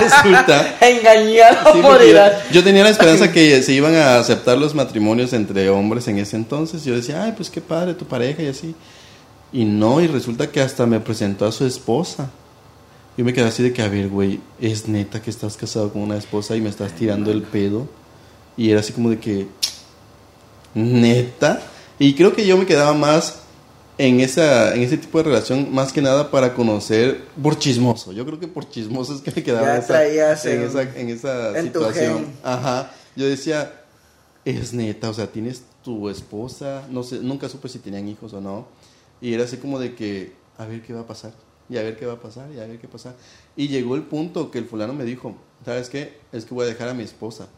Resulta. 0.00 0.76
Engañado 0.80 1.72
Sí, 1.72 1.80
por 1.80 2.04
yo, 2.04 2.16
yo 2.52 2.64
tenía 2.64 2.82
la 2.82 2.90
esperanza 2.90 3.32
que 3.32 3.62
se 3.62 3.72
iban 3.72 3.94
a 3.94 4.18
aceptar 4.18 4.58
los 4.58 4.74
matrimonios 4.74 5.32
entre 5.32 5.70
hombres 5.70 6.08
en 6.08 6.18
ese 6.18 6.36
entonces. 6.36 6.84
Yo 6.84 6.94
decía, 6.94 7.22
ay, 7.22 7.32
pues 7.36 7.48
qué 7.48 7.60
padre 7.60 7.94
tu 7.94 8.04
pareja 8.04 8.42
y 8.42 8.48
así. 8.48 8.74
Y 9.52 9.64
no, 9.64 10.00
y 10.00 10.06
resulta 10.06 10.50
que 10.50 10.60
hasta 10.60 10.84
me 10.86 11.00
presentó 11.00 11.46
a 11.46 11.52
su 11.52 11.64
esposa. 11.64 12.30
Yo 13.16 13.24
me 13.24 13.32
quedé 13.32 13.46
así 13.46 13.62
de 13.62 13.72
que, 13.72 13.82
a 13.82 13.88
ver, 13.88 14.08
güey, 14.08 14.40
es 14.60 14.86
neta 14.88 15.20
que 15.22 15.30
estás 15.30 15.56
casado 15.56 15.92
con 15.92 16.02
una 16.02 16.16
esposa 16.16 16.54
y 16.54 16.60
me 16.60 16.68
estás 16.68 16.92
tirando 16.92 17.30
el 17.32 17.42
pedo. 17.42 17.88
Y 18.56 18.70
era 18.70 18.80
así 18.80 18.92
como 18.92 19.10
de 19.10 19.18
que, 19.18 19.48
neta. 20.74 21.60
Y 21.98 22.14
creo 22.14 22.34
que 22.34 22.46
yo 22.46 22.56
me 22.56 22.66
quedaba 22.66 22.92
más 22.94 23.40
en, 23.96 24.20
esa, 24.20 24.74
en 24.74 24.82
ese 24.82 24.98
tipo 24.98 25.18
de 25.18 25.24
relación, 25.24 25.72
más 25.74 25.92
que 25.92 26.00
nada 26.02 26.30
para 26.30 26.54
conocer 26.54 27.24
por 27.42 27.58
chismoso. 27.58 28.12
Yo 28.12 28.24
creo 28.24 28.38
que 28.38 28.46
por 28.46 28.68
chismoso 28.68 29.14
es 29.14 29.20
que 29.20 29.32
me 29.34 29.42
quedaba 29.42 29.66
Ya 29.66 29.74
en 29.76 29.78
esa- 29.80 29.88
traías 29.88 30.46
en, 30.46 30.60
en- 30.62 30.68
esa, 30.68 30.82
en 30.82 31.08
esa 31.08 31.58
en 31.58 31.72
tu 31.72 31.78
situación. 31.80 32.26
Ajá. 32.44 32.92
Yo 33.16 33.26
decía, 33.26 33.72
es 34.44 34.72
neta, 34.72 35.10
o 35.10 35.14
sea, 35.14 35.26
tienes 35.26 35.62
tu 35.82 36.08
esposa, 36.08 36.82
no 36.90 37.02
sé, 37.02 37.16
nunca 37.18 37.48
supe 37.48 37.68
si 37.68 37.78
tenían 37.80 38.06
hijos 38.08 38.32
o 38.32 38.40
no. 38.40 38.66
Y 39.20 39.34
era 39.34 39.44
así 39.44 39.56
como 39.56 39.78
de 39.78 39.94
que, 39.94 40.32
a 40.56 40.66
ver 40.66 40.82
qué 40.82 40.92
va 40.92 41.00
a 41.00 41.06
pasar, 41.06 41.32
y 41.68 41.76
a 41.76 41.82
ver 41.82 41.96
qué 41.96 42.06
va 42.06 42.14
a 42.14 42.20
pasar, 42.20 42.48
y 42.54 42.58
a 42.60 42.66
ver 42.66 42.78
qué 42.78 42.88
pasa. 42.88 43.14
Y 43.56 43.68
llegó 43.68 43.94
el 43.94 44.02
punto 44.02 44.50
que 44.50 44.58
el 44.58 44.64
fulano 44.66 44.94
me 44.94 45.04
dijo, 45.04 45.36
¿sabes 45.64 45.88
qué? 45.88 46.18
Es 46.32 46.44
que 46.44 46.54
voy 46.54 46.64
a 46.64 46.68
dejar 46.68 46.88
a 46.88 46.94
mi 46.94 47.02
esposa. 47.02 47.48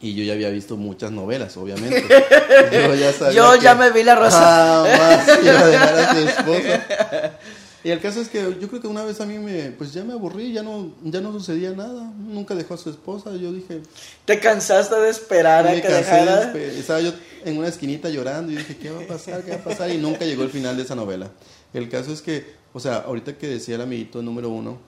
Y 0.00 0.14
yo 0.14 0.24
ya 0.24 0.32
había 0.32 0.50
visto 0.50 0.76
muchas 0.76 1.12
novelas, 1.12 1.56
obviamente. 1.56 2.02
Yo 2.72 2.94
ya 2.96 3.12
sabía 3.12 3.36
Yo 3.36 3.52
que 3.52 3.60
ya 3.60 3.76
me 3.76 3.92
vi 3.92 4.02
la 4.02 4.16
rosa. 4.16 4.84
Jamás 4.84 5.44
iba 5.44 5.60
a 5.60 5.66
dejar 5.68 5.94
a 5.94 6.12
su 6.12 6.18
esposa. 6.28 7.38
Y 7.84 7.90
el 7.90 8.00
caso 8.00 8.20
es 8.20 8.28
que 8.28 8.40
yo 8.60 8.68
creo 8.68 8.80
que 8.80 8.86
una 8.86 9.04
vez 9.04 9.20
a 9.20 9.26
mí 9.26 9.38
me, 9.38 9.72
pues 9.72 9.92
ya 9.92 10.04
me 10.04 10.12
aburrí, 10.12 10.52
ya 10.52 10.62
no, 10.62 10.92
ya 11.02 11.20
no 11.20 11.32
sucedía 11.32 11.70
nada. 11.72 12.12
Nunca 12.16 12.54
dejó 12.54 12.74
a 12.74 12.76
su 12.78 12.90
esposa. 12.90 13.34
Yo 13.36 13.52
dije, 13.52 13.82
Te 14.24 14.38
cansaste 14.38 14.94
de 14.96 15.10
esperar 15.10 15.66
a 15.66 15.72
que 15.80 15.88
dejara. 15.88 16.52
espe- 16.52 16.78
estaba 16.78 17.00
yo 17.00 17.12
en 17.44 17.58
una 17.58 17.66
esquinita 17.68 18.08
llorando 18.08 18.52
y 18.52 18.56
dije, 18.56 18.76
¿qué 18.76 18.90
va 18.90 19.02
a 19.02 19.06
pasar? 19.06 19.42
¿Qué 19.42 19.50
va 19.50 19.56
a 19.56 19.64
pasar? 19.64 19.90
Y 19.90 19.98
nunca 19.98 20.24
llegó 20.24 20.44
el 20.44 20.50
final 20.50 20.76
de 20.76 20.84
esa 20.84 20.94
novela. 20.94 21.30
El 21.74 21.88
caso 21.88 22.12
es 22.12 22.22
que, 22.22 22.44
o 22.72 22.78
sea, 22.78 22.98
ahorita 22.98 23.36
que 23.36 23.48
decía 23.48 23.74
el 23.74 23.80
amiguito 23.80 24.22
número 24.22 24.48
uno 24.50 24.78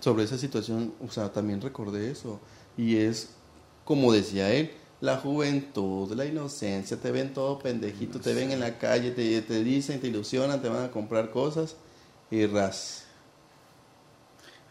sobre 0.00 0.24
esa 0.24 0.38
situación, 0.38 0.94
o 1.06 1.10
sea, 1.12 1.30
también 1.32 1.60
recordé 1.60 2.10
eso. 2.10 2.40
Y 2.78 2.96
es, 2.96 3.28
como 3.84 4.10
decía 4.10 4.50
él, 4.54 4.70
la 5.02 5.18
juventud, 5.18 6.10
la 6.14 6.24
inocencia, 6.24 6.96
te 6.96 7.10
ven 7.10 7.34
todo 7.34 7.58
pendejito, 7.58 8.20
te 8.20 8.32
ven 8.32 8.52
en 8.52 8.60
la 8.60 8.78
calle, 8.78 9.10
te, 9.10 9.42
te 9.42 9.62
dicen, 9.62 10.00
te 10.00 10.06
ilusionan, 10.06 10.62
te 10.62 10.68
van 10.70 10.84
a 10.84 10.90
comprar 10.90 11.30
cosas 11.30 11.76
y 12.32 12.46
ras. 12.46 13.04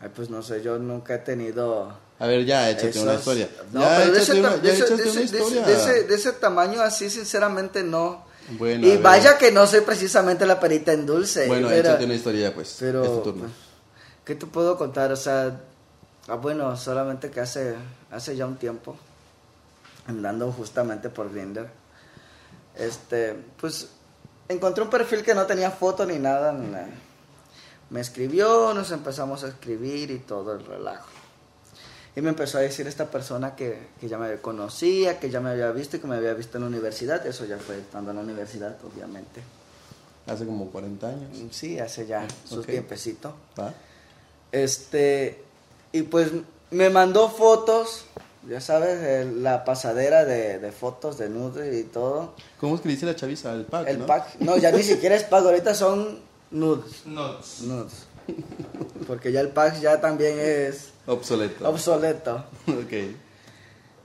Ay, 0.02 0.10
pues 0.16 0.30
no 0.32 0.42
sé, 0.42 0.64
yo 0.64 0.80
nunca 0.80 1.14
he 1.16 1.20
tenido. 1.20 1.96
A 2.18 2.26
ver, 2.28 2.44
ya, 2.44 2.70
échate 2.72 3.00
una 3.00 3.12
esos- 3.14 3.20
historia. 3.20 3.50
No, 3.72 3.82
ya, 3.82 3.98
pero 3.98 4.12
de 4.14 4.20
ese, 4.20 4.40
una, 4.40 4.58
de 4.58 4.72
ese- 4.72 4.96
de 4.98 5.10
una 5.12 5.22
historia. 5.22 5.66
ese- 5.68 6.04
de 6.06 6.16
ese 6.16 6.32
tamaño 6.34 6.82
así, 6.82 7.10
sinceramente 7.10 7.84
no. 7.84 8.26
Bueno, 8.58 8.88
y 8.88 8.98
vaya 8.98 9.38
que 9.38 9.52
no 9.52 9.68
soy 9.68 9.82
precisamente 9.82 10.46
la 10.48 10.60
perita 10.60 10.92
en 10.92 11.06
dulce. 11.06 11.48
Bueno, 11.48 11.68
pero- 11.68 11.90
échate 11.90 12.06
una 12.06 12.16
historia, 12.16 12.54
pues. 12.54 12.78
Pero, 12.80 13.04
es 13.04 13.10
tu 13.10 13.22
turno. 13.22 13.42
pues, 13.44 13.54
¿qué 14.26 14.36
te 14.36 14.46
puedo 14.48 14.76
contar? 14.78 15.12
O 15.12 15.16
sea, 15.16 15.62
ah, 16.28 16.36
bueno, 16.36 16.76
solamente 16.78 17.30
que 17.30 17.40
hace, 17.40 17.76
hace 18.10 18.36
ya 18.36 18.48
un 18.48 18.58
tiempo, 18.58 18.98
andando 20.08 20.52
justamente 20.52 21.10
por 21.10 21.32
Grindr, 21.32 21.68
este, 22.76 23.36
pues, 23.60 23.88
encontré 24.50 24.84
un 24.84 24.90
perfil 24.90 25.22
que 25.24 25.36
no 25.36 25.46
tenía 25.46 25.70
foto 25.70 26.06
ni 26.08 26.18
nada, 26.18 26.52
ni 26.52 26.68
nada. 26.68 26.88
Me 27.92 28.00
escribió, 28.02 28.74
nos 28.74 28.92
empezamos 28.92 29.44
a 29.44 29.50
escribir 29.50 30.10
y 30.12 30.20
todo 30.20 30.54
el 30.54 30.66
relajo. 30.66 31.08
Y 32.16 32.22
me 32.22 32.30
empezó 32.30 32.58
a 32.58 32.62
decir 32.62 32.88
esta 32.88 33.06
persona 33.12 33.56
que, 33.56 33.88
que 34.00 34.08
ya 34.10 34.18
me 34.18 34.36
conocía, 34.38 35.20
que 35.20 35.30
ya 35.30 35.40
me 35.40 35.52
había 35.52 35.72
visto 35.72 35.96
y 35.98 36.00
que 36.00 36.08
me 36.08 36.16
había 36.16 36.34
visto 36.34 36.58
en 36.58 36.64
la 36.64 36.70
universidad. 36.70 37.26
Eso 37.26 37.46
ya 37.46 37.58
fue 37.58 37.78
estando 37.78 38.12
en 38.12 38.18
la 38.18 38.24
universidad, 38.24 38.76
obviamente. 38.84 39.42
Hace 40.28 40.46
como 40.46 40.68
40 40.72 41.08
años. 41.08 41.30
Sí, 41.52 41.80
hace 41.80 42.06
ya 42.08 42.28
sus 42.48 42.60
Ok. 42.60 42.66
tiempecito. 42.68 43.34
¿Va? 43.60 43.74
Este, 44.52 45.42
y 45.92 46.02
pues 46.04 46.30
me 46.72 46.90
mandó 46.90 47.30
fotos, 47.30 48.06
ya 48.48 48.60
sabes, 48.62 49.26
la 49.34 49.64
pasadera 49.64 50.26
de, 50.26 50.60
de 50.60 50.72
fotos 50.72 51.18
de 51.18 51.30
nude 51.30 51.80
y 51.80 51.84
todo. 51.84 52.34
¿Cómo 52.60 52.76
es 52.76 52.82
que 52.82 52.90
dice 52.90 53.06
la 53.06 53.16
chaviza? 53.16 53.54
El 53.54 53.66
pack, 53.66 53.88
El 53.88 54.00
¿no? 54.00 54.06
pack, 54.06 54.36
no, 54.40 54.58
ya 54.58 54.72
ni 54.72 54.84
siquiera 54.84 55.16
es 55.16 55.24
pack, 55.24 55.46
ahorita 55.46 55.74
son 55.76 56.20
nudes. 56.52 57.06
Nudes. 57.06 57.62
nudes. 57.62 57.94
Porque 59.08 59.32
ya 59.32 59.42
el 59.42 59.50
pack 59.50 59.80
ya 59.80 60.00
también 60.00 60.38
es 60.40 60.90
Obsoleto. 61.08 61.68
obsoleto. 61.68 62.46
ok. 62.68 62.94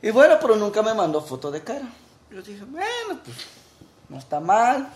Y 0.03 0.11
bueno, 0.11 0.37
pero 0.41 0.57
nunca 0.57 0.83
me 0.83 0.95
mandó 0.95 1.21
foto 1.23 1.51
de 1.51 1.63
cara. 1.63 1.89
Yo 2.31 2.43
dije, 2.43 2.65
bueno, 2.65 3.21
pues 3.25 3.37
no 4.09 4.19
está 4.19 4.41
mal. 4.41 4.89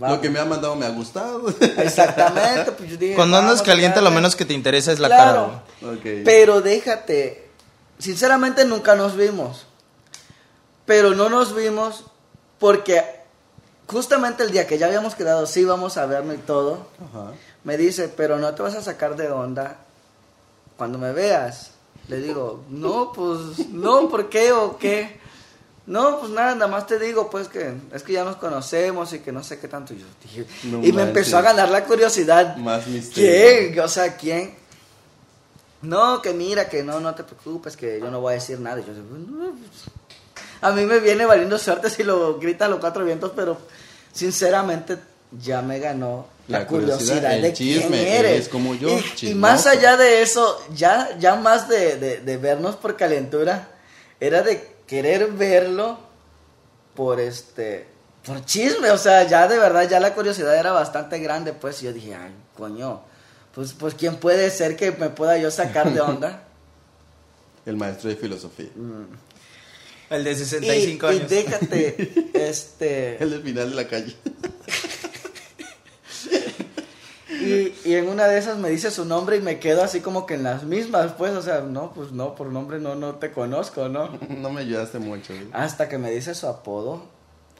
Lo 0.00 0.20
que 0.20 0.30
me 0.30 0.38
ha 0.38 0.44
mandado 0.46 0.74
me 0.74 0.86
ha 0.86 0.90
gustado. 0.90 1.48
Exactamente, 1.76 2.72
pues 2.72 2.90
yo 2.90 2.96
dije. 2.96 3.14
Cuando 3.14 3.36
andas 3.36 3.60
caliente, 3.62 4.00
lo 4.00 4.10
menos 4.10 4.34
que 4.36 4.44
te 4.46 4.54
interesa 4.54 4.90
es 4.92 4.98
la 4.98 5.08
Claro. 5.08 5.62
cara. 5.80 5.92
güey. 6.02 6.18
ok. 6.20 6.24
Pero 6.24 6.60
déjate, 6.62 7.48
sinceramente 7.98 8.64
nunca 8.64 8.94
nos 8.94 9.16
vimos. 9.16 9.66
Pero 10.86 11.10
no 11.14 11.28
nos 11.28 11.54
vimos 11.54 12.04
porque 12.58 13.02
justamente 13.92 14.42
el 14.42 14.50
día 14.50 14.66
que 14.66 14.78
ya 14.78 14.86
habíamos 14.86 15.14
quedado, 15.14 15.46
sí 15.46 15.64
vamos 15.64 15.96
a 15.96 16.06
vernos 16.06 16.34
y 16.34 16.38
todo, 16.38 16.86
Ajá. 17.10 17.32
me 17.64 17.76
dice, 17.76 18.08
pero 18.08 18.38
no 18.38 18.54
te 18.54 18.62
vas 18.62 18.74
a 18.74 18.82
sacar 18.82 19.14
de 19.16 19.30
onda 19.30 19.76
cuando 20.76 20.98
me 20.98 21.12
veas. 21.12 21.70
Le 22.08 22.16
digo, 22.20 22.64
no, 22.68 23.12
pues, 23.12 23.68
no, 23.68 24.08
¿por 24.08 24.28
qué 24.28 24.50
o 24.52 24.76
qué? 24.76 25.20
No, 25.86 26.18
pues 26.20 26.30
nada, 26.32 26.54
nada 26.54 26.68
más 26.70 26.86
te 26.86 26.98
digo, 26.98 27.28
pues 27.30 27.48
que 27.48 27.74
es 27.92 28.02
que 28.02 28.12
ya 28.12 28.24
nos 28.24 28.36
conocemos 28.36 29.12
y 29.12 29.18
que 29.20 29.32
no 29.32 29.42
sé 29.44 29.58
qué 29.58 29.68
tanto. 29.68 29.94
Y 29.94 29.98
Yo 29.98 30.06
dije, 30.22 30.46
No 30.64 30.84
y 30.84 30.92
me 30.92 31.02
empezó 31.02 31.38
a 31.38 31.42
ganar 31.42 31.68
la 31.70 31.84
curiosidad. 31.84 32.56
Más 32.56 32.86
misterio. 32.86 33.70
¿Quién? 33.72 33.80
O 33.80 33.88
sea, 33.88 34.16
¿quién? 34.16 34.54
No, 35.82 36.22
que 36.22 36.32
mira, 36.32 36.68
que 36.68 36.82
no, 36.84 37.00
no 37.00 37.14
te 37.14 37.24
preocupes, 37.24 37.76
que 37.76 37.98
yo 37.98 38.10
no 38.10 38.20
voy 38.20 38.32
a 38.32 38.34
decir 38.34 38.60
nada. 38.60 38.80
Y 38.80 38.84
yo 38.84 38.94
digo, 38.94 39.06
"No, 39.16 39.50
pues, 39.50 39.84
a 40.60 40.70
mí 40.70 40.86
me 40.86 41.00
viene 41.00 41.26
valiendo 41.26 41.58
suerte 41.58 41.90
si 41.90 42.04
lo 42.04 42.38
gritan 42.38 42.70
los 42.70 42.78
cuatro 42.78 43.04
vientos, 43.04 43.32
pero 43.34 43.58
sinceramente 44.12 44.98
ya 45.40 45.62
me 45.62 45.78
ganó 45.78 46.26
la, 46.48 46.60
La 46.60 46.66
curiosidad, 46.66 47.38
de 47.40 47.52
chisme, 47.52 47.88
quién 47.88 48.06
eres. 48.08 48.30
eres 48.32 48.48
como 48.48 48.74
yo, 48.74 48.88
Y- 49.22 49.34
más 49.34 49.66
allá 49.66 49.96
de 49.96 50.22
eso, 50.22 50.60
ya, 50.74 51.16
ya 51.18 51.36
más 51.36 51.68
de, 51.68 51.96
de- 51.96 52.20
de 52.20 52.36
vernos 52.36 52.76
por 52.76 52.96
calentura, 52.96 53.68
era 54.20 54.42
de 54.42 54.70
querer 54.86 55.28
verlo 55.32 55.98
por 56.94 57.20
este 57.20 57.86
por 58.26 58.44
chisme, 58.44 58.90
o 58.90 58.98
sea, 58.98 59.24
ya 59.26 59.48
de 59.48 59.58
verdad 59.58 59.88
ya 59.88 59.98
la 59.98 60.14
curiosidad 60.14 60.56
era 60.56 60.70
bastante 60.70 61.18
grande, 61.18 61.52
pues 61.52 61.82
y 61.82 61.86
yo 61.86 61.92
dije, 61.92 62.14
ay, 62.14 62.32
coño, 62.56 63.00
pues 63.54 63.72
pues 63.72 63.94
quién 63.94 64.16
puede 64.16 64.50
ser 64.50 64.76
que 64.76 64.92
me 64.92 65.08
pueda 65.10 65.38
yo 65.38 65.50
sacar 65.50 65.92
de 65.92 66.00
onda. 66.00 66.42
El 67.66 67.76
maestro 67.76 68.10
de 68.10 68.16
filosofía. 68.16 68.68
El 70.12 70.24
de 70.24 70.32
y, 70.32 70.36
65 70.36 71.12
y 71.12 71.16
años. 71.16 71.30
déjate, 71.30 72.30
este, 72.34 73.22
El 73.22 73.30
del 73.30 73.42
final 73.42 73.70
de 73.70 73.76
la 73.76 73.88
calle. 73.88 74.14
y, 77.30 77.72
y 77.88 77.94
en 77.94 78.08
una 78.08 78.26
de 78.28 78.38
esas 78.38 78.58
me 78.58 78.70
dice 78.70 78.90
su 78.90 79.04
nombre 79.04 79.36
y 79.36 79.40
me 79.40 79.58
quedo 79.58 79.82
así 79.82 80.00
como 80.00 80.26
que 80.26 80.34
en 80.34 80.42
las 80.42 80.64
mismas, 80.64 81.12
pues, 81.12 81.32
o 81.32 81.42
sea, 81.42 81.60
no, 81.62 81.92
pues 81.92 82.12
no, 82.12 82.34
por 82.34 82.48
nombre 82.48 82.78
no, 82.78 82.94
no 82.94 83.16
te 83.16 83.32
conozco, 83.32 83.88
¿no? 83.88 84.18
No 84.28 84.50
me 84.50 84.60
ayudaste 84.60 84.98
mucho. 84.98 85.32
güey. 85.34 85.46
Hasta 85.52 85.88
que 85.88 85.98
me 85.98 86.10
dice 86.10 86.34
su 86.34 86.46
apodo, 86.46 87.04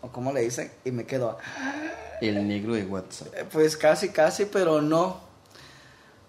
o 0.03 0.09
cómo 0.13 0.33
le 0.33 0.43
dicen, 0.43 0.71
y 0.85 0.91
me 0.91 1.07
quedo, 1.07 1.39
El 2.21 2.47
negro 2.47 2.75
de 2.75 2.85
WhatsApp. 2.85 3.29
Eh, 3.35 3.45
Pues 3.51 3.77
casi, 3.77 4.11
casi, 4.11 4.45
pero 4.45 4.83
no. 4.83 5.21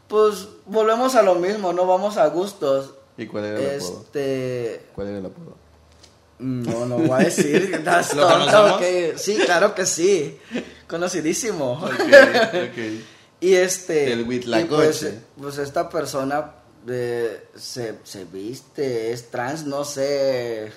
Pues 0.07 0.47
volvemos 0.65 1.15
a 1.15 1.21
lo 1.21 1.36
mismo, 1.36 1.74
no 1.74 1.86
vamos 1.86 2.17
a 2.17 2.28
gustos. 2.28 2.93
¿Y 3.17 3.28
cuál 3.28 3.45
era 3.45 3.59
el 3.59 3.82
apodo? 3.82 4.01
Este. 4.03 4.86
¿Cuál 4.95 5.07
era 5.07 5.17
el 5.19 5.26
apodo? 5.26 5.62
No, 6.44 6.86
no 6.86 6.98
voy 6.98 7.22
a 7.22 7.24
decir. 7.26 7.72
¿Estás. 7.74 8.12
Sí, 9.18 9.38
claro 9.46 9.74
que 9.74 9.86
sí. 9.86 10.38
Conocidísimo. 10.88 11.74
Ok, 11.74 11.91
ok. 11.91 12.78
Y 13.39 13.56
este. 13.56 14.14
El 14.14 14.22
y 14.22 14.24
Huitlacoche. 14.24 14.78
pues, 14.78 15.16
pues 15.38 15.58
esta 15.58 15.89
persona 15.89 16.54
eh, 16.88 17.48
se, 17.58 17.96
se 18.04 18.24
viste, 18.24 19.12
es 19.12 19.30
trans, 19.30 19.66
no 19.66 19.84
sé. 19.84 20.72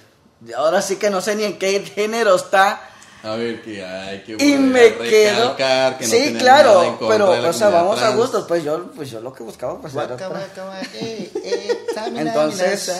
Ahora 0.56 0.82
sí 0.82 0.96
que 0.96 1.08
no 1.08 1.20
sé 1.20 1.36
ni 1.36 1.44
en 1.44 1.60
qué 1.60 1.80
género 1.82 2.34
está. 2.34 2.90
A 3.22 3.34
ver, 3.34 3.62
que 3.62 3.84
hay 3.84 4.22
que 4.22 4.36
Y 4.44 4.56
me 4.56 4.80
a 4.80 4.98
quedo. 4.98 5.56
que 5.56 6.06
no 6.06 6.10
sí, 6.10 6.34
claro, 6.38 6.74
nada 6.74 6.86
en 6.86 6.96
contra 6.96 7.08
pero, 7.08 7.32
de 7.32 7.42
la 7.42 7.48
o 7.50 7.52
sea, 7.52 7.68
vamos 7.70 8.02
a 8.02 8.10
gustos. 8.10 8.44
Pues 8.46 8.62
yo, 8.62 8.92
pues 8.92 9.10
yo 9.10 9.20
lo 9.20 9.32
que 9.32 9.42
buscaba, 9.42 9.80
pues 9.80 9.94
era. 9.94 10.16
Eh, 10.94 11.30
eh, 11.34 11.86
Entonces-. 12.16 12.92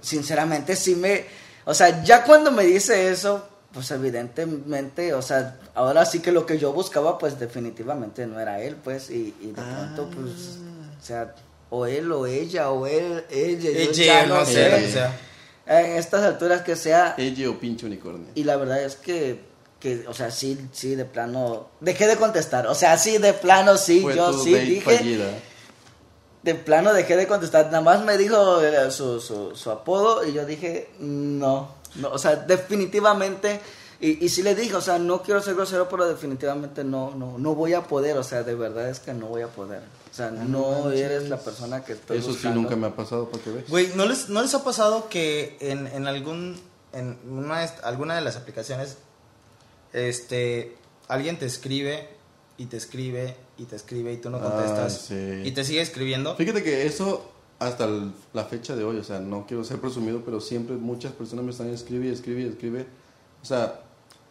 Sinceramente, 0.00 0.76
sí 0.76 0.94
me. 0.94 1.43
O 1.64 1.74
sea, 1.74 2.02
ya 2.04 2.24
cuando 2.24 2.50
me 2.50 2.64
dice 2.64 3.10
eso, 3.10 3.48
pues 3.72 3.90
evidentemente, 3.90 5.14
o 5.14 5.22
sea, 5.22 5.58
ahora 5.74 6.04
sí 6.04 6.20
que 6.20 6.30
lo 6.30 6.46
que 6.46 6.58
yo 6.58 6.72
buscaba, 6.72 7.18
pues 7.18 7.38
definitivamente 7.38 8.26
no 8.26 8.38
era 8.38 8.60
él, 8.60 8.76
pues, 8.76 9.10
y, 9.10 9.34
y 9.40 9.46
de 9.48 9.62
pronto, 9.62 10.10
pues, 10.14 10.58
o 11.00 11.04
sea, 11.04 11.34
o 11.70 11.86
él 11.86 12.12
o 12.12 12.26
ella 12.26 12.70
o 12.70 12.86
él, 12.86 13.24
ella, 13.30 13.70
yo 13.70 13.78
Ella, 13.78 14.04
ya 14.04 14.26
no 14.26 14.44
sé, 14.44 14.70
que 14.70 14.88
sea. 14.92 15.16
En 15.66 15.96
estas 15.96 16.22
alturas 16.22 16.60
que 16.62 16.76
sea, 16.76 17.14
Ella 17.16 17.48
o 17.50 17.58
pinche 17.58 17.86
unicornio. 17.86 18.28
y 18.34 18.44
la 18.44 18.56
verdad 18.56 18.82
es 18.82 18.96
que, 18.96 19.40
que, 19.80 20.06
o 20.06 20.14
sea, 20.14 20.30
sí, 20.30 20.68
sí, 20.72 20.94
de 20.94 21.06
plano, 21.06 21.68
dejé 21.80 22.06
de 22.06 22.16
contestar, 22.16 22.66
o 22.66 22.74
sea, 22.74 22.96
sí, 22.98 23.18
de 23.18 23.32
plano, 23.32 23.76
sí, 23.76 24.00
Fue 24.02 24.14
yo 24.14 24.32
sí 24.32 24.54
dije, 24.54 24.98
fallida. 24.98 25.30
De 26.44 26.54
plano 26.54 26.92
dejé 26.92 27.16
de 27.16 27.26
contestar, 27.26 27.66
nada 27.66 27.80
más 27.80 28.04
me 28.04 28.18
dijo 28.18 28.60
eh, 28.62 28.90
su, 28.90 29.18
su, 29.20 29.56
su 29.56 29.70
apodo 29.70 30.24
y 30.26 30.34
yo 30.34 30.44
dije, 30.44 30.90
no, 31.00 31.70
no, 31.94 32.10
o 32.10 32.18
sea, 32.18 32.36
definitivamente, 32.36 33.60
y, 33.98 34.22
y 34.22 34.28
sí 34.28 34.42
le 34.42 34.54
dije, 34.54 34.74
o 34.74 34.82
sea, 34.82 34.98
no 34.98 35.22
quiero 35.22 35.40
ser 35.40 35.54
grosero, 35.54 35.88
pero 35.88 36.06
definitivamente 36.06 36.84
no, 36.84 37.14
no, 37.14 37.38
no 37.38 37.54
voy 37.54 37.72
a 37.72 37.84
poder, 37.84 38.18
o 38.18 38.22
sea, 38.22 38.42
de 38.42 38.54
verdad 38.54 38.90
es 38.90 39.00
que 39.00 39.14
no 39.14 39.26
voy 39.28 39.40
a 39.40 39.48
poder, 39.48 39.80
o 40.10 40.14
sea, 40.14 40.30
no 40.30 40.90
eres 40.92 41.30
la 41.30 41.38
persona 41.38 41.82
que 41.82 41.94
estoy 41.94 42.18
Eso 42.18 42.34
sí 42.34 42.48
nunca 42.48 42.76
me 42.76 42.88
ha 42.88 42.94
pasado, 42.94 43.30
para 43.30 43.42
que 43.42 43.50
veas. 43.50 43.68
Güey, 43.70 43.92
¿no 43.94 44.04
les, 44.04 44.28
¿no 44.28 44.42
les 44.42 44.54
ha 44.54 44.62
pasado 44.62 45.08
que 45.08 45.56
en, 45.60 45.86
en 45.86 46.06
algún 46.06 46.60
en 46.92 47.18
una, 47.28 47.60
alguna 47.82 48.14
de 48.14 48.20
las 48.20 48.36
aplicaciones 48.36 48.98
este 49.92 50.76
alguien 51.08 51.38
te 51.38 51.46
escribe 51.46 52.08
y 52.56 52.66
te 52.66 52.76
escribe 52.76 53.36
y 53.58 53.64
te 53.64 53.76
escribe 53.76 54.12
y 54.12 54.16
tú 54.18 54.30
no 54.30 54.40
contestas 54.40 55.06
sí. 55.08 55.42
y 55.44 55.50
te 55.52 55.64
sigue 55.64 55.80
escribiendo? 55.80 56.36
Fíjate 56.36 56.62
que 56.62 56.86
eso 56.86 57.30
hasta 57.58 57.84
el- 57.84 58.12
la 58.32 58.44
fecha 58.44 58.76
de 58.76 58.84
hoy, 58.84 58.98
o 58.98 59.04
sea, 59.04 59.18
no 59.20 59.46
quiero 59.46 59.64
ser 59.64 59.80
presumido, 59.80 60.22
pero 60.24 60.40
siempre 60.40 60.76
muchas 60.76 61.12
personas 61.12 61.44
me 61.44 61.50
están 61.52 61.68
escribe 61.70 62.06
y 62.06 62.10
escribe 62.10 62.42
y 62.42 62.46
escribe. 62.48 62.86
O 63.42 63.44
sea, 63.46 63.80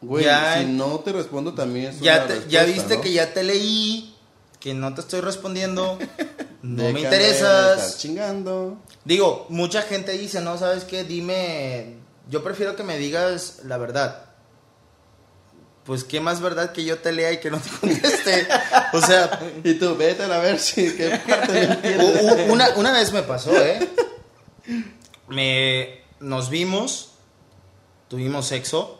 güey, 0.01 0.25
Ya- 0.25 0.59
si 0.59 0.65
no 0.65 0.99
te 0.99 1.11
respondo 1.13 1.53
también 1.53 1.87
es 1.87 1.99
Ya 1.99 2.25
una 2.25 2.27
te- 2.27 2.49
ya 2.49 2.63
viste 2.63 2.95
¿no? 2.97 3.01
que 3.01 3.11
ya 3.13 3.33
te 3.33 3.43
leí, 3.43 4.15
que 4.59 4.73
no 4.73 4.93
te 4.93 5.01
estoy 5.01 5.21
respondiendo, 5.21 5.97
no 6.61 6.83
me 6.91 7.01
interesas. 7.01 7.97
chingando. 7.97 8.77
Digo, 9.05 9.45
mucha 9.49 9.81
gente 9.81 10.13
dice, 10.17 10.39
no, 10.41 10.57
¿sabes 10.57 10.83
qué? 10.85 11.03
Dime, 11.03 11.95
yo 12.29 12.43
prefiero 12.43 12.75
que 12.75 12.83
me 12.83 12.97
digas 12.97 13.59
la 13.65 13.77
verdad. 13.77 14.25
Pues 15.85 16.03
qué 16.05 16.21
más 16.21 16.39
verdad 16.39 16.71
que 16.71 16.85
yo 16.85 16.99
te 16.99 17.11
lea 17.11 17.31
y 17.33 17.39
que 17.39 17.51
no 17.51 17.59
te 17.59 17.69
conteste. 17.69 18.47
O 18.93 19.01
sea, 19.01 19.39
Y 19.65 19.73
tú, 19.73 19.95
vete 19.97 20.23
a 20.23 20.37
ver 20.39 20.57
si 20.59 20.95
qué 20.95 21.19
parte 21.27 21.51
me 21.51 21.61
entiendes. 21.63 22.49
una, 22.49 22.69
una 22.77 22.91
vez 22.93 23.11
me 23.11 23.21
pasó, 23.23 23.51
¿eh? 23.61 23.89
Me, 25.27 26.01
nos 26.19 26.49
vimos, 26.49 27.11
tuvimos 28.07 28.47
sexo. 28.47 28.99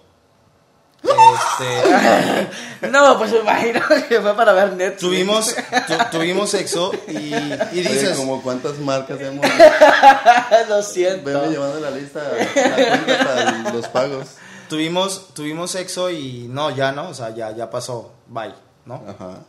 Este, 1.04 2.88
No, 2.90 3.18
pues 3.18 3.32
me 3.32 3.40
imagino 3.40 3.82
que 4.08 4.22
fue 4.22 4.36
para 4.36 4.54
ver 4.54 4.74
Netflix. 4.74 5.00
tuvimos, 5.02 5.56
tu- 5.88 6.18
tuvimos 6.18 6.50
sexo 6.50 6.92
y, 7.08 7.34
y 7.34 7.34
Oye, 7.34 7.82
dices, 7.82 8.18
como 8.18 8.42
cuántas 8.42 8.78
marcas 8.80 9.20
hemos... 9.22 9.46
Lo 10.70 10.82
siento. 10.82 11.26
Veme 11.26 11.50
llevando 11.50 11.80
la 11.82 11.92
lista, 11.92 12.22
la 12.24 12.88
cuenta 13.06 13.24
para 13.26 13.72
los 13.74 13.88
pagos. 13.90 14.28
Tuvimos, 14.70 15.34
tuvimos 15.34 15.72
sexo 15.72 16.10
y 16.10 16.48
no, 16.50 16.76
ya 16.76 16.92
no, 16.92 17.10
o 17.10 17.14
sea, 17.14 17.34
ya, 17.36 17.56
ya 17.56 17.70
pasó, 17.70 18.12
bye, 18.28 18.54
¿no? 18.86 19.04
Ajá. 19.08 19.46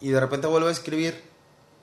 Y 0.00 0.10
de 0.10 0.20
repente 0.20 0.46
vuelvo 0.46 0.68
a 0.68 0.72
escribir 0.72 1.22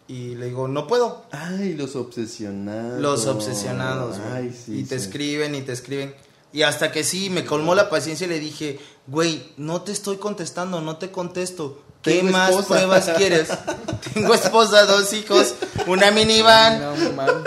y 0.08 0.36
le 0.36 0.48
digo, 0.48 0.68
no 0.68 0.88
puedo. 0.88 1.26
Ay, 1.32 1.74
los 1.74 1.96
obsesionados. 1.96 3.02
Los 3.02 3.26
obsesionados. 3.26 4.18
Ay, 4.34 4.54
sí. 4.54 4.80
y 4.80 4.84
te 4.84 5.00
sí. 5.00 5.06
escriben 5.06 5.56
y 5.56 5.62
te 5.62 5.72
escriben. 5.72 6.16
Y 6.54 6.62
hasta 6.62 6.92
que 6.92 7.04
sí, 7.04 7.30
me 7.30 7.44
colmó 7.44 7.76
la 7.76 7.90
paciencia 7.90 8.26
y 8.28 8.30
le 8.30 8.40
dije, 8.40 8.80
güey, 9.08 9.52
no 9.58 9.82
te 9.82 9.92
estoy 9.92 10.18
contestando, 10.18 10.80
no 10.80 10.98
te 10.98 11.12
contesto. 11.12 11.82
¿Qué 12.02 12.24
más 12.24 12.52
esposa." 12.52 12.68
pruebas 12.68 13.10
quieres? 13.18 13.50
Tengo 14.14 14.34
esposa, 14.34 14.86
dos 14.86 15.12
hijos, 15.14 15.56
una 15.88 16.12
minivan. 16.12 16.82
No, 16.82 17.12
man. 17.14 17.44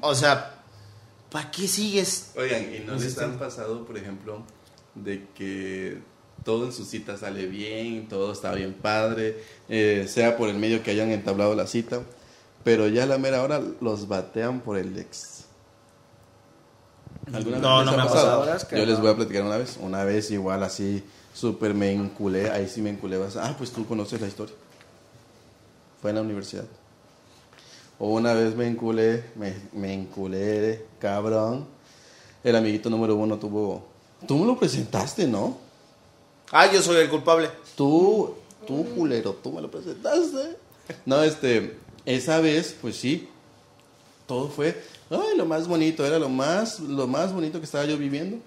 O 0.00 0.14
sea, 0.14 0.59
¿para 1.30 1.50
qué 1.50 1.66
sigues? 1.68 2.32
Oigan, 2.36 2.74
¿y 2.74 2.80
no 2.80 2.94
les 2.96 3.16
han 3.18 3.38
pasado, 3.38 3.84
por 3.84 3.96
ejemplo, 3.96 4.42
de 4.94 5.26
que 5.34 5.98
todo 6.44 6.64
en 6.66 6.72
su 6.72 6.84
cita 6.84 7.16
sale 7.16 7.46
bien, 7.46 8.08
todo 8.08 8.32
está 8.32 8.52
bien 8.54 8.74
padre, 8.74 9.42
eh, 9.68 10.06
sea 10.08 10.36
por 10.36 10.48
el 10.48 10.56
medio 10.56 10.82
que 10.82 10.90
hayan 10.90 11.10
entablado 11.10 11.54
la 11.54 11.66
cita, 11.66 12.00
pero 12.64 12.88
ya 12.88 13.04
a 13.04 13.06
la 13.06 13.18
mera 13.18 13.42
hora 13.42 13.60
los 13.80 14.08
batean 14.08 14.60
por 14.60 14.76
el 14.78 14.98
ex? 14.98 15.44
¿Alguna 17.32 17.58
No, 17.58 17.76
vez 17.78 17.86
no 17.86 17.92
me 17.96 18.02
ha 18.02 18.06
pasado. 18.06 18.30
Ahora 18.32 18.56
es 18.56 18.64
que 18.64 18.78
Yo 18.78 18.86
les 18.86 18.98
voy 19.00 19.10
a 19.10 19.16
platicar 19.16 19.42
una 19.44 19.56
vez. 19.56 19.76
Una 19.80 20.02
vez 20.04 20.30
igual 20.30 20.62
así, 20.64 21.04
súper 21.32 21.74
me 21.74 21.92
enculé, 21.92 22.50
ahí 22.50 22.68
sí 22.68 22.82
me 22.82 22.90
enculé. 22.90 23.18
vas- 23.18 23.36
Ah, 23.36 23.54
pues 23.56 23.70
tú 23.70 23.86
conoces 23.86 24.20
la 24.20 24.26
historia. 24.26 24.54
Fue 26.00 26.10
en 26.10 26.16
la 26.16 26.22
universidad. 26.22 26.64
O 28.02 28.08
una 28.14 28.32
vez 28.32 28.56
me 28.56 28.66
enculé, 28.66 29.22
me, 29.36 29.54
me 29.72 29.92
enculé, 29.92 30.86
cabrón. 30.98 31.66
El 32.42 32.56
amiguito 32.56 32.88
número 32.88 33.14
uno 33.14 33.38
tuvo... 33.38 33.84
Tú 34.26 34.38
me 34.38 34.46
lo 34.46 34.58
presentaste, 34.58 35.26
¿no? 35.26 35.58
Ah, 36.50 36.66
yo 36.72 36.82
soy 36.82 36.96
el 36.96 37.10
culpable. 37.10 37.50
Tú, 37.76 38.34
tú 38.66 38.86
culero, 38.94 39.34
tú 39.34 39.52
me 39.52 39.60
lo 39.60 39.70
presentaste. 39.70 40.56
No, 41.04 41.22
este, 41.22 41.76
esa 42.06 42.40
vez, 42.40 42.74
pues 42.80 42.96
sí, 42.96 43.28
todo 44.26 44.48
fue, 44.48 44.82
ay, 45.10 45.36
lo 45.36 45.44
más 45.44 45.68
bonito, 45.68 46.04
era 46.04 46.18
lo 46.18 46.28
más, 46.28 46.80
lo 46.80 47.06
más 47.06 47.32
bonito 47.34 47.58
que 47.60 47.66
estaba 47.66 47.84
yo 47.84 47.98
viviendo. 47.98 48.38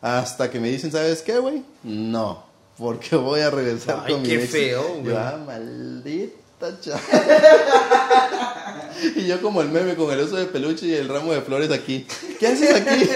Hasta 0.00 0.50
que 0.50 0.60
me 0.60 0.70
dicen, 0.70 0.90
¿sabes 0.92 1.20
qué, 1.22 1.38
güey? 1.38 1.64
No, 1.82 2.44
porque 2.78 3.16
voy 3.16 3.40
a 3.40 3.50
regresar 3.50 4.04
Ay, 4.06 4.12
con 4.12 4.22
mi 4.22 4.28
qué 4.28 4.42
ex". 4.42 4.50
feo, 4.50 4.82
güey. 5.02 5.16
Ah, 5.16 5.38
maldita 5.44 6.34
cha. 6.80 7.00
y 9.16 9.26
yo 9.26 9.40
como 9.40 9.62
el 9.62 9.68
meme 9.68 9.94
con 9.94 10.12
el 10.12 10.20
oso 10.20 10.36
de 10.36 10.46
peluche 10.46 10.86
y 10.86 10.94
el 10.94 11.08
ramo 11.08 11.32
de 11.32 11.40
flores 11.40 11.70
aquí. 11.70 12.06
¿Qué 12.38 12.46
haces 12.48 12.74
aquí? 12.74 13.10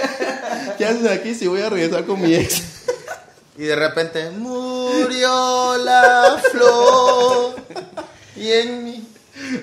¿Qué 0.77 0.85
haces 0.85 1.07
aquí 1.09 1.35
si 1.35 1.47
voy 1.47 1.61
a 1.61 1.69
regresar 1.69 2.05
con 2.05 2.21
mi 2.21 2.33
ex? 2.33 2.63
Y 3.57 3.63
de 3.63 3.75
repente, 3.75 4.31
murió 4.31 5.77
la 5.77 6.41
flor. 6.51 7.55
Y 8.35 8.51
en 8.51 8.83
mí. 8.83 9.07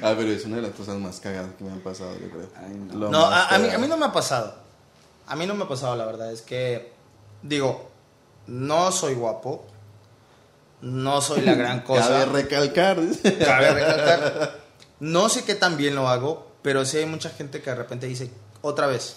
Ah, 0.03 0.14
pero 0.16 0.30
es 0.30 0.45
una 0.45 0.57
de 0.57 0.62
las 0.62 0.72
cosas 0.72 0.97
más 0.97 1.20
cagadas 1.20 1.51
que 1.59 1.64
me 1.64 1.72
han 1.72 1.80
pasado, 1.80 2.14
yo 2.18 2.30
creo. 2.30 2.49
Ay, 2.57 2.74
no. 2.74 3.18
A, 3.18 3.49
a 3.49 3.59
mí, 3.59 3.68
a 3.68 3.78
mí 3.78 3.87
no 3.87 3.97
me 3.97 4.07
ha 4.07 4.12
pasado. 4.12 4.55
A 5.26 5.37
mí 5.37 5.47
no 5.47 5.55
me 5.55 5.64
ha 5.64 5.68
pasado, 5.68 5.95
la 5.97 6.07
verdad. 6.07 6.33
Es 6.33 6.43
que, 6.43 6.93
digo, 7.43 7.91
no 8.47 8.93
soy 8.93 9.14
guapo. 9.14 9.66
No 10.83 11.20
soy 11.22 11.41
la 11.43 11.55
gran 11.55 11.80
cosa. 11.85 12.09
Cabe 12.09 12.26
recalcar. 12.26 12.99
Cabe 13.45 13.70
recalcar. 13.72 14.61
No 15.01 15.28
sé 15.28 15.45
qué 15.45 15.55
tan 15.55 15.76
bien 15.76 15.95
lo 15.95 16.09
hago, 16.09 16.53
pero 16.62 16.85
sí 16.85 16.99
hay 16.99 17.07
mucha 17.07 17.30
gente 17.30 17.61
que 17.62 17.70
de 17.70 17.76
repente 17.76 18.07
dice, 18.07 18.30
otra 18.61 18.87
vez, 18.87 19.16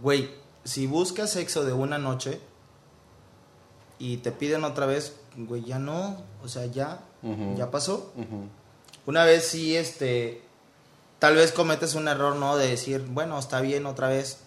güey, 0.00 0.30
si 0.64 0.86
buscas 0.86 1.30
sexo 1.30 1.64
de 1.64 1.72
una 1.74 1.98
noche 1.98 2.40
y 3.98 4.18
te 4.18 4.32
piden 4.32 4.64
otra 4.64 4.86
vez, 4.86 5.14
güey, 5.36 5.64
ya 5.64 5.78
no, 5.78 6.22
o 6.42 6.48
sea, 6.48 6.66
ya, 6.66 7.00
ya 7.56 7.70
pasó. 7.70 8.12
Una 9.06 9.24
vez 9.24 9.46
sí, 9.46 9.76
este, 9.76 10.42
tal 11.18 11.34
vez 11.36 11.52
cometes 11.52 11.94
un 11.94 12.08
error, 12.08 12.36
¿no? 12.36 12.56
De 12.56 12.68
decir, 12.68 13.04
bueno, 13.08 13.38
está 13.38 13.60
bien 13.60 13.84
otra 13.86 14.08
vez. 14.08 14.38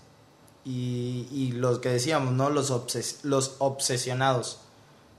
Y, 0.65 1.27
y 1.31 1.51
los 1.53 1.79
que 1.79 1.89
decíamos, 1.89 2.33
¿no? 2.33 2.49
Los, 2.49 2.71
obses- 2.71 3.19
los 3.23 3.55
obsesionados 3.59 4.59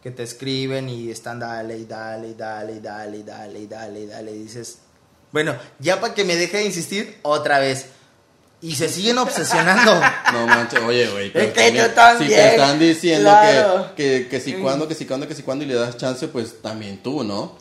que 0.08 0.16
te 0.16 0.22
escriben 0.22 0.88
y 0.88 1.10
están 1.10 1.38
dale 1.38 1.76
y 1.76 1.84
dale 1.84 2.28
y 2.28 2.34
dale 2.34 2.72
y 2.76 2.80
dale 2.80 3.18
y 3.18 3.22
dale 3.22 3.58
y 3.60 3.66
dale 3.66 4.00
y 4.00 4.06
dale 4.06 4.30
y 4.32 4.38
dices, 4.42 4.78
bueno, 5.32 5.54
ya 5.78 6.00
para 6.00 6.14
que 6.14 6.24
me 6.24 6.34
deje 6.36 6.56
de 6.58 6.64
insistir, 6.64 7.18
otra 7.22 7.58
vez. 7.58 7.86
Y 8.60 8.74
se 8.74 8.88
siguen 8.88 9.18
obsesionando. 9.18 10.00
No 10.32 10.46
manches, 10.46 10.80
oye, 10.80 11.08
güey. 11.10 11.32
pero 11.32 11.44
Es 11.46 11.52
que 11.52 11.60
también, 11.62 11.88
tú 11.88 11.94
también, 11.94 12.30
Si 12.30 12.34
te 12.36 12.48
están 12.50 12.78
diciendo 12.78 13.30
claro. 13.30 13.90
que, 13.94 14.22
que, 14.22 14.28
que 14.28 14.40
si 14.40 14.54
cuando, 14.54 14.88
que 14.88 14.94
si 14.94 15.04
cuando, 15.06 15.28
que 15.28 15.34
si 15.34 15.42
cuando 15.42 15.64
y 15.64 15.68
le 15.68 15.74
das 15.74 15.96
chance, 15.96 16.26
pues 16.28 16.60
también 16.62 17.02
tú, 17.02 17.22
¿no? 17.22 17.56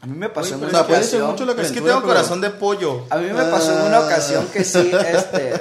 A 0.00 0.06
mí 0.06 0.16
me 0.16 0.28
pasó 0.30 0.54
Oye, 0.54 0.64
en 0.64 0.68
una 0.68 0.68
o 0.68 0.70
sea, 0.70 0.86
puede 0.86 1.04
ser 1.04 1.22
ocasión. 1.22 1.30
mucho 1.30 1.44
la 1.44 1.62
es 1.62 1.68
que 1.68 1.74
tengo 1.80 1.86
pero- 2.00 2.02
corazón 2.02 2.40
de 2.40 2.50
pollo. 2.50 3.04
A 3.10 3.16
mí 3.18 3.26
me 3.30 3.44
pasó 3.44 3.72
en 3.78 3.84
una 3.86 3.98
Ah. 3.98 4.06
ocasión 4.06 4.46
que 4.48 4.64
sí, 4.64 4.90
este, 5.12 5.52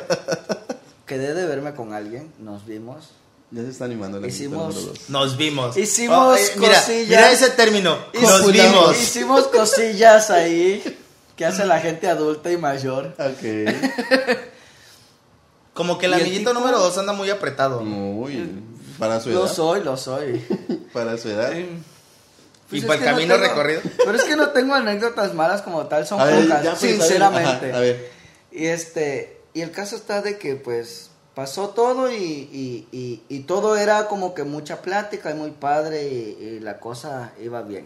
quedé 1.06 1.34
de 1.34 1.46
verme 1.46 1.74
con 1.76 1.94
alguien, 1.94 2.32
nos 2.40 2.66
vimos. 2.66 3.10
Ya 3.56 3.62
se 3.62 3.70
está 3.70 3.86
animando 3.86 4.20
la 4.20 4.28
Hicimos-. 4.28 5.08
Nos 5.08 5.38
vimos. 5.38 5.78
Hicimos 5.78 6.40
mira, 6.58 6.74
cosillas. 6.76 7.08
mira 7.08 7.32
ese 7.32 7.50
término. 7.52 7.98
Nos 8.22 8.52
vimos. 8.52 8.98
Hicimos 9.02 9.48
cosillas 9.48 10.30
ahí 10.30 10.84
que 11.38 11.46
hace 11.46 11.64
la 11.66 11.80
gente 11.80 12.10
adulta 12.10 12.52
y 12.52 12.58
mayor. 12.58 13.16
Ok. 13.18 14.36
Como 15.74 15.98
que 15.98 16.06
el 16.08 16.14
amiguito 16.16 16.52
tipo- 16.52 16.54
número 16.54 16.80
dos 16.80 16.98
anda 16.98 17.14
muy 17.14 17.30
apretado. 17.30 17.82
Muy. 17.82 18.50
Para 19.00 19.22
su 19.22 19.30
Lo 19.30 19.46
edad. 19.46 19.54
soy, 19.54 19.84
lo 19.84 19.96
soy. 19.98 20.40
Para 20.94 21.18
su 21.18 21.30
edad. 21.30 21.54
y 21.54 21.66
Pues 22.70 22.82
es 22.82 22.88
para 22.88 23.00
el 23.00 23.06
no 23.06 23.12
camino 23.12 23.36
tengo- 23.36 23.48
recorrido. 23.48 23.82
Pero 23.98 24.18
es 24.18 24.24
que 24.24 24.36
no 24.36 24.50
tengo 24.50 24.74
anécdotas 24.74 25.34
malas 25.34 25.62
como 25.62 25.86
tal, 25.88 26.06
son 26.08 26.20
A 26.20 26.26
ver, 26.26 26.44
pocas, 26.44 26.64
ya, 26.64 26.72
pues, 26.72 26.84
a 26.84 26.86
ver, 26.88 26.98
sinceramente. 26.98 27.70
ajá, 27.70 27.78
a 27.78 27.80
ver. 27.82 28.12
Y 28.52 28.66
este, 28.68 29.38
y 29.54 29.62
el 29.62 29.72
caso 29.72 29.96
está 29.98 30.22
de 30.22 30.38
que 30.38 30.56
pues 30.56 31.10
pasó 31.36 31.70
todo 31.70 32.10
y, 32.10 32.16
y, 32.16 33.22
y, 33.28 33.40
todo 33.42 33.78
era 33.78 34.08
como 34.08 34.34
que 34.34 34.44
mucha 34.44 34.82
plática 34.82 35.32
y 35.32 35.34
muy 35.34 35.52
padre 35.52 36.08
y, 36.08 36.60
la 36.62 36.80
cosa 36.80 37.34
iba 37.42 37.62
bien. 37.62 37.86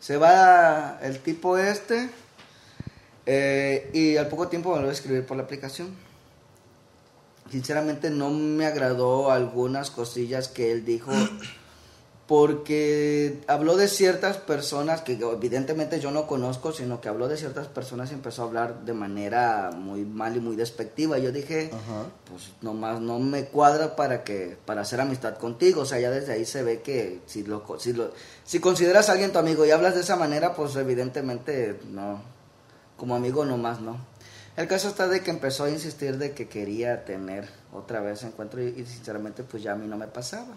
Se 0.00 0.16
va 0.16 0.98
el 1.02 1.20
tipo 1.20 1.56
este 1.56 2.10
Eh, 3.28 3.90
y 3.92 4.16
al 4.18 4.28
poco 4.28 4.46
tiempo 4.46 4.72
me 4.72 4.80
lo 4.80 4.88
a 4.88 4.92
escribir 4.92 5.26
por 5.26 5.36
la 5.36 5.42
aplicación. 5.42 5.88
Sinceramente 7.50 8.10
no 8.10 8.30
me 8.30 8.66
agradó 8.66 9.32
algunas 9.32 9.90
cosillas 9.90 10.46
que 10.46 10.70
él 10.70 10.84
dijo 10.84 11.10
porque 12.26 13.40
habló 13.46 13.76
de 13.76 13.86
ciertas 13.86 14.36
personas 14.36 15.00
que 15.02 15.12
evidentemente 15.12 16.00
yo 16.00 16.10
no 16.10 16.26
conozco, 16.26 16.72
sino 16.72 17.00
que 17.00 17.08
habló 17.08 17.28
de 17.28 17.36
ciertas 17.36 17.68
personas 17.68 18.10
y 18.10 18.14
empezó 18.14 18.42
a 18.42 18.46
hablar 18.46 18.84
de 18.84 18.94
manera 18.94 19.70
muy 19.72 20.04
mal 20.04 20.36
y 20.36 20.40
muy 20.40 20.56
despectiva. 20.56 21.18
Yo 21.18 21.30
dije, 21.30 21.70
pues 22.28 22.50
nomás 22.62 23.00
no 23.00 23.20
me 23.20 23.44
cuadra 23.44 23.94
para 23.94 24.24
que 24.24 24.58
para 24.64 24.80
hacer 24.80 25.00
amistad 25.00 25.38
contigo. 25.38 25.82
O 25.82 25.86
sea, 25.86 26.00
ya 26.00 26.10
desde 26.10 26.32
ahí 26.32 26.44
se 26.44 26.64
ve 26.64 26.82
que 26.82 27.20
si 27.26 27.44
lo 27.44 27.64
si 27.78 27.92
lo 27.92 28.10
si 28.44 28.58
consideras 28.58 29.08
a 29.08 29.12
alguien 29.12 29.32
tu 29.32 29.38
amigo 29.38 29.64
y 29.64 29.70
hablas 29.70 29.94
de 29.94 30.00
esa 30.00 30.16
manera, 30.16 30.54
pues 30.54 30.74
evidentemente 30.74 31.78
no 31.90 32.22
como 32.96 33.14
amigo 33.14 33.44
nomás 33.44 33.80
no. 33.80 33.98
El 34.56 34.66
caso 34.66 34.88
está 34.88 35.06
de 35.06 35.22
que 35.22 35.30
empezó 35.30 35.64
a 35.64 35.70
insistir 35.70 36.18
de 36.18 36.32
que 36.32 36.48
quería 36.48 37.04
tener 37.04 37.48
otra 37.72 38.00
vez 38.00 38.24
encuentro 38.24 38.60
y 38.62 38.84
sinceramente 38.86 39.44
pues 39.44 39.62
ya 39.62 39.72
a 39.72 39.76
mí 39.76 39.86
no 39.86 39.96
me 39.96 40.08
pasaba. 40.08 40.56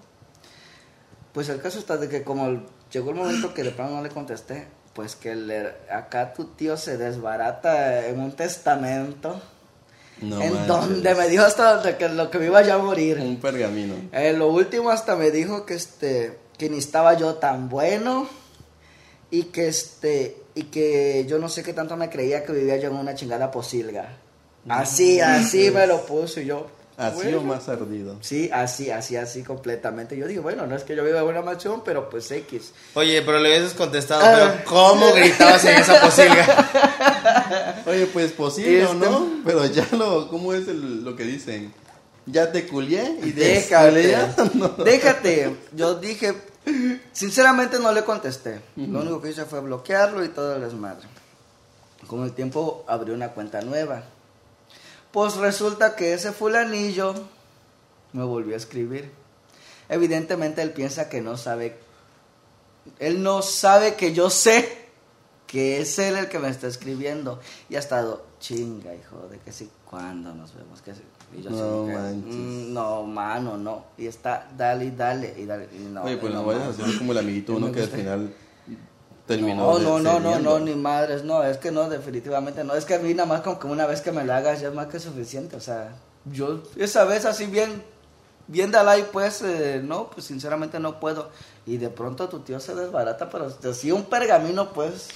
Pues 1.34 1.50
el 1.50 1.62
caso 1.62 1.80
está 1.80 1.98
de 1.98 2.10
que 2.10 2.24
como 2.24 2.64
llegó 2.92 3.12
el 3.12 3.16
momento 3.16 3.54
que 3.54 3.64
de 3.64 3.72
plano 3.72 3.98
no 3.98 4.02
le 4.02 4.10
contesté, 4.10 4.68
pues 4.94 5.16
que 5.16 5.36
le, 5.36 5.74
acá 5.92 6.34
tu 6.34 6.46
tío 6.46 6.76
se 6.76 6.98
desbarata 6.98 8.08
en 8.08 8.20
un 8.20 8.32
testamento. 8.34 9.42
en 10.22 10.68
donde 10.68 11.16
me 11.16 11.30
dijo 11.30 11.44
hasta 11.44 11.98
que 11.98 12.10
lo 12.10 12.30
que 12.30 12.40
me 12.40 12.48
iba 12.48 12.62
ya 12.62 12.76
a 12.76 12.80
morir. 12.80 13.20
Un 13.20 13.40
pergamino. 13.40 13.96
Eh, 14.12 14.34
lo 14.34 14.48
último 14.48 14.90
hasta 14.90 15.16
me 15.16 15.32
dijo 15.32 15.66
que 15.66 15.76
este 15.76 16.38
que 16.58 16.70
ni 16.70 16.78
estaba 16.78 17.14
yo 17.14 17.36
tan 17.36 17.70
bueno 17.70 18.28
y 19.32 19.44
que 19.44 19.70
este 19.70 20.44
y 20.56 20.64
que 20.64 21.26
yo 21.28 21.40
no 21.40 21.48
sé 21.48 21.64
qué 21.64 21.72
tanto 21.72 21.96
me 21.96 22.10
creía 22.10 22.44
que 22.44 22.52
vivía 22.52 22.76
yo 22.78 22.90
en 22.90 22.96
una 22.96 23.16
chingada 23.16 23.50
posilga. 23.50 24.18
Así, 24.68 25.22
así 25.22 25.72
me 25.72 25.88
lo 25.88 26.06
puso 26.06 26.42
y 26.42 26.46
yo, 26.46 26.68
Así 27.00 27.34
o 27.34 27.42
más 27.42 27.70
ardido. 27.70 28.18
Sí, 28.20 28.50
así, 28.52 28.92
así, 28.92 29.16
así 29.16 29.42
completamente. 29.42 30.18
Yo 30.18 30.28
digo, 30.28 30.44
bueno, 30.44 30.68
no 30.68 30.76
es 30.76 30.84
que 30.84 30.98
yo 30.98 31.06
viva 31.06 31.22
en 31.22 31.28
una 31.28 31.42
mansión, 31.42 31.82
pero 31.86 32.10
pues 32.10 32.30
X. 32.30 32.74
Oye, 32.94 33.22
pero 33.22 33.40
le 33.40 33.50
hubieses 33.50 33.74
contestado, 33.74 34.22
pero 34.22 34.44
ah. 34.44 34.64
¿cómo 34.66 35.14
gritabas 35.14 35.64
en 35.64 35.78
esa 35.78 36.02
posilga? 36.02 37.84
Oye, 37.86 38.06
pues 38.08 38.34
posible 38.34 38.86
o 38.86 38.94
no, 38.96 39.06
este- 39.06 39.42
pero 39.46 39.66
ya 39.68 39.88
lo, 39.94 40.28
¿cómo 40.28 40.54
es 40.54 40.68
lo 40.68 41.16
que 41.16 41.24
dicen? 41.24 41.74
Ya 42.26 42.52
te 42.52 42.68
culié 42.68 43.18
y 43.24 43.32
déjate. 43.32 44.18
Déjate. 44.84 45.56
Yo 45.72 45.96
dije, 45.96 46.36
sinceramente 47.14 47.80
no 47.80 47.94
le 47.94 48.04
contesté. 48.04 48.60
Lo 48.76 49.00
único 49.00 49.22
que 49.22 49.30
hice 49.30 49.46
fue 49.46 49.62
bloquearlo 49.62 50.24
y 50.26 50.28
todo 50.28 50.58
el 50.58 50.62
desmadre. 50.62 51.08
Con 52.08 52.26
el 52.26 52.34
tiempo 52.34 52.84
abrió 52.88 53.14
una 53.14 53.30
cuenta 53.30 53.62
nueva 53.62 54.04
pues 55.12 55.36
resulta 55.38 55.96
que 55.96 56.14
ese 56.14 56.32
fulanillo 56.32 57.14
me 58.14 58.24
volvió 58.24 58.54
a 58.54 58.58
escribir. 58.58 59.12
Evidentemente 59.88 60.62
él 60.62 60.72
piensa 60.72 61.10
que 61.10 61.22
no 61.22 61.38
sabe, 61.38 61.78
él 63.00 63.24
no 63.24 63.42
sabe 63.42 63.96
que 63.96 64.14
yo 64.14 64.30
sé 64.30 64.90
que 65.48 65.82
es 65.82 65.98
él 65.98 66.16
el 66.16 66.30
que 66.30 66.38
me 66.38 66.50
está 66.50 66.68
escribiendo. 66.68 67.40
Y 67.70 67.76
ha 67.76 67.80
estado, 67.80 68.24
chinga, 68.40 68.94
hijo, 68.94 69.28
de 69.32 69.40
que 69.40 69.52
sí, 69.52 69.70
¿cuándo 69.90 70.34
nos 70.36 70.54
vemos? 70.54 70.82
Que 70.82 70.92
Y 71.36 71.42
yo 71.42 71.50
no, 71.50 71.86
mm, 72.14 72.72
no, 72.72 73.04
mano, 73.04 73.58
no. 73.58 73.86
Y 73.98 74.06
está, 74.06 74.48
dale 74.56 74.86
y 74.86 74.92
dale 74.92 75.34
y 75.38 75.46
dale. 75.46 75.68
no, 75.90 76.04
Oye, 76.04 76.18
pues 76.18 76.32
no, 76.32 76.46
vayas 76.46 76.64
a 76.64 76.70
hacer 76.70 76.98
como 77.00 77.14
el 77.14 77.18
amiguito 77.18 77.54
uno 77.58 77.72
que 77.72 77.82
al 77.82 77.90
final 77.90 78.34
no, 79.38 79.80
no, 79.80 80.00
no, 80.00 80.20
no, 80.20 80.40
no, 80.40 80.60
ni 80.60 80.74
madres, 80.74 81.24
no, 81.24 81.44
es 81.44 81.58
que 81.58 81.72
no, 81.72 81.88
definitivamente 81.88 82.64
no. 82.64 82.74
Es 82.74 82.86
que 82.86 82.96
a 82.96 83.00
mí 83.00 83.14
nada 83.14 83.28
más 83.28 83.42
como 83.42 83.60
que 83.60 83.68
una 83.68 83.86
vez 83.86 84.02
que 84.02 84.12
me 84.12 84.26
la 84.26 84.38
hagas 84.38 84.62
ya 84.62 84.70
es 84.70 84.74
más 84.74 84.88
que 84.88 85.00
suficiente. 85.00 85.56
O 85.56 85.62
sea, 85.62 85.96
yo 86.26 86.64
esa 86.76 87.04
vez 87.06 87.26
así 87.26 87.46
bien, 87.46 87.84
bien 88.48 88.72
de 88.72 88.80
pues, 89.12 89.42
eh, 89.44 89.82
no, 89.84 90.10
pues 90.10 90.26
sinceramente 90.26 90.80
no 90.80 91.00
puedo. 91.00 91.30
Y 91.68 91.78
de 91.78 91.90
pronto 91.90 92.28
tu 92.28 92.40
tío 92.40 92.60
se 92.60 92.74
desbarata, 92.74 93.30
pero 93.30 93.74
si 93.74 93.92
un 93.92 94.06
pergamino, 94.06 94.74
pues. 94.74 95.10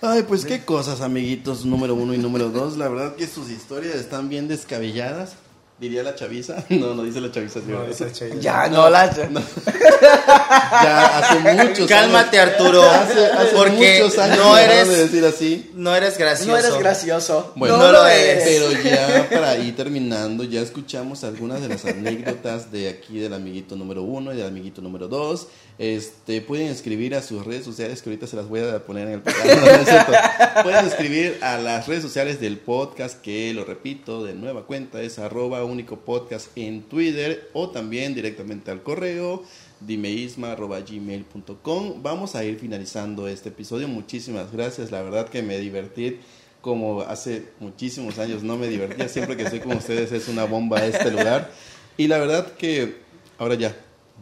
Ay, 0.00 0.22
pues 0.22 0.44
qué 0.44 0.64
cosas, 0.64 1.00
amiguitos 1.00 1.64
número 1.64 1.96
uno 1.96 2.14
y 2.14 2.18
número 2.18 2.50
dos. 2.50 2.76
La 2.76 2.88
verdad 2.88 3.16
que 3.16 3.26
sus 3.26 3.50
historias 3.50 3.96
están 3.96 4.28
bien 4.28 4.46
descabelladas. 4.46 5.34
¿Diría 5.80 6.02
la 6.02 6.14
chaviza? 6.14 6.64
No, 6.70 6.94
no 6.94 7.04
dice 7.04 7.20
la 7.20 7.30
chaviza. 7.30 7.60
No, 7.66 7.84
dice 7.84 8.10
chaviza. 8.12 8.40
Ya, 8.40 8.68
no, 8.68 8.90
la 8.90 9.10
Ya, 10.70 11.18
hace 11.18 11.38
muchos 11.66 11.86
Cálmate, 11.86 12.38
Arturo. 12.38 12.82
Hace, 12.82 13.26
hace 13.26 13.56
porque 13.56 14.00
muchos 14.02 14.18
años 14.18 14.38
no 14.38 14.58
eres, 14.58 14.88
de 14.88 14.96
decir 14.96 15.24
así. 15.24 15.70
No 15.74 15.94
eres 15.94 16.18
gracioso. 16.18 16.50
No 16.50 16.58
eres 16.58 16.78
gracioso. 16.78 17.52
Bueno, 17.54 17.76
no, 17.76 17.92
lo 17.92 18.06
eres. 18.06 18.44
Pero 18.44 18.72
ya 18.82 19.28
para 19.30 19.56
ir 19.56 19.76
terminando, 19.76 20.44
ya 20.44 20.60
escuchamos 20.60 21.22
algunas 21.24 21.60
de 21.60 21.68
las 21.68 21.84
anécdotas 21.84 22.72
de 22.72 22.88
aquí 22.88 23.18
del 23.18 23.34
amiguito 23.34 23.76
número 23.76 24.02
uno 24.02 24.32
y 24.32 24.36
del 24.36 24.46
amiguito 24.46 24.82
número 24.82 25.08
dos. 25.08 25.48
Este, 25.78 26.40
pueden 26.40 26.66
escribir 26.66 27.14
a 27.14 27.22
sus 27.22 27.46
redes 27.46 27.64
sociales, 27.64 28.02
que 28.02 28.10
ahorita 28.10 28.26
se 28.26 28.34
las 28.34 28.48
voy 28.48 28.60
a 28.60 28.84
poner 28.84 29.06
en 29.06 29.14
el 29.14 29.22
programa. 29.22 30.62
pueden 30.64 30.86
escribir 30.86 31.38
a 31.40 31.56
las 31.56 31.86
redes 31.86 32.02
sociales 32.02 32.40
del 32.40 32.58
podcast, 32.58 33.20
que 33.20 33.54
lo 33.54 33.64
repito, 33.64 34.24
de 34.24 34.34
nueva 34.34 34.66
cuenta, 34.66 35.00
es 35.02 35.20
arroba 35.20 35.62
único 35.68 36.00
podcast 36.00 36.48
en 36.56 36.82
Twitter 36.82 37.48
o 37.52 37.70
también 37.70 38.14
directamente 38.14 38.70
al 38.70 38.82
correo 38.82 39.42
dimeisma.gmail.com. 39.80 42.02
Vamos 42.02 42.34
a 42.34 42.44
ir 42.44 42.58
finalizando 42.58 43.28
este 43.28 43.50
episodio. 43.50 43.88
Muchísimas 43.88 44.52
gracias. 44.52 44.90
La 44.90 45.02
verdad 45.02 45.28
que 45.28 45.42
me 45.42 45.58
divertí 45.58 46.18
como 46.60 47.02
hace 47.02 47.50
muchísimos 47.60 48.18
años 48.18 48.42
no 48.42 48.56
me 48.56 48.68
divertía. 48.68 49.08
Siempre 49.08 49.36
que 49.36 49.44
estoy 49.44 49.60
con 49.60 49.76
ustedes 49.76 50.12
es 50.12 50.28
una 50.28 50.44
bomba 50.44 50.84
este 50.84 51.10
lugar. 51.10 51.50
Y 51.96 52.08
la 52.08 52.18
verdad 52.18 52.52
que 52.52 52.96
ahora 53.38 53.54
ya, 53.54 53.76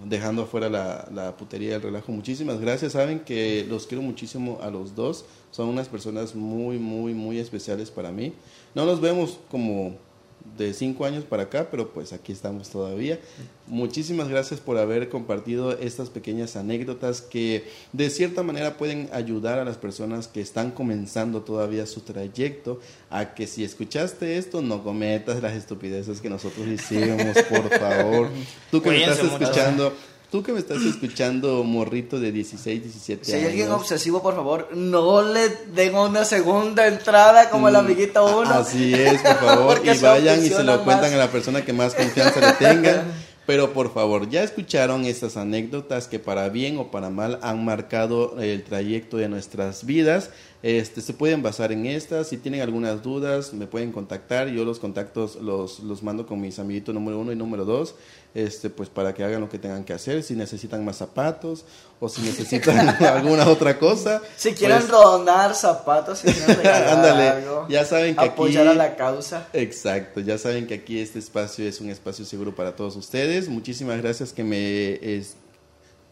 dejando 0.05 0.43
afuera 0.43 0.69
la, 0.69 1.37
putería 1.37 1.71
y 1.71 1.73
el 1.73 1.83
relajo. 1.83 2.13
Muchísimas 2.13 2.61
gracias. 2.61 2.93
Saben 2.93 3.21
que 3.21 3.67
los 3.69 3.87
quiero 3.87 4.03
muchísimo 4.03 4.59
a 4.63 4.71
los 4.71 4.95
dos. 4.95 5.25
Son 5.51 5.69
unas 5.69 5.89
personas 5.89 6.35
muy, 6.35 6.79
muy, 6.79 7.15
muy 7.15 7.39
especiales 7.39 7.91
para 7.91 8.13
mí. 8.13 8.35
No 8.75 8.85
los 8.85 9.01
vemos 9.01 9.39
como 9.51 9.97
de 10.57 10.73
cinco 10.73 11.05
años 11.05 11.25
para 11.25 11.45
acá, 11.45 11.69
pero 11.71 11.93
pues 11.93 12.13
aquí 12.13 12.33
estamos 12.33 12.71
todavía. 12.71 13.19
Muchísimas 13.67 14.29
gracias 14.29 14.61
por 14.61 14.79
haber 14.79 15.09
compartido 15.09 15.73
estas 15.73 16.09
pequeñas 16.09 16.57
anécdotas 16.57 17.21
que 17.21 17.65
de 17.93 18.11
cierta 18.11 18.43
manera 18.43 18.77
pueden 18.77 19.09
ayudar 19.13 19.59
a 19.59 19.65
las 19.65 19.77
personas 19.77 20.29
que 20.29 20.41
están 20.41 20.71
comenzando 20.71 21.43
todavía 21.43 21.87
su 21.87 22.01
trayecto 22.01 22.81
a 23.11 23.35
que 23.35 23.47
si 23.47 23.65
escuchaste 23.65 24.39
esto 24.39 24.63
no 24.63 24.83
cometas 24.83 25.43
las 25.43 25.55
estupideces 25.55 26.21
que 26.21 26.31
nosotros 26.31 26.67
hicimos, 26.69 27.37
por 27.49 27.69
favor. 27.79 28.31
Tú 28.71 28.81
que 28.83 28.97
estás 28.97 29.19
escuchando 29.19 29.93
Tú 30.37 30.43
que 30.43 30.53
me 30.53 30.59
estás 30.59 30.83
escuchando, 30.83 31.65
morrito 31.65 32.21
de 32.21 32.31
16, 32.31 32.83
17 32.83 33.23
años. 33.23 33.27
Si 33.27 33.33
hay 33.33 33.47
alguien 33.47 33.73
obsesivo, 33.73 34.23
por 34.23 34.35
favor, 34.35 34.69
no 34.77 35.23
le 35.23 35.49
den 35.75 35.95
una 35.95 36.27
segunda 36.27 36.87
entrada 36.87 37.49
como 37.49 37.69
el 37.69 37.73
mm, 37.73 37.79
amiguito 37.79 38.41
uno. 38.41 38.51
Así 38.51 38.93
es, 38.93 39.23
por 39.23 39.37
favor. 39.37 39.81
y 39.83 39.97
vayan 39.97 40.45
y 40.45 40.51
se 40.51 40.63
lo 40.63 40.85
cuentan 40.85 41.15
a 41.15 41.17
la 41.17 41.31
persona 41.31 41.65
que 41.65 41.73
más 41.73 41.95
confianza 41.95 42.39
le 42.39 42.53
tenga. 42.53 43.05
Pero 43.47 43.73
por 43.73 43.95
favor, 43.95 44.29
ya 44.29 44.43
escucharon 44.43 45.07
estas 45.07 45.39
anécdotas 45.39 46.07
que 46.07 46.19
para 46.19 46.51
bien 46.51 46.77
o 46.77 46.91
para 46.91 47.09
mal 47.09 47.39
han 47.41 47.65
marcado 47.65 48.39
el 48.39 48.63
trayecto 48.63 49.17
de 49.17 49.31
nuestras 49.31 49.87
vidas. 49.87 50.29
Este, 50.63 51.01
se 51.01 51.13
pueden 51.13 51.43
basar 51.43 51.73
en 51.73 51.87
estas. 51.87 52.29
Si 52.29 52.39
tienen 52.39 52.61
algunas 52.61 53.03
dudas, 53.03 53.53
me 53.53 53.67
pueden 53.67 53.93
contactar. 53.93 54.49
Yo 54.49 54.65
los 54.65 54.79
contactos 54.79 55.37
los, 55.37 55.81
los 55.81 56.03
mando 56.03 56.27
con 56.27 56.41
mis 56.41 56.59
amiguitos 56.59 56.95
número 56.95 57.19
uno 57.19 57.33
y 57.33 57.37
número 57.37 57.65
dos 57.65 57.95
este, 58.37 58.69
pues 58.69 58.91
para 58.91 59.15
que 59.15 59.25
hagan 59.25 59.41
lo 59.41 59.49
que 59.49 59.59
tengan 59.59 59.83
que 59.83 59.95
hacer, 59.95 60.23
si 60.23 60.35
necesitan 60.35 60.85
más 60.85 60.97
zapatos 60.97 61.65
o 61.99 62.09
si 62.09 62.21
necesitan 62.21 62.89
alguna 63.05 63.49
otra 63.49 63.79
cosa. 63.79 64.21
Si 64.37 64.53
quieren 64.53 64.79
pues, 64.79 64.91
donar 64.91 65.55
zapatos, 65.55 66.19
si 66.19 66.31
quieren 66.31 66.67
Ándale, 66.67 67.43
ya 67.71 67.87
saben 67.87 68.15
que 68.15 68.27
apoyar 68.27 68.69
a 68.69 68.75
la 68.75 68.95
causa. 68.95 69.49
Exacto, 69.55 70.21
ya 70.21 70.37
saben 70.37 70.67
que 70.67 70.75
aquí 70.75 71.01
este 71.01 71.19
espacio 71.19 71.67
es 71.67 71.81
un 71.81 71.89
espacio 71.89 72.27
seguro 72.27 72.55
para 72.55 72.77
todos 72.77 72.95
ustedes. 72.97 73.49
Muchísimas 73.49 74.03
gracias 74.03 74.35
que 74.35 74.45
me 74.45 74.95
es, 75.17 75.37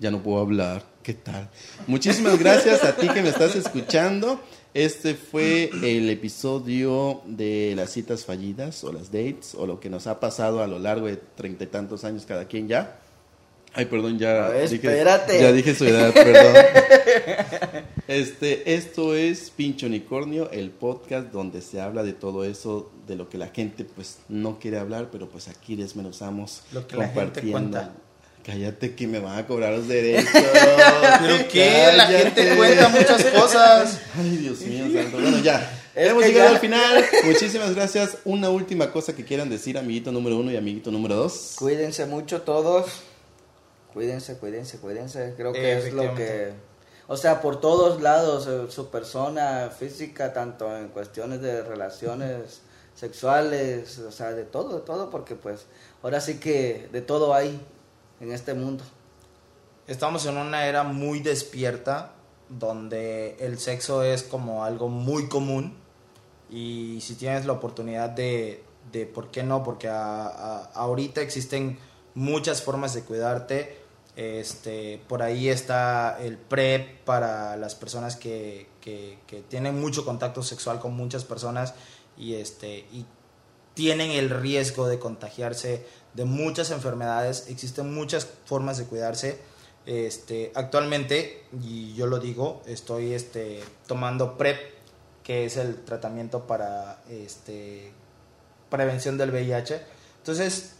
ya 0.01 0.11
no 0.11 0.23
puedo 0.23 0.41
hablar. 0.41 0.94
¿Qué 1.05 1.13
tal? 1.13 1.51
Muchísimas 1.87 2.39
gracias 2.39 2.83
a 2.83 2.97
ti 2.97 3.07
que 3.09 3.21
me 3.21 3.29
estás 3.29 3.55
escuchando. 3.57 4.41
Este 4.73 5.15
fue 5.15 5.69
el 5.83 6.09
episodio 6.09 7.21
de 7.27 7.75
las 7.77 7.91
citas 7.91 8.25
fallidas 8.25 8.83
o 8.85 8.91
las 8.91 9.13
dates 9.13 9.55
o 9.55 9.67
lo 9.67 9.81
que 9.81 9.91
nos 9.91 10.07
ha 10.07 10.19
pasado 10.19 10.63
a 10.63 10.67
lo 10.67 10.79
largo 10.79 11.07
de 11.07 11.19
treinta 11.19 11.65
y 11.65 11.67
tantos 11.67 12.05
años 12.05 12.25
cada 12.25 12.47
quien 12.47 12.69
ya. 12.69 13.01
Ay, 13.75 13.85
perdón, 13.85 14.19
ya 14.19 14.51
dije, 14.53 15.05
ya 15.41 15.53
dije 15.53 15.75
su 15.75 15.85
edad, 15.85 16.15
perdón. 16.15 16.55
Este, 18.07 18.75
esto 18.75 19.15
es 19.15 19.51
Pincho 19.51 19.87
Unicornio, 19.87 20.51
el 20.51 20.71
podcast 20.71 21.33
donde 21.33 21.63
se 21.63 21.81
habla 21.81 22.03
de 22.03 22.13
todo 22.13 22.45
eso, 22.45 22.91
de 23.07 23.17
lo 23.17 23.29
que 23.29 23.39
la 23.39 23.49
gente 23.49 23.85
pues 23.85 24.19
no 24.29 24.59
quiere 24.59 24.79
hablar, 24.79 25.09
pero 25.11 25.29
pues 25.29 25.49
aquí 25.49 25.75
desmenuzamos 25.75 26.63
lo 26.73 26.87
que 26.87 26.97
compartiendo. 26.97 27.79
La 27.79 27.85
gente 27.85 28.04
Cállate 28.45 28.95
que 28.95 29.07
me 29.07 29.21
van 29.21 29.39
a 29.39 29.47
cobrar 29.47 29.73
los 29.73 29.89
derechos. 29.89 30.29
¿Pero 31.21 31.49
qué? 31.51 31.89
La 31.97 32.07
gente 32.07 32.57
cuenta 32.57 32.89
muchas 32.89 33.25
cosas. 33.25 34.01
Ay, 34.19 34.37
Dios 34.37 34.61
mío, 34.61 34.85
santo. 35.03 35.19
Bueno, 35.19 35.39
ya. 35.39 35.81
Es 35.95 36.11
Hemos 36.11 36.25
llegado 36.25 36.49
ya- 36.51 36.55
al 36.57 36.61
final. 36.61 37.05
Muchísimas 37.25 37.75
gracias. 37.75 38.19
Una 38.25 38.51
última 38.51 38.91
cosa 38.93 39.15
que 39.15 39.25
quieran 39.25 39.49
decir, 39.49 39.79
amiguito 39.79 40.13
número 40.13 40.37
uno 40.37 40.51
y 40.51 40.57
amiguito 40.57 40.91
número 40.91 41.15
dos. 41.15 41.55
Cuídense 41.57 42.05
mucho 42.07 42.43
todos. 42.43 42.87
Cuídense, 43.95 44.37
cuídense, 44.37 44.79
cuídense. 44.79 45.35
Creo 45.37 45.53
que 45.53 45.79
es 45.79 45.93
lo 45.95 46.15
que... 46.15 46.53
O 47.07 47.17
sea, 47.17 47.41
por 47.41 47.61
todos 47.61 48.01
lados, 48.03 48.47
eh, 48.49 48.71
su 48.71 48.89
persona 48.91 49.71
física, 49.79 50.33
tanto 50.33 50.75
en 50.77 50.89
cuestiones 50.89 51.41
de 51.43 51.63
relaciones 51.63 52.61
sexuales, 52.95 53.99
o 53.99 54.11
sea, 54.11 54.33
de 54.33 54.45
todo, 54.45 54.77
de 54.79 54.87
todo, 54.87 55.11
porque 55.11 55.35
pues 55.35 55.67
ahora 56.03 56.21
sí 56.21 56.39
que 56.39 56.89
de 56.93 57.03
todo 57.03 57.35
hay 57.35 57.61
en 58.25 58.33
este 58.33 58.55
mundo. 58.55 58.83
Estamos 59.87 60.25
en 60.27 60.37
una 60.39 60.67
era 60.67 60.83
muy 60.83 61.21
despierta 61.21 62.13
donde 62.49 63.37
el 63.41 63.59
sexo 63.59 64.03
es 64.03 64.23
como 64.23 64.65
algo 64.65 64.89
muy 64.89 65.29
común 65.29 65.77
y 66.51 66.99
si 67.01 67.15
tienes 67.17 67.45
la 67.47 67.53
oportunidad 67.53 68.11
de, 68.11 68.65
de 68.93 69.07
¿por 69.07 69.31
qué 69.31 69.43
no? 69.43 69.63
Porque 69.63 69.89
a- 69.89 70.27
a- 70.27 70.65
ahorita 70.75 71.21
existen 71.21 71.79
muchas 72.15 72.63
formas 72.63 72.95
de 72.95 73.03
cuidarte. 73.03 73.79
Este, 74.17 75.03
por 75.09 75.23
ahí 75.23 75.49
está 75.49 76.19
el 76.23 76.39
PrEP 76.39 77.05
para 77.05 77.57
las 77.57 77.75
personas 77.75 78.17
que, 78.17 78.69
que- 78.81 79.19
que 79.27 79.43
tienen 79.43 79.79
mucho 79.81 80.05
contacto 80.05 80.43
sexual 80.43 80.81
con 80.81 80.95
muchas 80.95 81.25
personas 81.25 81.75
y, 82.17 82.35
este, 82.35 82.87
y 82.93 83.05
tienen 83.75 84.13
el 84.13 84.31
riesgo 84.31 84.87
de 84.87 84.99
contagiarse 85.01 85.85
de 86.15 86.25
muchas 86.25 86.71
enfermedades. 86.71 87.47
Existen 87.49 87.93
muchas 87.95 88.27
formas 88.47 88.79
de 88.79 88.85
cuidarse. 88.85 89.39
Este, 89.87 90.51
actualmente, 90.55 91.45
y 91.63 91.95
yo 91.95 92.07
lo 92.07 92.19
digo, 92.19 92.63
estoy 92.67 93.13
este, 93.13 93.63
tomando 93.87 94.39
PrEP, 94.39 94.59
que 95.23 95.45
es 95.45 95.57
el 95.57 95.85
tratamiento 95.85 96.47
para 96.47 97.03
este, 97.11 97.93
prevención 98.71 99.19
del 99.19 99.31
VIH. 99.31 99.81
Entonces, 100.19 100.73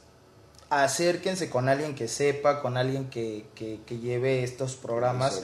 acérquense 0.71 1.51
con 1.51 1.69
alguien 1.69 1.95
que 1.95 2.09
sepa, 2.09 2.61
con 2.63 2.77
alguien 2.77 3.11
que, 3.11 3.47
que- 3.55 3.81
que 3.87 3.99
lleve 3.99 4.43
estos 4.43 4.75
programas 4.77 5.35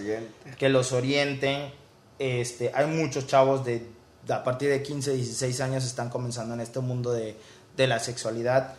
que 0.58 0.68
los 0.68 0.92
orienten. 0.92 1.72
Este, 2.18 2.70
hay 2.74 2.86
muchos 2.86 3.26
chavos 3.26 3.64
de, 3.64 3.86
de 4.26 4.34
a 4.34 4.42
partir 4.44 4.70
de 4.70 4.82
15, 4.82 5.12
16 5.14 5.60
años 5.60 5.84
están 5.84 6.10
comenzando 6.10 6.54
en 6.54 6.60
este 6.60 6.80
mundo 6.80 7.12
de, 7.12 7.36
de 7.76 7.86
la 7.86 7.98
sexualidad. 7.98 8.74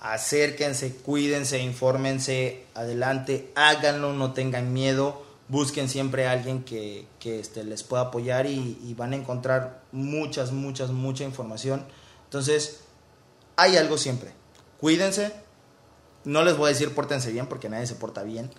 Acérquense, 0.00 0.94
cuídense, 0.94 1.60
infórmense, 1.60 2.64
adelante, 2.74 3.50
háganlo, 3.56 4.12
no 4.12 4.32
tengan 4.32 4.72
miedo, 4.72 5.24
busquen 5.48 5.88
siempre 5.88 6.26
a 6.26 6.32
alguien 6.32 6.62
que, 6.62 7.06
que 7.18 7.40
este, 7.40 7.64
les 7.64 7.82
pueda 7.82 8.02
apoyar 8.02 8.46
y, 8.46 8.78
y 8.84 8.94
van 8.94 9.12
a 9.12 9.16
encontrar 9.16 9.82
muchas, 9.90 10.52
muchas, 10.52 10.90
mucha 10.90 11.24
información. 11.24 11.84
Entonces, 12.24 12.80
hay 13.56 13.76
algo 13.76 13.98
siempre. 13.98 14.32
Cuídense. 14.80 15.32
No 16.24 16.44
les 16.44 16.56
voy 16.56 16.66
a 16.66 16.72
decir 16.72 16.94
pórtense 16.94 17.32
bien 17.32 17.46
porque 17.46 17.68
nadie 17.68 17.86
se 17.86 17.94
porta 17.94 18.22
bien. 18.22 18.50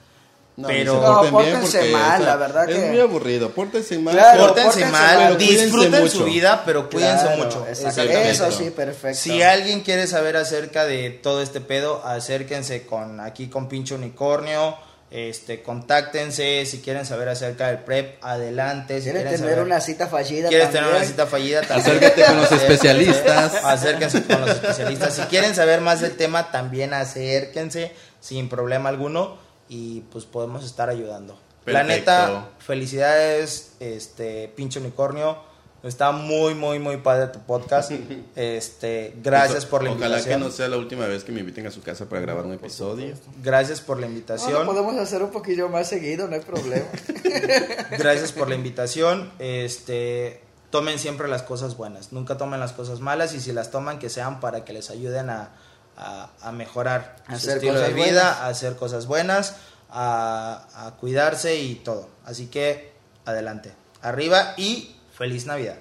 No, 0.59 0.67
Pero- 0.67 0.99
porten 0.99 1.31
No, 1.31 1.39
bien 1.39 1.51
pórtense 1.53 1.77
porque, 1.77 1.91
mal, 1.93 2.25
la 2.25 2.35
verdad 2.35 2.69
es 2.69 2.75
que- 2.77 2.85
muy 2.89 2.99
aburrido. 2.99 3.49
Pórtense 3.51 3.97
mal. 3.97 4.13
Claro, 4.13 4.47
Pórtense 4.47 4.67
pórtense 4.81 4.91
mal, 4.91 5.37
disfruten 5.37 6.01
mucho. 6.01 6.17
su 6.17 6.23
vida, 6.25 6.63
pero 6.65 6.89
cuídense 6.89 7.23
Claro, 7.27 7.43
mucho. 7.45 7.65
Exactamente. 7.69 8.29
Eso 8.31 8.51
sí, 8.51 8.69
perfecto. 8.71 9.17
Si 9.17 9.41
alguien 9.41 9.81
quiere 9.81 10.05
saber 10.07 10.35
acerca 10.35 10.85
de 10.85 11.11
todo 11.11 11.41
este 11.41 11.61
pedo, 11.61 12.05
acérquense 12.05 12.85
con 12.85 13.21
aquí 13.21 13.47
con 13.47 13.69
Pinche 13.69 13.95
Unicornio, 13.95 14.75
este, 15.11 15.63
contáctense, 15.63 16.65
si 16.67 16.81
quieren 16.81 17.05
saber 17.05 17.29
acerca 17.29 17.67
del 17.67 17.79
prep, 17.79 18.23
adelante. 18.23 18.97
Si 18.97 19.03
¿Quieres 19.05 19.21
quieren 19.23 19.39
tener 19.41 19.55
saber- 19.55 19.65
una 19.65 19.79
cita 19.81 20.07
fallida 20.07 20.49
¿Quieres 20.49 20.67
también? 20.67 20.83
tener 20.85 20.97
una 20.97 21.07
cita 21.07 21.25
fallida? 21.25 21.61
también. 21.61 21.87
Acércate 21.97 22.23
con 22.25 22.37
los 22.37 22.51
especialistas. 22.51 23.55
Acérquense 23.63 24.23
con 24.25 24.41
los 24.41 24.49
especialistas. 24.51 25.13
Si 25.15 25.21
quieren 25.23 25.55
saber 25.55 25.81
más 25.81 26.01
del 26.01 26.15
tema, 26.17 26.51
también 26.51 26.93
acérquense 26.93 27.91
sin 28.19 28.49
problema 28.49 28.89
alguno 28.89 29.37
y 29.69 30.01
pues 30.11 30.25
podemos 30.25 30.65
estar 30.65 30.89
ayudando. 30.89 31.39
La 31.65 31.81
Perfecto. 31.85 32.11
neta, 32.11 32.49
felicidades, 32.59 33.73
este, 33.79 34.47
pinche 34.55 34.79
unicornio. 34.79 35.47
Está 35.83 36.11
muy, 36.11 36.55
muy, 36.55 36.77
muy 36.79 36.97
padre 36.97 37.27
tu 37.27 37.39
podcast. 37.39 37.91
Este, 38.35 39.13
gracias 39.23 39.65
por 39.65 39.83
la 39.83 39.91
Ojalá 39.91 40.05
invitación. 40.07 40.39
que 40.39 40.45
no 40.45 40.51
sea 40.51 40.67
la 40.67 40.77
última 40.77 41.05
vez 41.07 41.23
que 41.23 41.31
me 41.31 41.39
inviten 41.41 41.67
a 41.67 41.71
su 41.71 41.81
casa 41.81 42.09
para 42.09 42.21
grabar 42.21 42.45
un 42.45 42.53
episodio. 42.53 43.13
Gracias 43.43 43.79
por 43.79 43.97
la 43.97 44.07
No, 44.07 44.11
lo 44.11 44.13
invitación. 44.15 44.65
podemos 44.65 44.95
hacer 44.97 45.21
un 45.23 45.29
poquillo 45.31 45.69
más 45.69 45.87
seguido, 45.87 46.27
no 46.27 46.35
hay 46.35 46.41
problema. 46.41 46.85
Gracias 47.97 48.31
por 48.31 48.49
la 48.49 48.55
invitación. 48.55 49.31
Este, 49.39 50.41
tomen 50.69 50.99
siempre 50.99 51.27
las 51.27 51.43
cosas 51.43 51.77
buenas. 51.77 52.11
Nunca 52.11 52.37
tomen 52.37 52.59
las 52.59 52.73
cosas 52.73 52.99
malas 52.99 53.33
y 53.33 53.39
si 53.39 53.51
las 53.53 53.71
toman 53.71 53.99
que 53.99 54.09
sean 54.09 54.39
para 54.39 54.65
que 54.65 54.73
les 54.73 54.89
ayuden 54.89 55.29
a, 55.29 55.51
a- 55.99 56.29
a 56.41 56.51
mejorar 56.51 57.17
su 57.27 57.33
Hacer 57.35 57.57
estilo 57.57 57.79
de 57.79 57.89
vida, 57.93 58.05
buenas. 58.05 58.23
a 58.37 58.47
hacer 58.47 58.75
cosas 58.75 59.05
buenas, 59.05 59.55
a, 59.89 60.67
a 60.87 60.91
cuidarse 60.95 61.57
y 61.59 61.75
todo. 61.75 62.09
Así 62.25 62.47
que 62.47 62.91
adelante, 63.25 63.71
arriba 64.01 64.53
y 64.57 64.95
feliz 65.17 65.45
Navidad. 65.45 65.77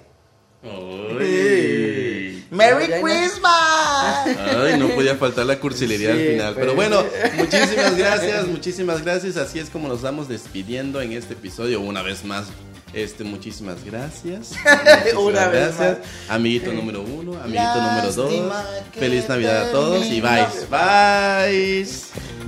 Ay. 0.63 2.47
Merry. 2.51 2.85
Christmas. 3.01 4.27
Ay, 4.37 4.77
no 4.79 4.89
podía 4.89 5.15
faltar 5.15 5.45
la 5.45 5.59
cursilería 5.59 6.11
al 6.11 6.17
final. 6.19 6.53
Pero 6.55 6.73
pero- 6.73 6.75
bueno, 6.75 7.03
muchísimas 7.37 7.95
gracias, 7.95 8.47
muchísimas 8.47 9.03
gracias. 9.03 9.37
Así 9.37 9.59
es 9.59 9.69
como 9.69 9.87
nos 9.87 10.01
vamos 10.01 10.27
despidiendo 10.27 10.99
en 11.01 11.13
este 11.13 11.33
episodio. 11.33 11.79
Una 11.81 12.01
vez 12.01 12.23
más, 12.25 12.47
este, 12.93 13.23
muchísimas 13.23 13.83
gracias. 13.83 14.51
Muchísimas 14.63 15.13
Una 15.15 15.47
vez 15.47 15.77
gracias. 15.77 16.07
Amiguito 16.29 16.71
número 16.71 17.01
uno, 17.01 17.39
amiguito 17.41 17.81
número 17.81 18.11
dos. 18.11 18.33
Feliz 18.93 19.27
Navidad 19.27 19.69
a 19.69 19.71
todos 19.71 20.05
y 20.05 20.21
bye. 20.21 20.45
Bye. 20.69 22.38